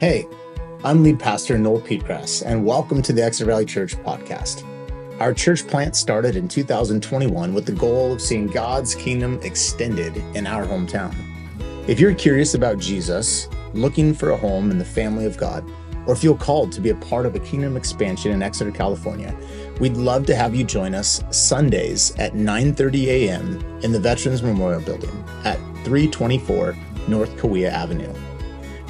Hey, 0.00 0.26
I'm 0.82 1.02
lead 1.02 1.20
pastor 1.20 1.58
Noel 1.58 1.82
Piepgrass, 1.82 2.42
and 2.46 2.64
welcome 2.64 3.02
to 3.02 3.12
the 3.12 3.22
Exeter 3.22 3.44
Valley 3.44 3.66
Church 3.66 3.98
podcast. 3.98 4.64
Our 5.20 5.34
church 5.34 5.66
plant 5.66 5.94
started 5.94 6.36
in 6.36 6.48
2021 6.48 7.52
with 7.52 7.66
the 7.66 7.72
goal 7.72 8.14
of 8.14 8.22
seeing 8.22 8.46
God's 8.46 8.94
kingdom 8.94 9.38
extended 9.42 10.16
in 10.34 10.46
our 10.46 10.64
hometown. 10.64 11.14
If 11.86 12.00
you're 12.00 12.14
curious 12.14 12.54
about 12.54 12.78
Jesus, 12.78 13.46
looking 13.74 14.14
for 14.14 14.30
a 14.30 14.38
home 14.38 14.70
in 14.70 14.78
the 14.78 14.86
family 14.86 15.26
of 15.26 15.36
God, 15.36 15.70
or 16.06 16.16
feel 16.16 16.34
called 16.34 16.72
to 16.72 16.80
be 16.80 16.88
a 16.88 16.94
part 16.94 17.26
of 17.26 17.34
a 17.34 17.40
kingdom 17.40 17.76
expansion 17.76 18.32
in 18.32 18.42
Exeter, 18.42 18.70
California, 18.70 19.36
we'd 19.80 19.98
love 19.98 20.24
to 20.24 20.34
have 20.34 20.54
you 20.54 20.64
join 20.64 20.94
us 20.94 21.22
Sundays 21.28 22.16
at 22.16 22.32
9:30 22.32 23.04
a.m. 23.04 23.80
in 23.82 23.92
the 23.92 24.00
Veterans 24.00 24.42
Memorial 24.42 24.80
Building 24.80 25.22
at 25.44 25.58
324 25.84 26.74
North 27.06 27.36
Kaweah 27.36 27.70
Avenue. 27.70 28.14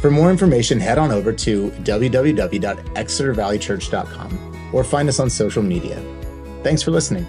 For 0.01 0.11
more 0.11 0.31
information, 0.31 0.81
head 0.81 0.97
on 0.97 1.13
over 1.13 1.31
to 1.31 1.71
www.exetervalleychurch.com 1.71 4.71
or 4.73 4.83
find 4.83 5.11
us 5.11 5.21
on 5.21 5.29
social 5.29 5.63
media. 5.63 6.03
Thanks 6.63 6.83
for 6.83 6.91
listening. 6.91 7.27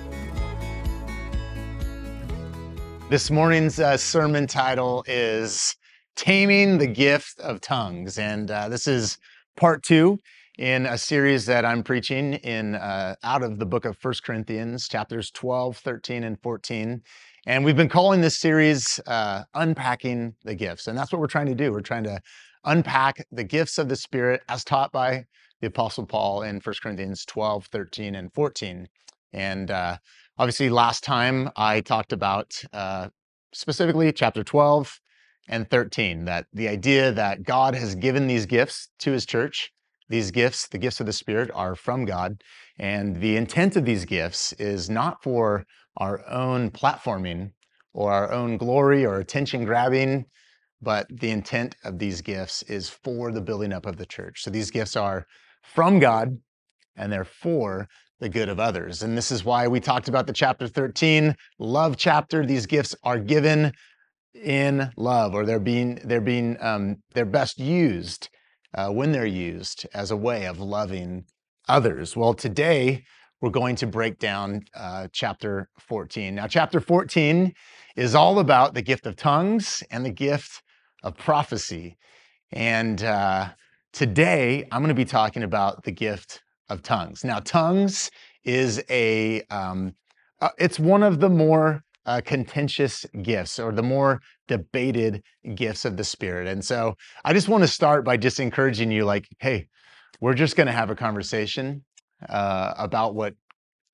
This 3.09 3.29
morning's 3.29 3.77
uh, 3.77 3.97
sermon 3.97 4.47
title 4.47 5.03
is 5.05 5.75
Taming 6.15 6.77
the 6.77 6.87
Gift 6.87 7.41
of 7.41 7.59
Tongues. 7.59 8.17
And 8.17 8.49
uh, 8.49 8.69
this 8.69 8.87
is 8.87 9.17
part 9.57 9.83
two 9.83 10.19
in 10.57 10.85
a 10.85 10.97
series 10.97 11.45
that 11.47 11.65
I'm 11.65 11.83
preaching 11.83 12.35
in 12.35 12.75
uh, 12.75 13.15
out 13.21 13.43
of 13.43 13.59
the 13.59 13.65
book 13.65 13.83
of 13.83 13.97
First 13.97 14.23
Corinthians, 14.23 14.87
chapters 14.87 15.29
12, 15.31 15.75
13, 15.75 16.23
and 16.23 16.41
14. 16.41 17.01
And 17.47 17.65
we've 17.65 17.75
been 17.75 17.89
calling 17.89 18.21
this 18.21 18.39
series 18.39 18.97
uh, 19.07 19.43
Unpacking 19.55 20.35
the 20.45 20.55
Gifts. 20.55 20.87
And 20.87 20.97
that's 20.97 21.11
what 21.11 21.19
we're 21.19 21.27
trying 21.27 21.47
to 21.47 21.55
do. 21.55 21.73
We're 21.73 21.81
trying 21.81 22.05
to 22.05 22.21
unpack 22.63 23.25
the 23.31 23.43
gifts 23.43 23.77
of 23.77 23.89
the 23.89 23.95
Spirit 23.95 24.41
as 24.49 24.63
taught 24.63 24.91
by 24.91 25.25
the 25.61 25.67
Apostle 25.67 26.05
Paul 26.05 26.43
in 26.43 26.59
1 26.59 26.75
Corinthians 26.81 27.25
12, 27.25 27.67
13, 27.67 28.15
and 28.15 28.33
14. 28.33 28.87
And 29.33 29.71
uh, 29.71 29.97
obviously, 30.37 30.69
last 30.69 31.03
time 31.03 31.49
I 31.55 31.81
talked 31.81 32.13
about 32.13 32.53
uh, 32.73 33.09
specifically 33.53 34.11
chapter 34.11 34.43
12 34.43 34.99
and 35.47 35.69
13, 35.69 36.25
that 36.25 36.47
the 36.53 36.67
idea 36.67 37.11
that 37.11 37.43
God 37.43 37.75
has 37.75 37.95
given 37.95 38.27
these 38.27 38.45
gifts 38.45 38.89
to 38.99 39.11
his 39.11 39.25
church, 39.25 39.71
these 40.09 40.31
gifts, 40.31 40.67
the 40.67 40.77
gifts 40.77 40.99
of 40.99 41.05
the 41.05 41.13
Spirit, 41.13 41.49
are 41.53 41.75
from 41.75 42.05
God. 42.05 42.41
And 42.77 43.21
the 43.21 43.37
intent 43.37 43.75
of 43.75 43.85
these 43.85 44.05
gifts 44.05 44.53
is 44.53 44.89
not 44.89 45.23
for 45.23 45.65
our 45.97 46.27
own 46.27 46.71
platforming 46.71 47.51
or 47.93 48.11
our 48.11 48.31
own 48.31 48.57
glory 48.57 49.05
or 49.05 49.19
attention 49.19 49.65
grabbing, 49.65 50.25
but 50.81 51.07
the 51.09 51.29
intent 51.29 51.75
of 51.83 51.99
these 51.99 52.21
gifts 52.21 52.63
is 52.63 52.89
for 52.89 53.31
the 53.31 53.41
building 53.41 53.73
up 53.73 53.85
of 53.85 53.97
the 53.97 54.05
church. 54.05 54.41
So 54.43 54.49
these 54.49 54.71
gifts 54.71 54.95
are 54.95 55.25
from 55.61 55.99
God 55.99 56.37
and 56.95 57.11
they're 57.11 57.23
for 57.23 57.87
the 58.19 58.29
good 58.29 58.49
of 58.49 58.59
others. 58.59 59.01
And 59.01 59.17
this 59.17 59.31
is 59.31 59.43
why 59.43 59.67
we 59.67 59.79
talked 59.79 60.07
about 60.07 60.27
the 60.27 60.33
chapter 60.33 60.67
13 60.67 61.35
love 61.59 61.97
chapter. 61.97 62.45
These 62.45 62.65
gifts 62.65 62.95
are 63.03 63.19
given 63.19 63.73
in 64.33 64.91
love, 64.95 65.33
or 65.33 65.45
they're 65.45 65.59
being 65.59 65.99
they're 66.05 66.21
being 66.21 66.55
um, 66.61 66.97
they're 67.13 67.25
best 67.25 67.59
used 67.59 68.29
uh, 68.73 68.89
when 68.89 69.11
they're 69.11 69.25
used 69.25 69.85
as 69.93 70.11
a 70.11 70.15
way 70.15 70.45
of 70.45 70.59
loving 70.59 71.25
others. 71.67 72.15
Well, 72.15 72.33
today 72.33 73.03
we're 73.41 73.49
going 73.49 73.75
to 73.77 73.87
break 73.87 74.19
down 74.19 74.61
uh, 74.75 75.07
chapter 75.11 75.67
14. 75.79 76.35
Now, 76.35 76.47
chapter 76.47 76.79
14 76.79 77.53
is 77.95 78.13
all 78.13 78.39
about 78.39 78.75
the 78.75 78.83
gift 78.83 79.07
of 79.07 79.15
tongues 79.15 79.83
and 79.89 80.05
the 80.05 80.11
gift 80.11 80.61
of 81.03 81.17
prophecy. 81.17 81.97
And 82.51 83.03
uh, 83.03 83.49
today 83.93 84.67
I'm 84.71 84.81
going 84.81 84.89
to 84.89 84.95
be 84.95 85.05
talking 85.05 85.43
about 85.43 85.83
the 85.83 85.91
gift 85.91 86.41
of 86.69 86.81
tongues. 86.81 87.23
Now, 87.23 87.39
tongues 87.39 88.09
is 88.43 88.83
a 88.89 89.41
um, 89.49 89.93
uh, 90.39 90.49
it's 90.57 90.79
one 90.79 91.03
of 91.03 91.19
the 91.19 91.29
more 91.29 91.83
uh, 92.05 92.21
contentious 92.25 93.05
gifts 93.21 93.59
or 93.59 93.71
the 93.71 93.83
more 93.83 94.19
debated 94.47 95.21
gifts 95.55 95.85
of 95.85 95.97
the 95.97 96.03
spirit. 96.03 96.47
And 96.47 96.63
so 96.65 96.95
I 97.23 97.33
just 97.33 97.47
want 97.47 97.63
to 97.63 97.67
start 97.67 98.03
by 98.03 98.17
just 98.17 98.39
encouraging 98.39 98.91
you 98.91 99.05
like, 99.05 99.27
hey, 99.39 99.67
we're 100.19 100.33
just 100.33 100.55
going 100.55 100.67
to 100.67 100.73
have 100.73 100.89
a 100.89 100.95
conversation 100.95 101.83
uh, 102.27 102.73
about 102.77 103.13
what 103.13 103.35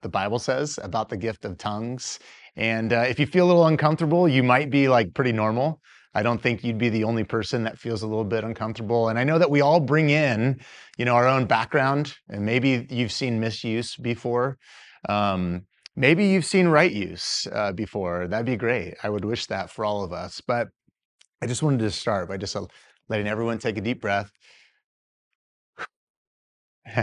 the 0.01 0.09
Bible 0.09 0.39
says 0.39 0.79
about 0.81 1.09
the 1.09 1.17
gift 1.17 1.43
of 1.43 1.57
tongues. 1.57 2.19
And 2.55 2.93
uh, 2.93 3.05
if 3.07 3.19
you 3.19 3.25
feel 3.25 3.45
a 3.45 3.47
little 3.47 3.67
uncomfortable, 3.67 4.27
you 4.27 4.43
might 4.43 4.69
be 4.69 4.87
like 4.87 5.13
pretty 5.13 5.31
normal. 5.31 5.81
I 6.17 6.23
don't 6.23 6.41
think 6.41 6.63
you'd 6.63 6.79
be 6.79 6.89
the 6.89 7.03
only 7.03 7.23
person 7.23 7.63
that 7.65 7.77
feels 7.77 8.01
a 8.01 8.07
little 8.07 8.23
bit 8.23 8.43
uncomfortable. 8.43 9.09
And 9.09 9.19
I 9.19 9.23
know 9.23 9.37
that 9.37 9.51
we 9.51 9.61
all 9.61 9.79
bring 9.79 10.09
in, 10.09 10.59
you 10.97 11.05
know, 11.05 11.13
our 11.13 11.27
own 11.27 11.45
background, 11.45 12.15
and 12.27 12.43
maybe 12.43 12.87
you've 12.89 13.11
seen 13.11 13.39
misuse 13.39 13.95
before. 13.95 14.57
Um, 15.07 15.67
maybe 15.95 16.25
you've 16.25 16.43
seen 16.43 16.69
right 16.69 16.91
use 16.91 17.47
uh, 17.51 17.71
before. 17.71 18.27
That'd 18.27 18.47
be 18.47 18.55
great. 18.55 18.95
I 19.03 19.11
would 19.11 19.25
wish 19.25 19.45
that 19.45 19.69
for 19.69 19.85
all 19.85 20.03
of 20.03 20.11
us. 20.11 20.41
But 20.41 20.69
I 21.39 21.45
just 21.45 21.61
wanted 21.61 21.81
to 21.81 21.91
start 21.91 22.29
by 22.29 22.37
just 22.37 22.55
uh, 22.55 22.65
letting 23.09 23.27
everyone 23.27 23.59
take 23.59 23.77
a 23.77 23.81
deep 23.81 24.01
breath. 24.01 24.31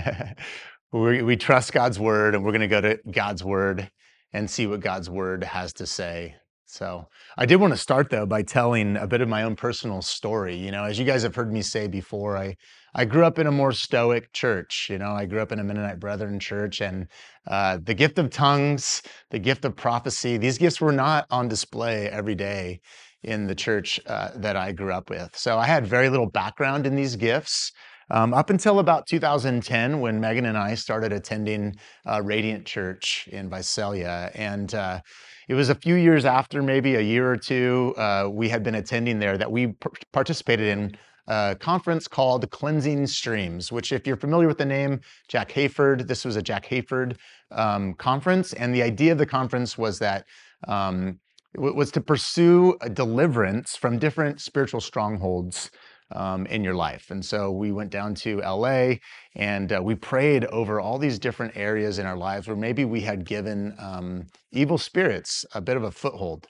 we, 0.93 1.23
we 1.23 1.37
trust 1.37 1.73
God's 1.73 2.01
word, 2.01 2.35
and 2.35 2.45
we're 2.45 2.51
going 2.51 2.63
to 2.63 2.67
go 2.67 2.81
to 2.81 2.99
God's 3.09 3.45
word 3.45 3.89
and 4.33 4.51
see 4.51 4.67
what 4.67 4.81
God's 4.81 5.09
word 5.09 5.45
has 5.45 5.73
to 5.75 5.87
say 5.87 6.35
so 6.67 7.09
I 7.37 7.47
did 7.47 7.57
want 7.57 7.73
to 7.73 7.79
start 7.79 8.11
though 8.11 8.27
by 8.27 8.43
telling 8.43 8.97
a 8.97 9.07
bit 9.07 9.21
of 9.21 9.29
my 9.29 9.43
own 9.43 9.57
personal 9.57 10.03
story. 10.03 10.57
You 10.57 10.71
know, 10.71 10.85
as 10.85 10.99
you 10.99 11.05
guys 11.05 11.23
have 11.23 11.35
heard 11.35 11.53
me 11.53 11.63
say 11.63 11.87
before, 11.87 12.37
I 12.37 12.57
I 12.95 13.05
grew 13.05 13.25
up 13.25 13.39
in 13.39 13.47
a 13.47 13.53
more 13.53 13.73
stoic 13.73 14.33
church. 14.33 14.89
You 14.89 14.99
know, 14.99 15.13
I 15.13 15.27
grew 15.27 15.41
up 15.41 15.51
in 15.51 15.59
a 15.59 15.65
Mennonite 15.65 15.99
Brethren 15.99 16.39
church, 16.39 16.81
and 16.81 17.09
uh, 17.47 17.79
the 17.83 17.95
gift 17.95 18.19
of 18.19 18.31
tongues, 18.31 19.03
the 19.31 19.39
gift 19.39 19.65
of 19.65 19.75
prophecy, 19.75 20.37
these 20.37 20.59
gifts 20.59 20.81
were 20.81 20.93
not 20.93 21.27
on 21.31 21.49
display 21.49 22.09
every 22.09 22.37
day 22.37 22.81
in 23.25 23.47
the 23.47 23.55
church 23.55 23.99
uh, 24.07 24.31
that 24.37 24.57
I 24.57 24.73
grew 24.73 24.93
up 24.93 25.11
with. 25.11 25.37
So 25.37 25.59
I 25.59 25.67
had 25.67 25.87
very 25.87 26.09
little 26.09 26.31
background 26.31 26.87
in 26.87 26.95
these 26.95 27.17
gifts. 27.17 27.73
Um, 28.11 28.35
up 28.35 28.51
until 28.51 28.81
about 28.81 29.07
2010, 29.07 29.99
when 29.99 30.21
Megan 30.21 30.45
and 30.45 30.59
I 30.59 30.75
started 30.75 31.13
attending 31.13 31.75
uh, 32.07 32.21
Radiant 32.23 32.67
Church 32.67 33.27
in 33.33 33.49
Visalia, 33.49 34.31
and 34.35 34.75
uh, 34.75 35.01
it 35.49 35.55
was 35.55 35.69
a 35.69 35.75
few 35.75 35.95
years 35.95 36.25
after, 36.25 36.63
maybe 36.63 36.95
a 36.95 37.01
year 37.01 37.31
or 37.31 37.37
two, 37.37 37.95
uh, 37.97 38.29
we 38.31 38.49
had 38.49 38.63
been 38.63 38.75
attending 38.75 39.19
there 39.19 39.37
that 39.37 39.51
we 39.51 39.75
participated 40.13 40.69
in 40.69 40.97
a 41.27 41.57
conference 41.59 42.07
called 42.07 42.51
Cleansing 42.51 43.07
Streams, 43.07 43.73
which, 43.73 43.93
if 43.93 44.07
you're 44.07 44.17
familiar 44.17 44.49
with 44.49 44.59
the 44.59 44.65
name 44.65 45.01
Jack 45.29 45.51
Hayford, 45.53 46.07
this 46.07 46.25
was 46.25 46.37
a 46.37 46.43
Jack 46.43 46.67
Hayford 46.67 47.17
um, 47.51 47.95
conference. 47.95 48.53
And 48.53 48.75
the 48.75 48.83
idea 48.83 49.13
of 49.13 49.19
the 49.19 49.27
conference 49.27 49.79
was 49.79 49.99
that 50.01 50.27
um, 50.69 51.21
was 51.57 51.91
to 51.93 52.01
pursue 52.01 52.77
deliverance 52.93 53.77
from 53.77 53.99
different 53.99 54.41
spiritual 54.41 54.81
strongholds 54.81 55.71
um, 56.13 56.47
in 56.47 56.63
your 56.65 56.75
life. 56.75 57.11
And 57.11 57.25
so 57.25 57.51
we 57.51 57.73
went 57.73 57.91
down 57.91 58.15
to 58.17 58.41
LA 58.41 58.95
and 59.35 59.73
uh, 59.73 59.81
we 59.83 59.95
prayed 59.95 60.45
over 60.47 60.81
all 60.81 60.99
these 60.99 61.19
different 61.19 61.57
areas 61.57 61.99
in 61.99 62.07
our 62.07 62.17
lives 62.17 62.47
where 62.47 62.57
maybe 62.57 62.85
we 62.85 63.01
had 63.01 63.25
given 63.25 63.75
um, 63.79 64.27
evil 64.53 64.79
spirits 64.79 65.45
a 65.55 65.61
bit 65.61 65.77
of 65.77 65.85
a 65.85 65.91
foothold. 65.91 66.47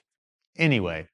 Anyway, 0.57 1.07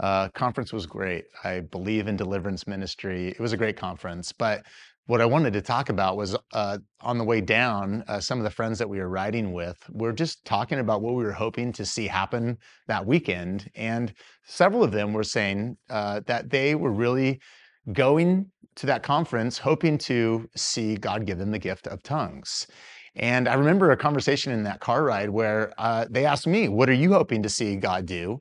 uh, 0.00 0.28
conference 0.28 0.72
was 0.72 0.86
great. 0.86 1.24
I 1.44 1.60
believe 1.60 2.08
in 2.08 2.16
deliverance 2.16 2.66
ministry. 2.66 3.28
It 3.28 3.40
was 3.40 3.52
a 3.52 3.56
great 3.56 3.76
conference, 3.76 4.32
but 4.32 4.64
what 5.06 5.22
I 5.22 5.26
wanted 5.26 5.54
to 5.54 5.62
talk 5.62 5.88
about 5.88 6.18
was 6.18 6.36
uh, 6.52 6.76
on 7.00 7.16
the 7.16 7.24
way 7.24 7.40
down, 7.40 8.04
uh, 8.08 8.20
some 8.20 8.36
of 8.36 8.44
the 8.44 8.50
friends 8.50 8.78
that 8.78 8.90
we 8.90 8.98
were 8.98 9.08
riding 9.08 9.54
with 9.54 9.78
were 9.90 10.12
just 10.12 10.44
talking 10.44 10.80
about 10.80 11.00
what 11.00 11.14
we 11.14 11.24
were 11.24 11.32
hoping 11.32 11.72
to 11.72 11.86
see 11.86 12.06
happen 12.06 12.58
that 12.88 13.06
weekend. 13.06 13.70
And 13.74 14.12
several 14.44 14.84
of 14.84 14.92
them 14.92 15.14
were 15.14 15.24
saying 15.24 15.78
uh, 15.88 16.20
that 16.26 16.50
they 16.50 16.74
were 16.74 16.92
really 16.92 17.40
going 17.92 18.50
to 18.76 18.86
that 18.86 19.02
conference 19.02 19.58
hoping 19.58 19.98
to 19.98 20.48
see 20.54 20.96
God 20.96 21.26
give 21.26 21.38
them 21.38 21.50
the 21.50 21.58
gift 21.58 21.86
of 21.86 22.02
tongues. 22.02 22.66
And 23.16 23.48
I 23.48 23.54
remember 23.54 23.90
a 23.90 23.96
conversation 23.96 24.52
in 24.52 24.62
that 24.64 24.80
car 24.80 25.02
ride 25.02 25.30
where 25.30 25.72
uh, 25.78 26.06
they 26.08 26.24
asked 26.24 26.46
me, 26.46 26.68
What 26.68 26.88
are 26.88 26.94
you 26.94 27.12
hoping 27.12 27.42
to 27.42 27.48
see 27.48 27.74
God 27.76 28.06
do? 28.06 28.38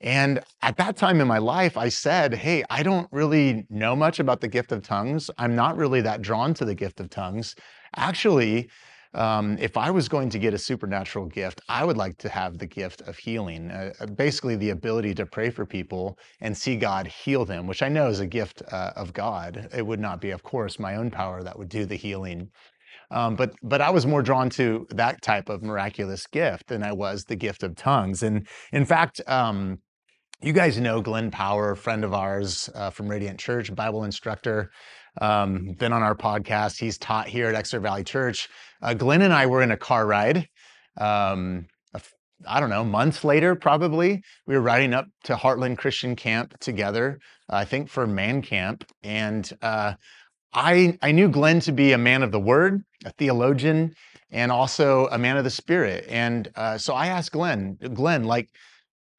And 0.00 0.40
at 0.62 0.76
that 0.76 0.96
time 0.96 1.20
in 1.20 1.26
my 1.26 1.38
life, 1.38 1.76
I 1.76 1.88
said, 1.88 2.34
Hey, 2.34 2.62
I 2.68 2.82
don't 2.82 3.08
really 3.10 3.66
know 3.70 3.96
much 3.96 4.20
about 4.20 4.40
the 4.40 4.48
gift 4.48 4.70
of 4.70 4.82
tongues. 4.82 5.30
I'm 5.38 5.56
not 5.56 5.76
really 5.76 6.02
that 6.02 6.20
drawn 6.20 6.52
to 6.54 6.64
the 6.64 6.74
gift 6.74 7.00
of 7.00 7.08
tongues. 7.08 7.54
Actually, 7.96 8.68
um, 9.14 9.56
if 9.58 9.76
I 9.76 9.90
was 9.90 10.08
going 10.08 10.30
to 10.30 10.38
get 10.38 10.54
a 10.54 10.58
supernatural 10.58 11.26
gift, 11.26 11.60
I 11.68 11.84
would 11.84 11.96
like 11.96 12.18
to 12.18 12.28
have 12.28 12.58
the 12.58 12.66
gift 12.66 13.00
of 13.02 13.16
healing, 13.18 13.70
uh, 13.70 13.92
uh, 14.00 14.06
basically 14.06 14.56
the 14.56 14.70
ability 14.70 15.14
to 15.14 15.26
pray 15.26 15.50
for 15.50 15.64
people 15.66 16.18
and 16.40 16.56
see 16.56 16.76
God 16.76 17.06
heal 17.06 17.44
them, 17.44 17.66
which 17.66 17.82
I 17.82 17.88
know 17.88 18.08
is 18.08 18.20
a 18.20 18.26
gift 18.26 18.62
uh, 18.70 18.92
of 18.96 19.12
God. 19.12 19.68
It 19.74 19.86
would 19.86 20.00
not 20.00 20.20
be, 20.20 20.30
of 20.30 20.42
course, 20.42 20.78
my 20.78 20.96
own 20.96 21.10
power 21.10 21.42
that 21.42 21.58
would 21.58 21.68
do 21.68 21.86
the 21.86 21.96
healing. 21.96 22.50
Um, 23.10 23.36
but 23.36 23.54
but 23.62 23.80
I 23.80 23.90
was 23.90 24.06
more 24.06 24.22
drawn 24.22 24.50
to 24.50 24.86
that 24.90 25.22
type 25.22 25.48
of 25.48 25.62
miraculous 25.62 26.26
gift 26.26 26.68
than 26.68 26.82
I 26.82 26.92
was 26.92 27.24
the 27.24 27.36
gift 27.36 27.62
of 27.62 27.74
tongues. 27.74 28.22
And 28.22 28.46
in 28.72 28.84
fact, 28.84 29.22
um, 29.26 29.78
you 30.42 30.52
guys 30.52 30.78
know 30.78 31.00
Glenn 31.00 31.30
Power, 31.30 31.74
friend 31.74 32.04
of 32.04 32.12
ours 32.14 32.68
uh, 32.74 32.90
from 32.90 33.08
Radiant 33.08 33.40
Church, 33.40 33.74
Bible 33.74 34.04
instructor. 34.04 34.70
um, 35.20 35.74
been 35.78 35.92
on 35.92 36.02
our 36.02 36.14
podcast. 36.14 36.78
He's 36.78 36.98
taught 36.98 37.28
here 37.28 37.48
at 37.48 37.54
Exeter 37.54 37.80
Valley 37.80 38.04
Church. 38.04 38.48
Uh, 38.82 38.94
Glenn 38.94 39.22
and 39.22 39.32
I 39.32 39.46
were 39.46 39.62
in 39.62 39.70
a 39.70 39.76
car 39.76 40.06
ride. 40.06 40.48
Um, 40.98 41.66
I 42.46 42.60
don't 42.60 42.70
know, 42.70 42.84
months 42.84 43.24
later, 43.24 43.56
probably, 43.56 44.22
we 44.46 44.54
were 44.54 44.60
riding 44.60 44.94
up 44.94 45.06
to 45.24 45.34
Heartland 45.34 45.78
Christian 45.78 46.14
Camp 46.14 46.56
together, 46.60 47.18
I 47.48 47.64
think 47.64 47.88
for 47.88 48.06
Man 48.06 48.42
Camp. 48.42 48.84
And 49.02 49.50
uh, 49.60 49.94
I, 50.52 50.96
I 51.02 51.12
knew 51.12 51.28
Glenn 51.28 51.60
to 51.60 51.72
be 51.72 51.92
a 51.92 51.98
man 51.98 52.22
of 52.22 52.30
the 52.30 52.38
word, 52.38 52.84
a 53.04 53.10
theologian, 53.10 53.94
and 54.30 54.52
also 54.52 55.08
a 55.08 55.18
man 55.18 55.36
of 55.36 55.44
the 55.44 55.50
spirit. 55.50 56.06
And 56.08 56.48
uh, 56.54 56.78
so 56.78 56.94
I 56.94 57.08
asked 57.08 57.32
Glenn, 57.32 57.76
Glenn, 57.94 58.24
like, 58.24 58.48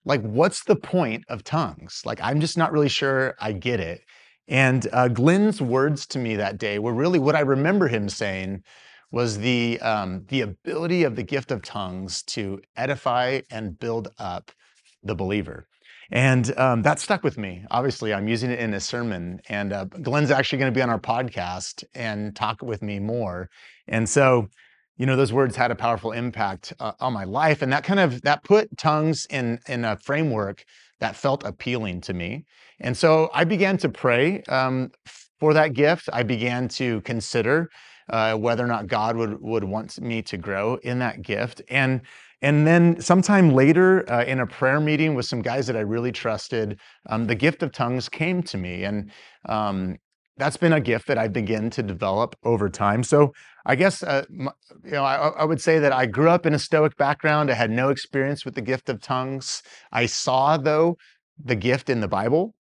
like, 0.06 0.22
what's 0.22 0.64
the 0.64 0.78
point 0.78 1.26
of 1.28 1.44
tongues? 1.44 2.02
Like, 2.06 2.22
I'm 2.24 2.40
just 2.40 2.58
not 2.58 2.72
really 2.72 2.90
sure 2.90 3.36
I 3.40 3.52
get 3.52 3.82
it. 3.82 4.02
And 4.48 4.88
uh, 4.94 5.10
Glenn's 5.10 5.62
words 5.62 6.08
to 6.08 6.20
me 6.20 6.38
that 6.38 6.58
day 6.58 6.80
were 6.80 6.94
really 6.94 7.20
what 7.20 7.36
I 7.36 7.42
remember 7.42 7.90
him 7.90 8.08
saying 8.08 8.64
was 9.12 9.40
the 9.40 9.80
um, 9.82 10.26
the 10.28 10.42
ability 10.42 11.04
of 11.04 11.16
the 11.16 11.24
gift 11.24 11.52
of 11.52 11.62
tongues 11.62 12.22
to 12.24 12.62
edify 12.76 13.42
and 13.50 13.80
build 13.80 14.10
up 14.20 14.52
the 15.04 15.16
believer. 15.16 15.68
And 16.12 16.58
um, 16.58 16.82
that 16.84 17.00
stuck 17.00 17.24
with 17.24 17.38
me. 17.38 17.64
Obviously, 17.70 18.14
I'm 18.14 18.28
using 18.28 18.50
it 18.50 18.60
in 18.60 18.74
a 18.74 18.80
sermon, 18.80 19.42
and 19.48 19.72
uh, 19.72 19.86
Glenn's 19.86 20.32
actually 20.32 20.58
going 20.60 20.74
to 20.74 20.78
be 20.78 20.82
on 20.82 20.90
our 20.90 21.00
podcast 21.00 21.84
and 21.94 22.36
talk 22.36 22.62
with 22.64 22.82
me 22.82 23.00
more. 23.00 23.50
And 23.88 24.10
so, 24.10 24.48
you 24.98 25.06
know, 25.06 25.16
those 25.16 25.32
words 25.32 25.56
had 25.56 25.70
a 25.70 25.76
powerful 25.76 26.12
impact 26.12 26.74
uh, 26.80 26.94
on 27.00 27.14
my 27.14 27.26
life, 27.26 27.62
and 27.62 27.72
that 27.72 27.84
kind 27.84 28.00
of 28.00 28.24
that 28.24 28.44
put 28.44 28.76
tongues 28.78 29.28
in 29.30 29.60
in 29.68 29.86
a 29.86 29.98
framework 29.98 30.66
that 31.00 31.16
felt 31.16 31.44
appealing 31.46 32.02
to 32.02 32.14
me. 32.14 32.46
And 32.80 32.98
so, 32.98 33.30
I 33.34 33.44
began 33.44 33.78
to 33.78 33.90
pray 33.90 34.42
um, 34.50 34.92
for 35.40 35.54
that 35.54 35.74
gift. 35.74 36.10
I 36.12 36.24
began 36.24 36.68
to 36.70 37.02
consider 37.02 37.70
uh, 38.10 38.36
whether 38.36 38.64
or 38.64 38.68
not 38.68 38.88
God 38.88 39.16
would 39.16 39.42
would 39.42 39.64
want 39.64 40.00
me 40.02 40.22
to 40.24 40.38
grow 40.38 40.76
in 40.76 41.00
that 41.00 41.22
gift. 41.22 41.62
And 41.70 42.02
and 42.42 42.66
then 42.66 43.02
sometime 43.02 43.52
later, 43.52 44.10
uh, 44.10 44.24
in 44.24 44.40
a 44.40 44.48
prayer 44.48 44.80
meeting 44.80 45.14
with 45.14 45.26
some 45.26 45.42
guys 45.42 45.68
that 45.68 45.76
I 45.76 45.82
really 45.82 46.12
trusted, 46.12 46.80
um, 47.08 47.28
the 47.28 47.36
gift 47.36 47.64
of 47.64 47.74
tongues 47.74 48.08
came 48.08 48.42
to 48.44 48.58
me, 48.58 48.86
and 48.86 49.12
um, 49.46 49.98
that's 50.38 50.56
been 50.56 50.72
a 50.72 50.80
gift 50.80 51.08
that 51.08 51.18
I 51.18 51.28
begin 51.28 51.70
to 51.72 51.84
develop 51.84 52.38
over 52.44 52.70
time. 52.70 53.04
So 53.04 53.34
I 53.66 53.76
guess 53.76 54.02
uh, 54.04 54.24
you 54.30 54.52
know 54.86 55.04
I, 55.04 55.30
I, 55.30 55.44
would 55.44 55.60
say 55.62 55.80
that 55.80 55.92
I 55.92 56.06
grew 56.06 56.30
up 56.30 56.46
in 56.46 56.54
a 56.54 56.60
Stoic 56.60 56.96
background. 56.96 57.52
I 57.52 57.56
had 57.56 57.70
no 57.70 57.90
experience 57.90 58.46
with 58.46 58.56
the 58.56 58.62
gift 58.62 58.90
of 58.90 59.02
tongues. 59.02 59.62
I 59.92 60.06
saw 60.06 60.58
though 60.58 60.98
the 61.44 61.56
gift 61.56 61.90
in 61.90 62.00
the 62.00 62.08
Bible, 62.08 62.56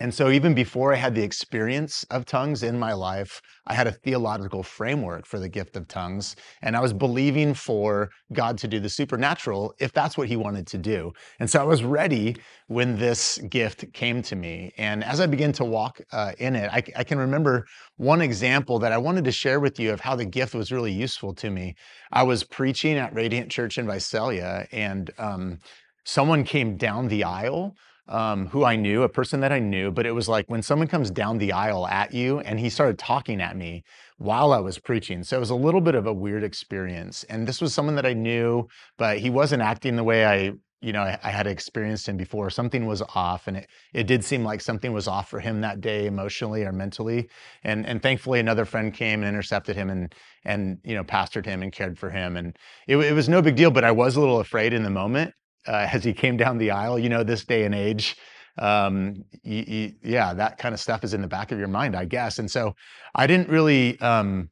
and 0.00 0.12
so, 0.12 0.28
even 0.30 0.54
before 0.54 0.92
I 0.92 0.96
had 0.96 1.14
the 1.14 1.22
experience 1.22 2.04
of 2.10 2.24
tongues 2.24 2.64
in 2.64 2.76
my 2.76 2.92
life, 2.92 3.40
I 3.64 3.74
had 3.74 3.86
a 3.86 3.92
theological 3.92 4.64
framework 4.64 5.24
for 5.24 5.38
the 5.38 5.48
gift 5.48 5.76
of 5.76 5.86
tongues. 5.86 6.34
And 6.62 6.76
I 6.76 6.80
was 6.80 6.92
believing 6.92 7.54
for 7.54 8.10
God 8.32 8.58
to 8.58 8.68
do 8.68 8.80
the 8.80 8.88
supernatural 8.88 9.72
if 9.78 9.92
that's 9.92 10.18
what 10.18 10.26
He 10.26 10.34
wanted 10.34 10.66
to 10.68 10.78
do. 10.78 11.12
And 11.38 11.48
so, 11.48 11.60
I 11.60 11.64
was 11.64 11.84
ready 11.84 12.36
when 12.66 12.98
this 12.98 13.38
gift 13.48 13.92
came 13.92 14.20
to 14.22 14.34
me. 14.34 14.72
And 14.78 15.04
as 15.04 15.20
I 15.20 15.26
began 15.26 15.52
to 15.52 15.64
walk 15.64 16.00
uh, 16.10 16.32
in 16.38 16.56
it, 16.56 16.68
I, 16.72 16.82
I 16.96 17.04
can 17.04 17.18
remember 17.18 17.64
one 17.96 18.20
example 18.20 18.80
that 18.80 18.90
I 18.90 18.98
wanted 18.98 19.24
to 19.26 19.32
share 19.32 19.60
with 19.60 19.78
you 19.78 19.92
of 19.92 20.00
how 20.00 20.16
the 20.16 20.24
gift 20.24 20.56
was 20.56 20.72
really 20.72 20.92
useful 20.92 21.32
to 21.34 21.50
me. 21.50 21.76
I 22.10 22.24
was 22.24 22.42
preaching 22.42 22.96
at 22.96 23.14
Radiant 23.14 23.48
Church 23.48 23.78
in 23.78 23.86
Visalia, 23.86 24.66
and 24.72 25.12
um, 25.18 25.60
someone 26.04 26.42
came 26.42 26.76
down 26.76 27.06
the 27.06 27.22
aisle 27.22 27.76
um, 28.08 28.48
who 28.48 28.64
I 28.64 28.76
knew, 28.76 29.02
a 29.02 29.08
person 29.08 29.40
that 29.40 29.52
I 29.52 29.58
knew, 29.58 29.90
but 29.90 30.06
it 30.06 30.12
was 30.12 30.28
like 30.28 30.46
when 30.48 30.62
someone 30.62 30.88
comes 30.88 31.10
down 31.10 31.38
the 31.38 31.52
aisle 31.52 31.86
at 31.86 32.12
you 32.12 32.40
and 32.40 32.60
he 32.60 32.68
started 32.68 32.98
talking 32.98 33.40
at 33.40 33.56
me 33.56 33.82
while 34.18 34.52
I 34.52 34.58
was 34.58 34.78
preaching. 34.78 35.24
So 35.24 35.36
it 35.36 35.40
was 35.40 35.50
a 35.50 35.54
little 35.54 35.80
bit 35.80 35.94
of 35.94 36.06
a 36.06 36.12
weird 36.12 36.44
experience. 36.44 37.24
And 37.24 37.46
this 37.46 37.60
was 37.60 37.72
someone 37.72 37.94
that 37.96 38.06
I 38.06 38.12
knew, 38.12 38.68
but 38.98 39.18
he 39.18 39.30
wasn't 39.30 39.62
acting 39.62 39.96
the 39.96 40.04
way 40.04 40.26
I, 40.26 40.52
you 40.82 40.92
know, 40.92 41.00
I, 41.00 41.18
I 41.22 41.30
had 41.30 41.46
experienced 41.46 42.06
him 42.06 42.18
before. 42.18 42.50
Something 42.50 42.84
was 42.84 43.00
off, 43.14 43.46
and 43.46 43.56
it, 43.56 43.68
it 43.94 44.06
did 44.06 44.22
seem 44.22 44.44
like 44.44 44.60
something 44.60 44.92
was 44.92 45.08
off 45.08 45.30
for 45.30 45.40
him 45.40 45.62
that 45.62 45.80
day, 45.80 46.04
emotionally 46.04 46.62
or 46.62 46.72
mentally. 46.72 47.30
And 47.62 47.86
and 47.86 48.02
thankfully, 48.02 48.38
another 48.38 48.66
friend 48.66 48.92
came 48.92 49.22
and 49.22 49.28
intercepted 49.28 49.76
him 49.76 49.88
and 49.88 50.14
and 50.44 50.76
you 50.84 50.94
know 50.94 51.02
pastored 51.02 51.46
him 51.46 51.62
and 51.62 51.72
cared 51.72 51.98
for 51.98 52.10
him. 52.10 52.36
And 52.36 52.54
it, 52.86 52.98
it 52.98 53.14
was 53.14 53.30
no 53.30 53.40
big 53.40 53.56
deal, 53.56 53.70
but 53.70 53.82
I 53.82 53.92
was 53.92 54.14
a 54.16 54.20
little 54.20 54.40
afraid 54.40 54.74
in 54.74 54.82
the 54.82 54.90
moment 54.90 55.32
uh, 55.66 55.88
as 55.92 56.04
he 56.04 56.12
came 56.12 56.36
down 56.36 56.58
the 56.58 56.70
aisle. 56.70 56.98
You 56.98 57.08
know, 57.08 57.22
this 57.22 57.44
day 57.44 57.64
and 57.64 57.74
age, 57.74 58.16
um, 58.58 59.24
yeah, 59.42 60.34
that 60.34 60.58
kind 60.58 60.74
of 60.74 60.80
stuff 60.80 61.04
is 61.04 61.14
in 61.14 61.22
the 61.22 61.28
back 61.28 61.52
of 61.52 61.58
your 61.58 61.68
mind, 61.68 61.96
I 61.96 62.04
guess. 62.04 62.38
And 62.38 62.50
so 62.50 62.74
I 63.14 63.26
didn't 63.26 63.48
really, 63.48 64.00
um, 64.00 64.50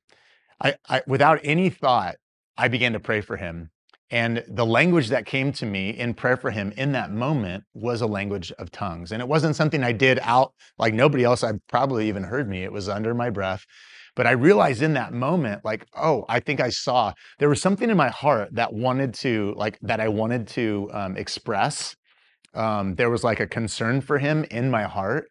I, 0.60 0.74
I, 0.88 1.02
without 1.06 1.40
any 1.44 1.70
thought, 1.70 2.16
I 2.56 2.68
began 2.68 2.92
to 2.92 3.00
pray 3.00 3.20
for 3.20 3.36
him. 3.36 3.70
And 4.10 4.44
the 4.46 4.66
language 4.66 5.08
that 5.08 5.24
came 5.24 5.52
to 5.54 5.64
me 5.64 5.88
in 5.90 6.12
prayer 6.12 6.36
for 6.36 6.50
him 6.50 6.74
in 6.76 6.92
that 6.92 7.10
moment 7.10 7.64
was 7.72 8.02
a 8.02 8.06
language 8.06 8.52
of 8.58 8.70
tongues. 8.70 9.10
And 9.10 9.22
it 9.22 9.28
wasn't 9.28 9.56
something 9.56 9.82
I 9.82 9.92
did 9.92 10.18
out 10.22 10.52
like 10.78 10.92
nobody 10.92 11.24
else 11.24 11.42
I 11.42 11.52
probably 11.68 12.08
even 12.08 12.24
heard 12.24 12.46
me. 12.46 12.62
It 12.62 12.72
was 12.72 12.90
under 12.90 13.14
my 13.14 13.30
breath. 13.30 13.64
But 14.14 14.26
I 14.26 14.32
realized 14.32 14.82
in 14.82 14.94
that 14.94 15.12
moment, 15.12 15.64
like, 15.64 15.86
oh, 15.96 16.24
I 16.28 16.40
think 16.40 16.60
I 16.60 16.70
saw 16.70 17.12
there 17.38 17.48
was 17.48 17.62
something 17.62 17.88
in 17.88 17.96
my 17.96 18.10
heart 18.10 18.50
that 18.52 18.72
wanted 18.72 19.14
to, 19.14 19.54
like, 19.56 19.78
that 19.82 20.00
I 20.00 20.08
wanted 20.08 20.48
to 20.48 20.90
um, 20.92 21.16
express. 21.16 21.96
Um, 22.54 22.94
there 22.96 23.08
was 23.08 23.24
like 23.24 23.40
a 23.40 23.46
concern 23.46 24.02
for 24.02 24.18
him 24.18 24.44
in 24.50 24.70
my 24.70 24.82
heart. 24.82 25.30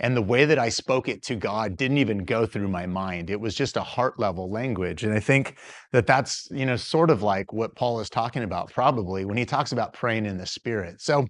And 0.00 0.16
the 0.16 0.22
way 0.22 0.46
that 0.46 0.58
I 0.58 0.68
spoke 0.68 1.08
it 1.08 1.22
to 1.24 1.36
God 1.36 1.76
didn't 1.76 1.98
even 1.98 2.24
go 2.24 2.44
through 2.44 2.68
my 2.68 2.86
mind. 2.86 3.30
It 3.30 3.40
was 3.40 3.54
just 3.54 3.76
a 3.76 3.82
heart 3.82 4.18
level 4.18 4.50
language. 4.50 5.04
And 5.04 5.12
I 5.12 5.20
think 5.20 5.58
that 5.92 6.06
that's, 6.06 6.48
you 6.50 6.66
know, 6.66 6.76
sort 6.76 7.10
of 7.10 7.22
like 7.22 7.52
what 7.52 7.76
Paul 7.76 8.00
is 8.00 8.10
talking 8.10 8.42
about 8.42 8.72
probably 8.72 9.24
when 9.24 9.36
he 9.36 9.44
talks 9.44 9.70
about 9.70 9.92
praying 9.92 10.26
in 10.26 10.38
the 10.38 10.46
spirit. 10.46 11.00
So 11.00 11.26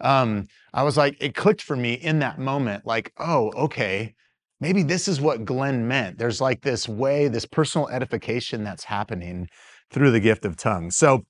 um, 0.00 0.46
I 0.72 0.84
was 0.84 0.96
like, 0.96 1.16
it 1.20 1.34
clicked 1.34 1.62
for 1.62 1.74
me 1.74 1.94
in 1.94 2.20
that 2.20 2.38
moment, 2.38 2.86
like, 2.86 3.12
oh, 3.18 3.50
okay, 3.56 4.14
maybe 4.62 4.84
this 4.84 5.08
is 5.08 5.20
what 5.20 5.44
Glenn 5.44 5.88
meant. 5.88 6.18
There's 6.18 6.40
like 6.40 6.62
this 6.62 6.88
way, 6.88 7.26
this 7.26 7.44
personal 7.44 7.88
edification 7.88 8.62
that's 8.62 8.84
happening 8.84 9.48
through 9.90 10.12
the 10.12 10.20
gift 10.20 10.44
of 10.44 10.56
tongues. 10.56 10.96
So 10.96 11.24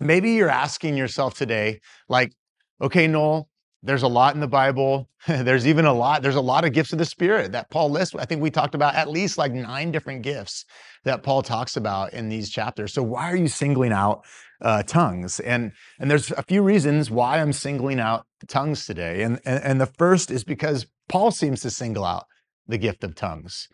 maybe 0.00 0.32
you're 0.32 0.48
asking 0.48 0.96
yourself 0.96 1.36
today, 1.36 1.80
like, 2.08 2.32
okay, 2.80 3.06
Noel, 3.06 3.50
there's 3.82 4.02
a 4.02 4.08
lot 4.08 4.34
in 4.34 4.40
the 4.40 4.48
Bible. 4.48 5.10
there's 5.28 5.66
even 5.66 5.84
a 5.84 5.92
lot, 5.92 6.22
there's 6.22 6.36
a 6.36 6.40
lot 6.40 6.64
of 6.64 6.72
gifts 6.72 6.90
of 6.94 6.98
the 6.98 7.04
Spirit 7.04 7.52
that 7.52 7.70
Paul 7.70 7.90
lists. 7.90 8.14
I 8.14 8.24
think 8.24 8.40
we 8.40 8.50
talked 8.50 8.74
about 8.74 8.94
at 8.94 9.10
least 9.10 9.36
like 9.36 9.52
nine 9.52 9.92
different 9.92 10.22
gifts 10.22 10.64
that 11.04 11.22
Paul 11.22 11.42
talks 11.42 11.76
about 11.76 12.14
in 12.14 12.30
these 12.30 12.48
chapters. 12.48 12.94
So 12.94 13.02
why 13.02 13.30
are 13.30 13.36
you 13.36 13.48
singling 13.48 13.92
out 13.92 14.24
uh, 14.62 14.82
tongues? 14.84 15.38
And 15.40 15.72
and 16.00 16.10
there's 16.10 16.30
a 16.30 16.42
few 16.42 16.62
reasons 16.62 17.10
why 17.10 17.40
I'm 17.40 17.52
singling 17.52 18.00
out 18.00 18.24
tongues 18.48 18.86
today. 18.86 19.22
And, 19.22 19.38
and 19.44 19.62
and 19.62 19.80
the 19.82 19.86
first 19.86 20.30
is 20.30 20.44
because 20.44 20.86
Paul 21.10 21.30
seems 21.30 21.60
to 21.60 21.70
single 21.70 22.06
out 22.06 22.24
the 22.66 22.78
gift 22.78 23.04
of 23.04 23.14
tongues. 23.14 23.68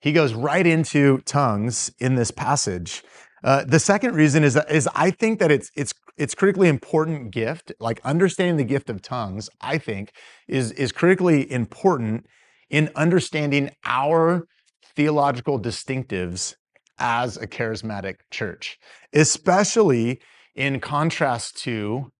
He 0.00 0.12
goes 0.12 0.34
right 0.34 0.66
into 0.66 1.18
tongues 1.18 1.90
in 1.98 2.14
this 2.14 2.30
passage. 2.30 3.02
Uh, 3.42 3.64
the 3.64 3.80
second 3.80 4.14
reason 4.14 4.44
is 4.44 4.54
that 4.54 4.70
is 4.70 4.88
I 4.94 5.10
think 5.10 5.38
that 5.40 5.50
it's 5.50 5.70
it's 5.74 5.92
it's 6.16 6.34
critically 6.34 6.68
important 6.68 7.30
gift. 7.32 7.72
Like 7.80 8.00
understanding 8.04 8.56
the 8.56 8.64
gift 8.64 8.90
of 8.90 9.02
tongues, 9.02 9.48
I 9.60 9.78
think 9.78 10.12
is 10.48 10.72
is 10.72 10.92
critically 10.92 11.50
important 11.50 12.26
in 12.70 12.90
understanding 12.96 13.70
our 13.84 14.46
theological 14.94 15.60
distinctives 15.60 16.54
as 16.98 17.36
a 17.36 17.46
charismatic 17.46 18.16
church, 18.30 18.78
especially 19.12 20.20
in 20.54 20.80
contrast 20.80 21.56
to 21.62 22.10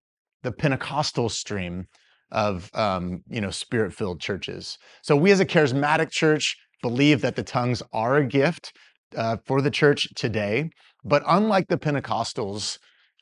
the 0.43 0.51
Pentecostal 0.51 1.29
stream 1.29 1.87
of 2.31 2.69
um, 2.73 3.23
you 3.29 3.41
know 3.41 3.51
spirit-filled 3.51 4.19
churches. 4.19 4.77
So 5.01 5.15
we 5.15 5.31
as 5.31 5.39
a 5.39 5.45
charismatic 5.45 6.11
church 6.11 6.55
believe 6.81 7.21
that 7.21 7.35
the 7.35 7.43
tongues 7.43 7.81
are 7.93 8.17
a 8.17 8.25
gift 8.25 8.73
uh, 9.15 9.37
for 9.45 9.61
the 9.61 9.71
church 9.71 10.07
today, 10.15 10.69
but 11.03 11.23
unlike 11.25 11.67
the 11.67 11.77
Pentecostals, 11.77 12.77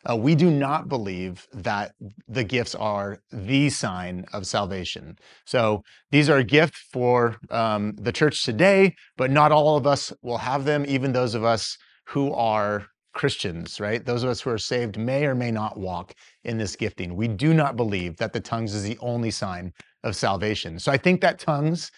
uh, 0.10 0.16
we 0.16 0.36
do 0.36 0.52
not 0.52 0.88
believe 0.88 1.48
that 1.54 1.94
the 2.28 2.44
gifts 2.44 2.76
are 2.76 3.20
the 3.32 3.70
sign 3.70 4.26
of 4.34 4.46
salvation. 4.46 5.18
So 5.46 5.82
these 6.12 6.30
are 6.30 6.38
a 6.38 6.44
gift 6.44 6.76
for 6.94 7.38
um, 7.50 7.94
the 7.98 8.12
church 8.12 8.44
today, 8.44 8.96
but 9.18 9.32
not 9.32 9.52
all 9.52 9.78
of 9.78 9.88
us 9.88 10.14
will 10.22 10.40
have 10.40 10.66
them, 10.66 10.86
even 10.88 11.12
those 11.12 11.34
of 11.34 11.44
us 11.44 11.78
who 12.10 12.32
are 12.34 12.88
Christians, 13.16 13.80
right? 13.80 14.06
Those 14.06 14.24
of 14.24 14.30
us 14.30 14.42
who 14.42 14.52
are 14.52 14.58
saved 14.60 15.00
may 15.00 15.26
or 15.26 15.34
may 15.34 15.50
not 15.50 15.78
walk 15.78 16.14
in 16.44 16.58
this 16.58 16.76
gifting. 16.76 17.16
We 17.16 17.28
do 17.28 17.54
not 17.54 17.76
believe 17.76 18.18
that 18.18 18.34
the 18.34 18.40
tongues 18.40 18.76
is 18.76 18.84
the 18.84 18.98
only 19.00 19.32
sign 19.32 19.74
of 20.04 20.16
salvation. 20.16 20.78
So 20.78 20.92
I 20.92 20.98
think 20.98 21.22
that 21.22 21.40
tongues, 21.40 21.92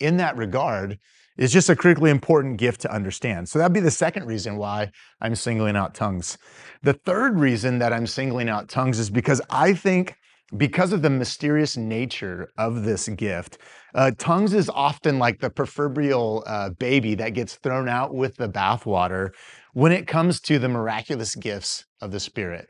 in 0.00 0.16
that 0.16 0.36
regard, 0.36 0.98
is 1.38 1.52
just 1.52 1.70
a 1.70 1.76
critically 1.76 2.10
important 2.10 2.56
gift 2.56 2.80
to 2.80 2.92
understand. 2.92 3.48
So 3.48 3.58
that'd 3.58 3.72
be 3.72 3.80
the 3.80 3.90
second 3.90 4.26
reason 4.26 4.56
why 4.56 4.90
I'm 5.20 5.34
singling 5.34 5.76
out 5.76 5.94
tongues. 5.94 6.36
The 6.82 6.94
third 6.94 7.38
reason 7.38 7.78
that 7.78 7.92
I'm 7.92 8.06
singling 8.06 8.48
out 8.48 8.68
tongues 8.68 8.98
is 8.98 9.10
because 9.10 9.40
I 9.50 9.74
think 9.74 10.16
because 10.56 10.92
of 10.92 11.02
the 11.02 11.10
mysterious 11.10 11.76
nature 11.76 12.50
of 12.58 12.84
this 12.84 13.08
gift, 13.08 13.58
uh, 13.94 14.10
tongues 14.18 14.52
is 14.52 14.68
often 14.68 15.18
like 15.18 15.40
the 15.40 15.50
proverbial 15.50 16.44
uh, 16.46 16.70
baby 16.70 17.14
that 17.14 17.30
gets 17.30 17.54
thrown 17.56 17.88
out 17.88 18.14
with 18.14 18.36
the 18.36 18.48
bathwater 18.48 19.30
when 19.72 19.92
it 19.92 20.06
comes 20.06 20.40
to 20.40 20.58
the 20.58 20.68
miraculous 20.68 21.34
gifts 21.34 21.86
of 22.00 22.10
the 22.10 22.20
Spirit. 22.20 22.68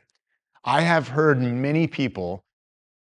I 0.63 0.81
have 0.81 1.09
heard 1.09 1.41
many 1.41 1.87
people 1.87 2.45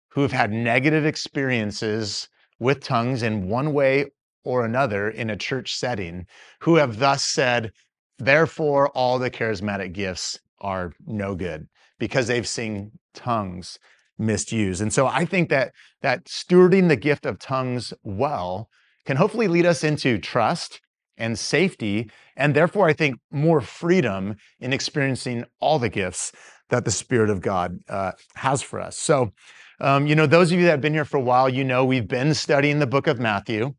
who 0.09 0.21
have 0.21 0.31
had 0.31 0.51
negative 0.51 1.05
experiences 1.05 2.27
with 2.59 2.83
tongues 2.83 3.21
in 3.23 3.47
one 3.47 3.73
way 3.73 4.05
or 4.43 4.65
another 4.65 5.09
in 5.09 5.29
a 5.29 5.37
church 5.37 5.75
setting, 5.75 6.25
who 6.61 6.75
have 6.75 6.97
thus 6.97 7.23
said, 7.23 7.71
therefore, 8.17 8.89
all 8.89 9.19
the 9.19 9.29
charismatic 9.29 9.93
gifts 9.93 10.39
are 10.59 10.93
no 11.05 11.35
good 11.35 11.67
because 11.99 12.27
they've 12.27 12.47
seen 12.47 12.91
tongues 13.13 13.77
misused. 14.21 14.81
And 14.81 14.93
so 14.93 15.07
I 15.07 15.25
think 15.25 15.49
that 15.49 15.73
that 16.01 16.25
stewarding 16.25 16.87
the 16.87 16.95
gift 16.95 17.25
of 17.25 17.39
tongues 17.39 17.93
well 18.03 18.69
can 19.05 19.17
hopefully 19.17 19.47
lead 19.47 19.65
us 19.65 19.83
into 19.83 20.17
trust 20.17 20.79
and 21.17 21.37
safety, 21.37 22.09
and 22.37 22.55
therefore 22.55 22.87
I 22.87 22.93
think 22.93 23.17
more 23.31 23.61
freedom 23.61 24.35
in 24.59 24.73
experiencing 24.73 25.45
all 25.59 25.79
the 25.79 25.89
gifts 25.89 26.31
that 26.69 26.85
the 26.85 26.91
Spirit 26.91 27.29
of 27.29 27.41
God 27.41 27.79
uh, 27.89 28.13
has 28.35 28.61
for 28.61 28.79
us. 28.79 28.97
So, 28.97 29.31
um, 29.79 30.07
you 30.07 30.15
know, 30.15 30.25
those 30.25 30.51
of 30.51 30.59
you 30.59 30.65
that 30.65 30.71
have 30.71 30.81
been 30.81 30.93
here 30.93 31.05
for 31.05 31.17
a 31.17 31.21
while, 31.21 31.49
you 31.49 31.63
know 31.63 31.83
we've 31.83 32.07
been 32.07 32.33
studying 32.33 32.79
the 32.79 32.87
book 32.87 33.07
of 33.07 33.19
Matthew 33.19 33.73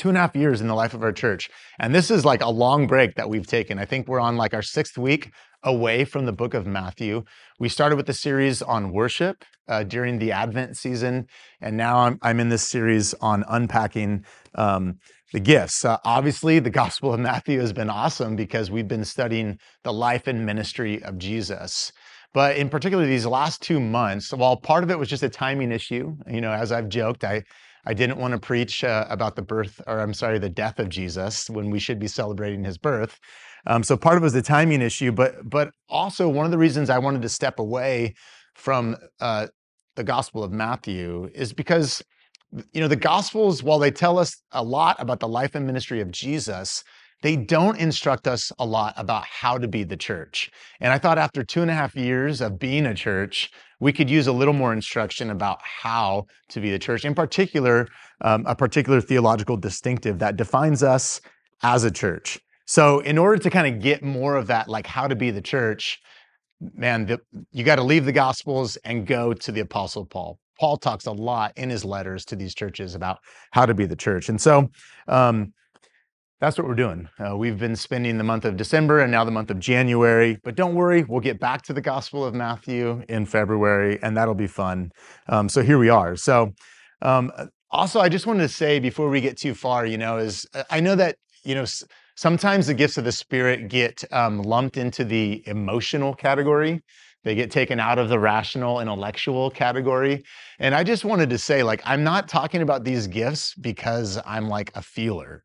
two 0.00 0.08
and 0.08 0.16
a 0.16 0.20
half 0.20 0.34
years 0.34 0.62
in 0.62 0.66
the 0.66 0.74
life 0.74 0.94
of 0.94 1.02
our 1.02 1.12
church. 1.12 1.50
And 1.78 1.94
this 1.94 2.10
is 2.10 2.24
like 2.24 2.42
a 2.42 2.48
long 2.48 2.86
break 2.86 3.16
that 3.16 3.28
we've 3.28 3.46
taken. 3.46 3.78
I 3.78 3.84
think 3.84 4.08
we're 4.08 4.20
on 4.20 4.36
like 4.36 4.54
our 4.54 4.62
sixth 4.62 4.96
week 4.96 5.30
away 5.62 6.04
from 6.04 6.26
the 6.26 6.32
book 6.32 6.54
of 6.54 6.66
Matthew. 6.66 7.24
We 7.58 7.68
started 7.68 7.96
with 7.96 8.06
the 8.06 8.14
series 8.14 8.62
on 8.62 8.92
worship 8.92 9.44
uh, 9.68 9.84
during 9.84 10.18
the 10.18 10.32
Advent 10.32 10.76
season, 10.76 11.26
and 11.60 11.76
now 11.76 11.98
I'm, 11.98 12.18
I'm 12.22 12.40
in 12.40 12.48
this 12.48 12.66
series 12.66 13.14
on 13.14 13.44
unpacking 13.48 14.24
um, 14.54 14.98
the 15.32 15.40
gifts. 15.40 15.84
Uh, 15.84 15.98
obviously, 16.04 16.58
the 16.58 16.70
Gospel 16.82 17.14
of 17.14 17.20
Matthew 17.20 17.60
has 17.60 17.72
been 17.72 17.90
awesome 17.90 18.36
because 18.36 18.70
we've 18.70 18.88
been 18.88 19.04
studying 19.04 19.58
the 19.84 19.92
life 19.92 20.26
and 20.26 20.44
ministry 20.44 21.02
of 21.02 21.18
Jesus. 21.18 21.92
But 22.32 22.56
in 22.56 22.68
particular, 22.68 23.06
these 23.06 23.26
last 23.26 23.60
two 23.60 23.80
months, 23.80 24.32
while 24.32 24.56
part 24.56 24.84
of 24.84 24.90
it 24.90 24.98
was 24.98 25.08
just 25.08 25.22
a 25.22 25.28
timing 25.28 25.72
issue, 25.72 26.16
you 26.28 26.40
know, 26.40 26.52
as 26.52 26.72
I've 26.72 26.88
joked, 26.88 27.24
I 27.24 27.44
I 27.86 27.94
didn't 27.94 28.18
want 28.18 28.32
to 28.32 28.38
preach 28.38 28.84
uh, 28.84 29.06
about 29.08 29.36
the 29.36 29.42
birth, 29.42 29.80
or 29.86 30.00
I'm 30.00 30.12
sorry, 30.12 30.38
the 30.38 30.50
death 30.50 30.78
of 30.78 30.88
Jesus 30.88 31.48
when 31.48 31.70
we 31.70 31.78
should 31.78 31.98
be 31.98 32.08
celebrating 32.08 32.62
his 32.64 32.76
birth. 32.76 33.18
Um, 33.66 33.82
so 33.82 33.96
part 33.96 34.16
of 34.16 34.22
it 34.22 34.24
was 34.24 34.32
the 34.32 34.42
timing 34.42 34.82
issue, 34.82 35.12
but 35.12 35.48
but 35.48 35.70
also 35.88 36.28
one 36.28 36.44
of 36.44 36.52
the 36.52 36.58
reasons 36.58 36.90
I 36.90 36.98
wanted 36.98 37.22
to 37.22 37.28
step 37.28 37.58
away 37.58 38.14
from 38.54 38.96
uh, 39.20 39.48
the 39.96 40.04
Gospel 40.04 40.42
of 40.42 40.52
Matthew 40.52 41.30
is 41.34 41.52
because 41.52 42.02
you 42.72 42.80
know 42.80 42.88
the 42.88 42.96
Gospels, 42.96 43.62
while 43.62 43.78
they 43.78 43.90
tell 43.90 44.18
us 44.18 44.36
a 44.52 44.62
lot 44.62 44.96
about 44.98 45.20
the 45.20 45.28
life 45.28 45.54
and 45.54 45.66
ministry 45.66 46.00
of 46.00 46.10
Jesus, 46.10 46.82
they 47.22 47.36
don't 47.36 47.78
instruct 47.78 48.26
us 48.26 48.50
a 48.58 48.64
lot 48.64 48.94
about 48.96 49.24
how 49.24 49.58
to 49.58 49.68
be 49.68 49.84
the 49.84 49.96
church. 49.96 50.50
And 50.80 50.92
I 50.92 50.98
thought 50.98 51.18
after 51.18 51.44
two 51.44 51.62
and 51.62 51.70
a 51.70 51.74
half 51.74 51.94
years 51.94 52.40
of 52.40 52.58
being 52.58 52.86
a 52.86 52.94
church, 52.94 53.50
we 53.78 53.92
could 53.92 54.08
use 54.08 54.26
a 54.26 54.32
little 54.32 54.54
more 54.54 54.72
instruction 54.72 55.30
about 55.30 55.58
how 55.62 56.26
to 56.48 56.60
be 56.60 56.70
the 56.70 56.78
church, 56.78 57.04
in 57.04 57.14
particular, 57.14 57.88
um, 58.22 58.44
a 58.46 58.54
particular 58.54 59.00
theological 59.00 59.56
distinctive 59.56 60.18
that 60.18 60.36
defines 60.36 60.82
us 60.82 61.20
as 61.62 61.84
a 61.84 61.90
church. 61.90 62.38
So, 62.70 63.00
in 63.00 63.18
order 63.18 63.36
to 63.36 63.50
kind 63.50 63.66
of 63.66 63.82
get 63.82 64.00
more 64.00 64.36
of 64.36 64.46
that, 64.46 64.68
like 64.68 64.86
how 64.86 65.08
to 65.08 65.16
be 65.16 65.32
the 65.32 65.40
church, 65.40 66.00
man, 66.60 67.04
the, 67.04 67.18
you 67.50 67.64
got 67.64 67.76
to 67.76 67.82
leave 67.82 68.04
the 68.04 68.12
Gospels 68.12 68.76
and 68.84 69.08
go 69.08 69.32
to 69.32 69.50
the 69.50 69.58
Apostle 69.58 70.06
Paul. 70.06 70.38
Paul 70.60 70.76
talks 70.76 71.06
a 71.06 71.10
lot 71.10 71.52
in 71.56 71.68
his 71.68 71.84
letters 71.84 72.24
to 72.26 72.36
these 72.36 72.54
churches 72.54 72.94
about 72.94 73.18
how 73.50 73.66
to 73.66 73.74
be 73.74 73.86
the 73.86 73.96
church. 73.96 74.28
And 74.28 74.40
so, 74.40 74.70
um, 75.08 75.52
that's 76.40 76.56
what 76.56 76.68
we're 76.68 76.76
doing. 76.76 77.08
Uh, 77.18 77.36
we've 77.36 77.58
been 77.58 77.74
spending 77.74 78.18
the 78.18 78.22
month 78.22 78.44
of 78.44 78.56
December 78.56 79.00
and 79.00 79.10
now 79.10 79.24
the 79.24 79.32
month 79.32 79.50
of 79.50 79.58
January, 79.58 80.38
but 80.44 80.54
don't 80.54 80.76
worry, 80.76 81.02
we'll 81.02 81.18
get 81.18 81.40
back 81.40 81.62
to 81.62 81.72
the 81.72 81.80
Gospel 81.80 82.24
of 82.24 82.34
Matthew 82.34 83.02
in 83.08 83.26
February, 83.26 83.98
and 84.00 84.16
that'll 84.16 84.32
be 84.32 84.46
fun. 84.46 84.92
Um, 85.28 85.48
so 85.48 85.64
here 85.64 85.78
we 85.78 85.88
are. 85.88 86.14
So, 86.14 86.52
um, 87.02 87.32
also, 87.72 87.98
I 87.98 88.08
just 88.08 88.28
wanted 88.28 88.42
to 88.42 88.48
say 88.48 88.78
before 88.78 89.08
we 89.08 89.20
get 89.20 89.36
too 89.36 89.54
far, 89.54 89.86
you 89.86 89.98
know, 89.98 90.18
is 90.18 90.46
uh, 90.54 90.62
I 90.70 90.78
know 90.78 90.94
that 90.94 91.16
you 91.42 91.56
know 91.56 91.64
sometimes 92.20 92.66
the 92.66 92.74
gifts 92.74 92.98
of 92.98 93.04
the 93.04 93.12
Spirit 93.12 93.68
get 93.68 94.04
um, 94.12 94.42
lumped 94.42 94.76
into 94.76 95.04
the 95.04 95.42
emotional 95.46 96.12
category. 96.12 96.82
They 97.24 97.34
get 97.34 97.50
taken 97.50 97.80
out 97.80 97.98
of 97.98 98.10
the 98.10 98.18
rational, 98.18 98.80
intellectual 98.80 99.50
category. 99.50 100.22
And 100.58 100.74
I 100.74 100.84
just 100.84 101.02
wanted 101.02 101.30
to 101.30 101.38
say, 101.38 101.62
like, 101.62 101.80
I'm 101.86 102.04
not 102.04 102.28
talking 102.28 102.60
about 102.60 102.84
these 102.84 103.06
gifts 103.06 103.54
because 103.54 104.18
I'm 104.26 104.50
like 104.50 104.70
a 104.74 104.82
feeler 104.82 105.44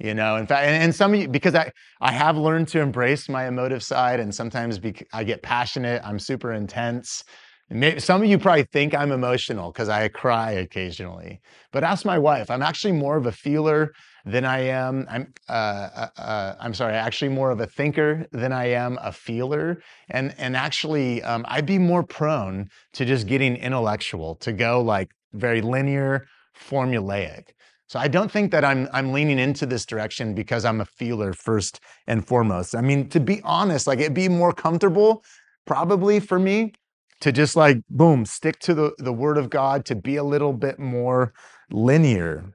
you 0.00 0.12
know 0.12 0.34
in 0.34 0.44
fact 0.44 0.66
and, 0.66 0.82
and 0.82 0.92
some 0.92 1.14
of 1.14 1.20
you 1.20 1.28
because 1.28 1.54
i 1.54 1.70
i 2.00 2.10
have 2.10 2.36
learned 2.36 2.66
to 2.66 2.80
embrace 2.80 3.28
my 3.28 3.46
emotive 3.46 3.80
side 3.80 4.18
and 4.18 4.34
sometimes 4.34 4.76
bec- 4.76 5.06
i 5.12 5.22
get 5.22 5.40
passionate 5.40 6.02
i'm 6.04 6.18
super 6.18 6.52
intense 6.52 7.22
maybe, 7.70 8.00
some 8.00 8.22
of 8.22 8.28
you 8.28 8.38
probably 8.38 8.64
think 8.64 8.94
i'm 8.94 9.12
emotional 9.12 9.72
because 9.72 9.88
i 9.88 10.08
cry 10.08 10.52
occasionally 10.52 11.40
but 11.72 11.82
ask 11.82 12.04
my 12.04 12.18
wife. 12.18 12.52
I'm 12.52 12.62
actually 12.62 12.92
more 12.92 13.16
of 13.16 13.26
a 13.26 13.32
feeler 13.32 13.92
than 14.24 14.44
i 14.44 14.60
am 14.60 15.06
i'm 15.10 15.32
uh, 15.48 15.52
uh, 15.52 16.08
uh, 16.16 16.54
i'm 16.60 16.72
sorry 16.72 16.94
actually 16.94 17.30
more 17.30 17.50
of 17.50 17.60
a 17.60 17.66
thinker 17.66 18.26
than 18.32 18.52
i 18.52 18.66
am 18.66 18.98
a 19.02 19.12
feeler. 19.12 19.82
And 20.10 20.34
and 20.38 20.56
actually 20.56 21.22
um, 21.22 21.44
i'd 21.48 21.66
be 21.66 21.78
more 21.78 22.02
prone 22.02 22.68
to 22.94 23.04
just 23.04 23.26
getting 23.26 23.56
intellectual 23.56 24.36
to 24.36 24.52
go 24.52 24.80
like 24.80 25.10
very 25.32 25.60
linear 25.60 26.26
formulaic. 26.56 27.48
So 27.88 27.98
I 27.98 28.08
don't 28.08 28.30
think 28.30 28.50
that 28.52 28.64
I'm 28.64 28.88
I'm 28.92 29.12
leaning 29.12 29.38
into 29.38 29.66
this 29.66 29.84
direction 29.84 30.34
because 30.34 30.64
I'm 30.64 30.80
a 30.80 30.86
feeler 30.86 31.32
first 31.32 31.80
and 32.06 32.26
foremost. 32.26 32.74
I 32.74 32.80
mean, 32.80 33.08
to 33.10 33.20
be 33.20 33.40
honest, 33.42 33.86
like 33.86 33.98
it'd 33.98 34.14
be 34.14 34.28
more 34.28 34.52
comfortable 34.52 35.22
probably 35.66 36.20
for 36.20 36.38
me 36.38 36.72
to 37.20 37.32
just 37.32 37.56
like 37.56 37.78
boom, 37.88 38.24
stick 38.24 38.58
to 38.60 38.74
the, 38.74 38.92
the 38.98 39.12
word 39.12 39.38
of 39.38 39.50
God, 39.50 39.84
to 39.86 39.94
be 39.94 40.16
a 40.16 40.24
little 40.24 40.52
bit 40.52 40.78
more 40.78 41.32
linear. 41.70 42.54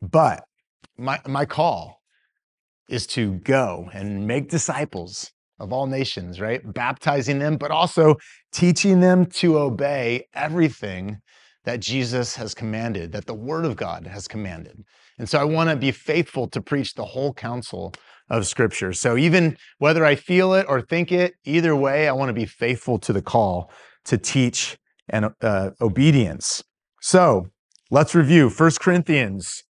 But 0.00 0.44
my 0.96 1.20
my 1.26 1.44
call 1.44 2.00
is 2.88 3.06
to 3.06 3.34
go 3.34 3.90
and 3.92 4.26
make 4.26 4.48
disciples 4.48 5.32
of 5.58 5.72
all 5.72 5.86
nations, 5.86 6.40
right? 6.40 6.60
Baptizing 6.72 7.38
them, 7.38 7.56
but 7.56 7.70
also 7.70 8.16
teaching 8.52 9.00
them 9.00 9.26
to 9.26 9.58
obey 9.58 10.26
everything 10.34 11.18
that 11.64 11.80
Jesus 11.80 12.36
has 12.36 12.54
commanded, 12.54 13.12
that 13.12 13.26
the 13.26 13.34
Word 13.34 13.64
of 13.64 13.76
God 13.76 14.06
has 14.06 14.28
commanded. 14.28 14.84
And 15.18 15.28
so 15.28 15.38
I 15.38 15.44
want 15.44 15.68
to 15.68 15.76
be 15.76 15.90
faithful 15.90 16.46
to 16.48 16.62
preach 16.62 16.94
the 16.94 17.04
whole 17.04 17.34
counsel 17.34 17.92
of 18.30 18.46
Scripture. 18.46 18.92
So 18.92 19.16
even 19.16 19.56
whether 19.78 20.04
I 20.04 20.14
feel 20.14 20.54
it 20.54 20.66
or 20.68 20.80
think 20.80 21.12
it, 21.12 21.34
either 21.44 21.74
way, 21.74 22.08
I 22.08 22.12
want 22.12 22.28
to 22.28 22.34
be 22.34 22.46
faithful 22.46 22.98
to 23.00 23.12
the 23.12 23.22
call 23.22 23.70
to 24.06 24.18
teach 24.18 24.78
and 25.08 25.30
uh, 25.40 25.70
obedience. 25.80 26.62
So 27.00 27.48
let's 27.90 28.14
review 28.14 28.50
1 28.50 28.70
Corinthians. 28.80 29.64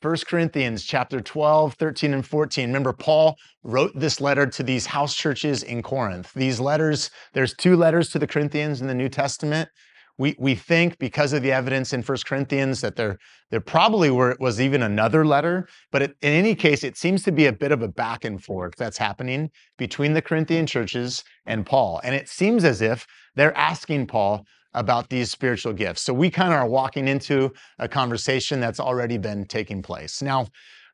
1 0.00 0.16
Corinthians 0.28 0.84
chapter 0.84 1.22
12, 1.22 1.74
13, 1.74 2.12
and 2.12 2.26
14. 2.26 2.68
Remember, 2.68 2.92
Paul 2.92 3.36
wrote 3.62 3.92
this 3.94 4.20
letter 4.20 4.46
to 4.46 4.62
these 4.62 4.84
house 4.84 5.14
churches 5.14 5.62
in 5.62 5.82
Corinth. 5.82 6.30
These 6.34 6.60
letters, 6.60 7.10
there's 7.32 7.54
two 7.54 7.74
letters 7.74 8.10
to 8.10 8.18
the 8.18 8.26
Corinthians 8.26 8.82
in 8.82 8.86
the 8.86 8.94
New 8.94 9.08
Testament. 9.08 9.70
We, 10.16 10.36
we 10.38 10.54
think 10.54 10.98
because 10.98 11.32
of 11.32 11.42
the 11.42 11.52
evidence 11.52 11.92
in 11.92 12.02
First 12.02 12.26
Corinthians 12.26 12.80
that 12.82 12.96
there, 12.96 13.18
there 13.50 13.60
probably 13.60 14.10
were, 14.10 14.36
was 14.38 14.60
even 14.60 14.82
another 14.82 15.26
letter, 15.26 15.68
but 15.90 16.02
it, 16.02 16.16
in 16.22 16.32
any 16.32 16.54
case, 16.54 16.84
it 16.84 16.96
seems 16.96 17.24
to 17.24 17.32
be 17.32 17.46
a 17.46 17.52
bit 17.52 17.72
of 17.72 17.82
a 17.82 17.88
back 17.88 18.24
and 18.24 18.42
forth 18.42 18.74
that's 18.76 18.98
happening 18.98 19.50
between 19.76 20.12
the 20.12 20.22
Corinthian 20.22 20.66
churches 20.66 21.24
and 21.46 21.66
Paul. 21.66 22.00
And 22.04 22.14
it 22.14 22.28
seems 22.28 22.64
as 22.64 22.80
if 22.80 23.06
they're 23.34 23.56
asking 23.56 24.06
Paul 24.06 24.46
about 24.74 25.08
these 25.08 25.30
spiritual 25.30 25.72
gifts. 25.72 26.02
So 26.02 26.12
we 26.12 26.30
kind 26.30 26.52
of 26.52 26.58
are 26.58 26.68
walking 26.68 27.08
into 27.08 27.52
a 27.78 27.88
conversation 27.88 28.60
that's 28.60 28.80
already 28.80 29.18
been 29.18 29.46
taking 29.46 29.82
place. 29.82 30.20
Now, 30.20 30.48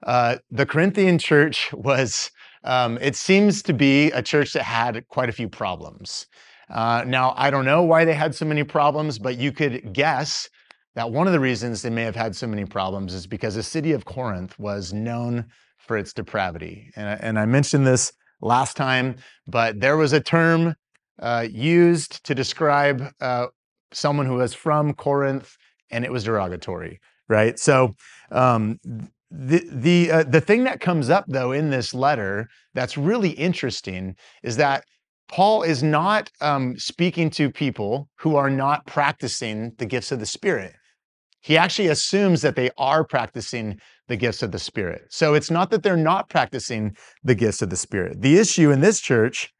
uh, 0.06 0.36
the 0.50 0.66
Corinthian 0.66 1.18
church 1.18 1.72
was, 1.72 2.30
um, 2.64 2.98
it 3.00 3.16
seems 3.16 3.62
to 3.62 3.72
be 3.72 4.10
a 4.12 4.22
church 4.22 4.52
that 4.52 4.62
had 4.62 5.06
quite 5.08 5.28
a 5.28 5.32
few 5.32 5.48
problems. 5.48 6.26
Uh, 6.70 7.04
now, 7.06 7.34
I 7.36 7.50
don't 7.50 7.64
know 7.64 7.82
why 7.82 8.04
they 8.04 8.14
had 8.14 8.34
so 8.34 8.44
many 8.44 8.62
problems, 8.64 9.18
but 9.18 9.36
you 9.36 9.52
could 9.52 9.92
guess 9.92 10.48
that 10.94 11.10
one 11.10 11.26
of 11.26 11.32
the 11.32 11.40
reasons 11.40 11.82
they 11.82 11.90
may 11.90 12.02
have 12.02 12.16
had 12.16 12.34
so 12.34 12.46
many 12.46 12.64
problems 12.64 13.14
is 13.14 13.26
because 13.26 13.54
the 13.54 13.62
city 13.62 13.92
of 13.92 14.04
Corinth 14.04 14.58
was 14.58 14.92
known 14.92 15.46
for 15.78 15.96
its 15.96 16.12
depravity. 16.12 16.90
And, 16.96 17.20
and 17.20 17.38
I 17.38 17.46
mentioned 17.46 17.86
this 17.86 18.12
last 18.40 18.76
time, 18.76 19.16
but 19.46 19.80
there 19.80 19.96
was 19.96 20.12
a 20.12 20.20
term 20.20 20.74
uh, 21.20 21.46
used 21.50 22.24
to 22.24 22.34
describe 22.34 23.12
uh, 23.20 23.46
someone 23.92 24.26
who 24.26 24.36
was 24.36 24.54
from 24.54 24.94
Corinth, 24.94 25.56
and 25.90 26.04
it 26.04 26.12
was 26.12 26.24
derogatory, 26.24 27.00
right? 27.28 27.58
So 27.58 27.94
um, 28.30 28.78
the 29.30 29.64
the 29.70 30.10
uh, 30.10 30.22
the 30.24 30.40
thing 30.40 30.64
that 30.64 30.80
comes 30.80 31.10
up 31.10 31.24
though 31.28 31.52
in 31.52 31.70
this 31.70 31.94
letter 31.94 32.48
that's 32.74 32.96
really 32.96 33.30
interesting 33.30 34.16
is 34.42 34.56
that 34.56 34.84
Paul 35.30 35.62
is 35.62 35.82
not 35.82 36.30
um, 36.40 36.76
speaking 36.76 37.30
to 37.30 37.50
people 37.50 38.08
who 38.18 38.34
are 38.34 38.50
not 38.50 38.84
practicing 38.86 39.72
the 39.78 39.86
gifts 39.86 40.10
of 40.10 40.18
the 40.18 40.26
Spirit. 40.26 40.74
He 41.40 41.56
actually 41.56 41.88
assumes 41.88 42.42
that 42.42 42.56
they 42.56 42.70
are 42.76 43.04
practicing 43.04 43.78
the 44.08 44.16
gifts 44.16 44.42
of 44.42 44.50
the 44.50 44.58
Spirit. 44.58 45.02
So 45.10 45.34
it's 45.34 45.50
not 45.50 45.70
that 45.70 45.84
they're 45.84 45.96
not 45.96 46.28
practicing 46.28 46.96
the 47.22 47.36
gifts 47.36 47.62
of 47.62 47.70
the 47.70 47.76
Spirit. 47.76 48.20
The 48.20 48.38
issue 48.38 48.72
in 48.72 48.80
this 48.80 49.00
church 49.00 49.50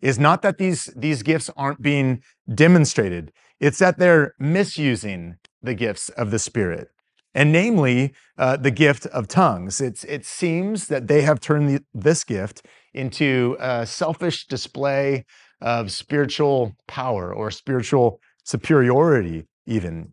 is 0.00 0.18
not 0.18 0.40
that 0.42 0.56
these, 0.56 0.92
these 0.96 1.22
gifts 1.22 1.50
aren't 1.56 1.82
being 1.82 2.22
demonstrated, 2.52 3.32
it's 3.60 3.78
that 3.78 3.98
they're 3.98 4.34
misusing 4.38 5.36
the 5.62 5.74
gifts 5.74 6.08
of 6.10 6.30
the 6.30 6.38
Spirit, 6.38 6.88
and 7.36 7.52
namely 7.52 8.14
uh, 8.38 8.56
the 8.56 8.70
gift 8.70 9.04
of 9.06 9.28
tongues. 9.28 9.78
It's, 9.78 10.04
it 10.04 10.24
seems 10.24 10.88
that 10.88 11.06
they 11.06 11.20
have 11.20 11.38
turned 11.38 11.68
the, 11.68 11.84
this 11.92 12.24
gift 12.24 12.64
into 12.94 13.58
a 13.60 13.86
selfish 13.86 14.46
display 14.46 15.26
of 15.60 15.92
spiritual 15.92 16.72
power 16.88 17.32
or 17.32 17.50
spiritual 17.50 18.20
superiority, 18.42 19.44
even. 19.66 20.12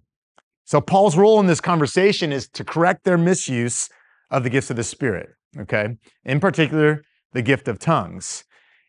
So, 0.66 0.82
Paul's 0.82 1.16
role 1.16 1.40
in 1.40 1.48
this 1.48 1.62
conversation 1.62 2.34
is 2.34 2.50
to 2.50 2.66
correct 2.66 3.06
their 3.06 3.18
misuse 3.18 3.90
of 4.30 4.44
the 4.44 4.50
gifts 4.50 4.70
of 4.70 4.76
the 4.76 4.84
Spirit, 4.84 5.30
okay? 5.58 5.96
In 6.26 6.42
particular, 6.42 7.04
the 7.32 7.42
gift 7.42 7.70
of 7.70 7.80
tongues. 7.80 8.44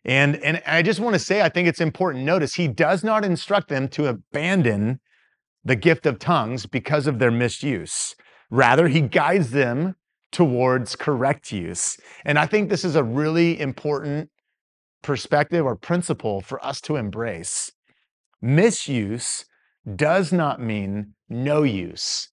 And, 0.05 0.37
and 0.37 0.61
I 0.67 0.83
just 0.83 1.01
want 1.01 1.15
to 1.15 1.21
say, 1.21 1.41
I 1.41 1.49
think 1.49 1.69
it's 1.69 1.81
important. 1.81 2.25
Notice 2.25 2.55
he 2.55 2.69
does 2.69 3.05
not 3.05 3.25
instruct 3.25 3.69
them 3.69 3.89
to 3.89 4.07
abandon 4.07 5.01
the 5.65 5.77
gift 5.77 6.05
of 6.05 6.19
tongues 6.19 6.67
because 6.67 7.07
of 7.07 7.19
their 7.19 7.31
misuse. 7.31 8.15
Rather, 8.55 8.87
he 8.87 9.01
guides 9.01 9.51
them 9.51 9.97
towards 10.31 10.95
correct 10.95 11.51
use. 11.51 11.97
And 12.25 12.39
I 12.39 12.47
think 12.47 12.69
this 12.69 12.85
is 12.85 12.95
a 12.95 13.03
really 13.03 13.59
important 13.59 14.31
perspective 15.03 15.67
or 15.67 15.75
principle 15.75 16.41
for 16.41 16.65
us 16.65 16.81
to 16.83 16.95
embrace. 16.95 17.73
Misuse 18.41 19.45
does 19.97 20.33
not 20.33 20.61
mean 20.61 21.15
no 21.29 21.65
use. 21.65 22.29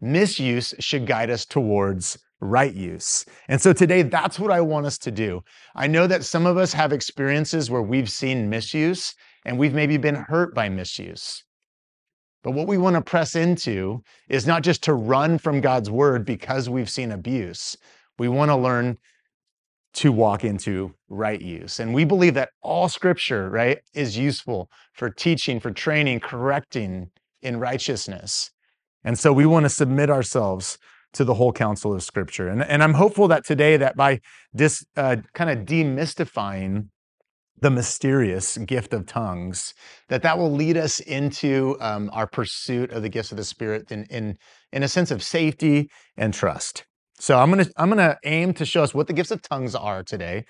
Misuse 0.00 0.74
should 0.78 1.08
guide 1.08 1.28
us 1.28 1.44
towards 1.44 2.16
right 2.40 2.72
use. 2.72 3.24
And 3.48 3.60
so 3.60 3.72
today, 3.72 4.02
that's 4.02 4.38
what 4.38 4.52
I 4.52 4.60
want 4.60 4.86
us 4.86 4.96
to 4.98 5.10
do. 5.10 5.40
I 5.74 5.88
know 5.88 6.06
that 6.06 6.24
some 6.24 6.46
of 6.46 6.56
us 6.56 6.72
have 6.72 6.92
experiences 6.92 7.68
where 7.68 7.82
we've 7.82 8.10
seen 8.10 8.48
misuse 8.48 9.12
and 9.44 9.58
we've 9.58 9.74
maybe 9.74 9.96
been 9.96 10.14
hurt 10.14 10.54
by 10.54 10.68
misuse. 10.68 11.42
But 12.42 12.52
what 12.52 12.68
we 12.68 12.78
want 12.78 12.94
to 12.94 13.02
press 13.02 13.34
into 13.34 14.02
is 14.28 14.46
not 14.46 14.62
just 14.62 14.82
to 14.84 14.94
run 14.94 15.38
from 15.38 15.60
God's 15.60 15.90
word 15.90 16.24
because 16.24 16.68
we've 16.68 16.90
seen 16.90 17.10
abuse. 17.10 17.76
We 18.18 18.28
want 18.28 18.50
to 18.50 18.56
learn 18.56 18.98
to 19.94 20.12
walk 20.12 20.44
into 20.44 20.94
right 21.08 21.40
use. 21.40 21.80
And 21.80 21.92
we 21.92 22.04
believe 22.04 22.34
that 22.34 22.50
all 22.62 22.88
scripture, 22.88 23.48
right, 23.50 23.78
is 23.94 24.16
useful 24.16 24.70
for 24.92 25.10
teaching, 25.10 25.58
for 25.58 25.70
training, 25.70 26.20
correcting 26.20 27.10
in 27.42 27.58
righteousness. 27.58 28.50
And 29.02 29.18
so 29.18 29.32
we 29.32 29.46
want 29.46 29.64
to 29.64 29.70
submit 29.70 30.10
ourselves 30.10 30.78
to 31.14 31.24
the 31.24 31.34
whole 31.34 31.52
counsel 31.52 31.94
of 31.94 32.02
scripture. 32.02 32.48
And, 32.48 32.62
and 32.62 32.82
I'm 32.82 32.94
hopeful 32.94 33.28
that 33.28 33.44
today 33.44 33.76
that 33.78 33.96
by 33.96 34.20
this 34.52 34.84
uh, 34.96 35.16
kind 35.32 35.50
of 35.50 35.64
demystifying 35.64 36.88
the 37.60 37.70
mysterious 37.70 38.56
gift 38.58 38.92
of 38.92 39.06
tongues, 39.06 39.74
that 40.08 40.22
that 40.22 40.38
will 40.38 40.52
lead 40.52 40.76
us 40.76 41.00
into 41.00 41.76
um, 41.80 42.10
our 42.12 42.26
pursuit 42.26 42.90
of 42.92 43.02
the 43.02 43.08
gifts 43.08 43.30
of 43.30 43.36
the 43.36 43.44
Spirit 43.44 43.90
in, 43.90 44.04
in, 44.04 44.36
in 44.72 44.82
a 44.82 44.88
sense 44.88 45.10
of 45.10 45.22
safety 45.22 45.88
and 46.16 46.34
trust. 46.34 46.84
So 47.20 47.36
I'm 47.36 47.50
gonna 47.50 47.66
I'm 47.76 47.88
gonna 47.88 48.16
aim 48.24 48.54
to 48.54 48.64
show 48.64 48.82
us 48.82 48.94
what 48.94 49.08
the 49.08 49.12
gifts 49.12 49.32
of 49.32 49.42
tongues 49.42 49.74
are 49.74 50.04
today. 50.04 50.44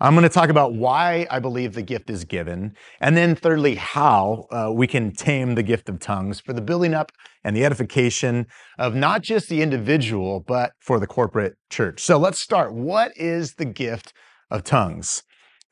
I'm 0.00 0.16
to 0.20 0.28
talk 0.28 0.50
about 0.50 0.74
why 0.74 1.28
I 1.30 1.38
believe 1.38 1.74
the 1.74 1.82
gift 1.82 2.10
is 2.10 2.24
given, 2.24 2.74
and 3.00 3.16
then 3.16 3.36
thirdly, 3.36 3.76
how 3.76 4.46
uh, 4.50 4.72
we 4.74 4.88
can 4.88 5.12
tame 5.12 5.54
the 5.54 5.62
gift 5.62 5.88
of 5.88 6.00
tongues 6.00 6.40
for 6.40 6.52
the 6.52 6.60
building 6.60 6.92
up 6.92 7.12
and 7.44 7.56
the 7.56 7.64
edification 7.64 8.46
of 8.78 8.96
not 8.96 9.22
just 9.22 9.48
the 9.48 9.62
individual, 9.62 10.40
but 10.40 10.72
for 10.80 10.98
the 10.98 11.06
corporate 11.06 11.54
church. 11.70 12.00
So 12.00 12.18
let's 12.18 12.40
start. 12.40 12.74
What 12.74 13.12
is 13.16 13.54
the 13.54 13.64
gift 13.64 14.12
of 14.50 14.64
tongues? 14.64 15.22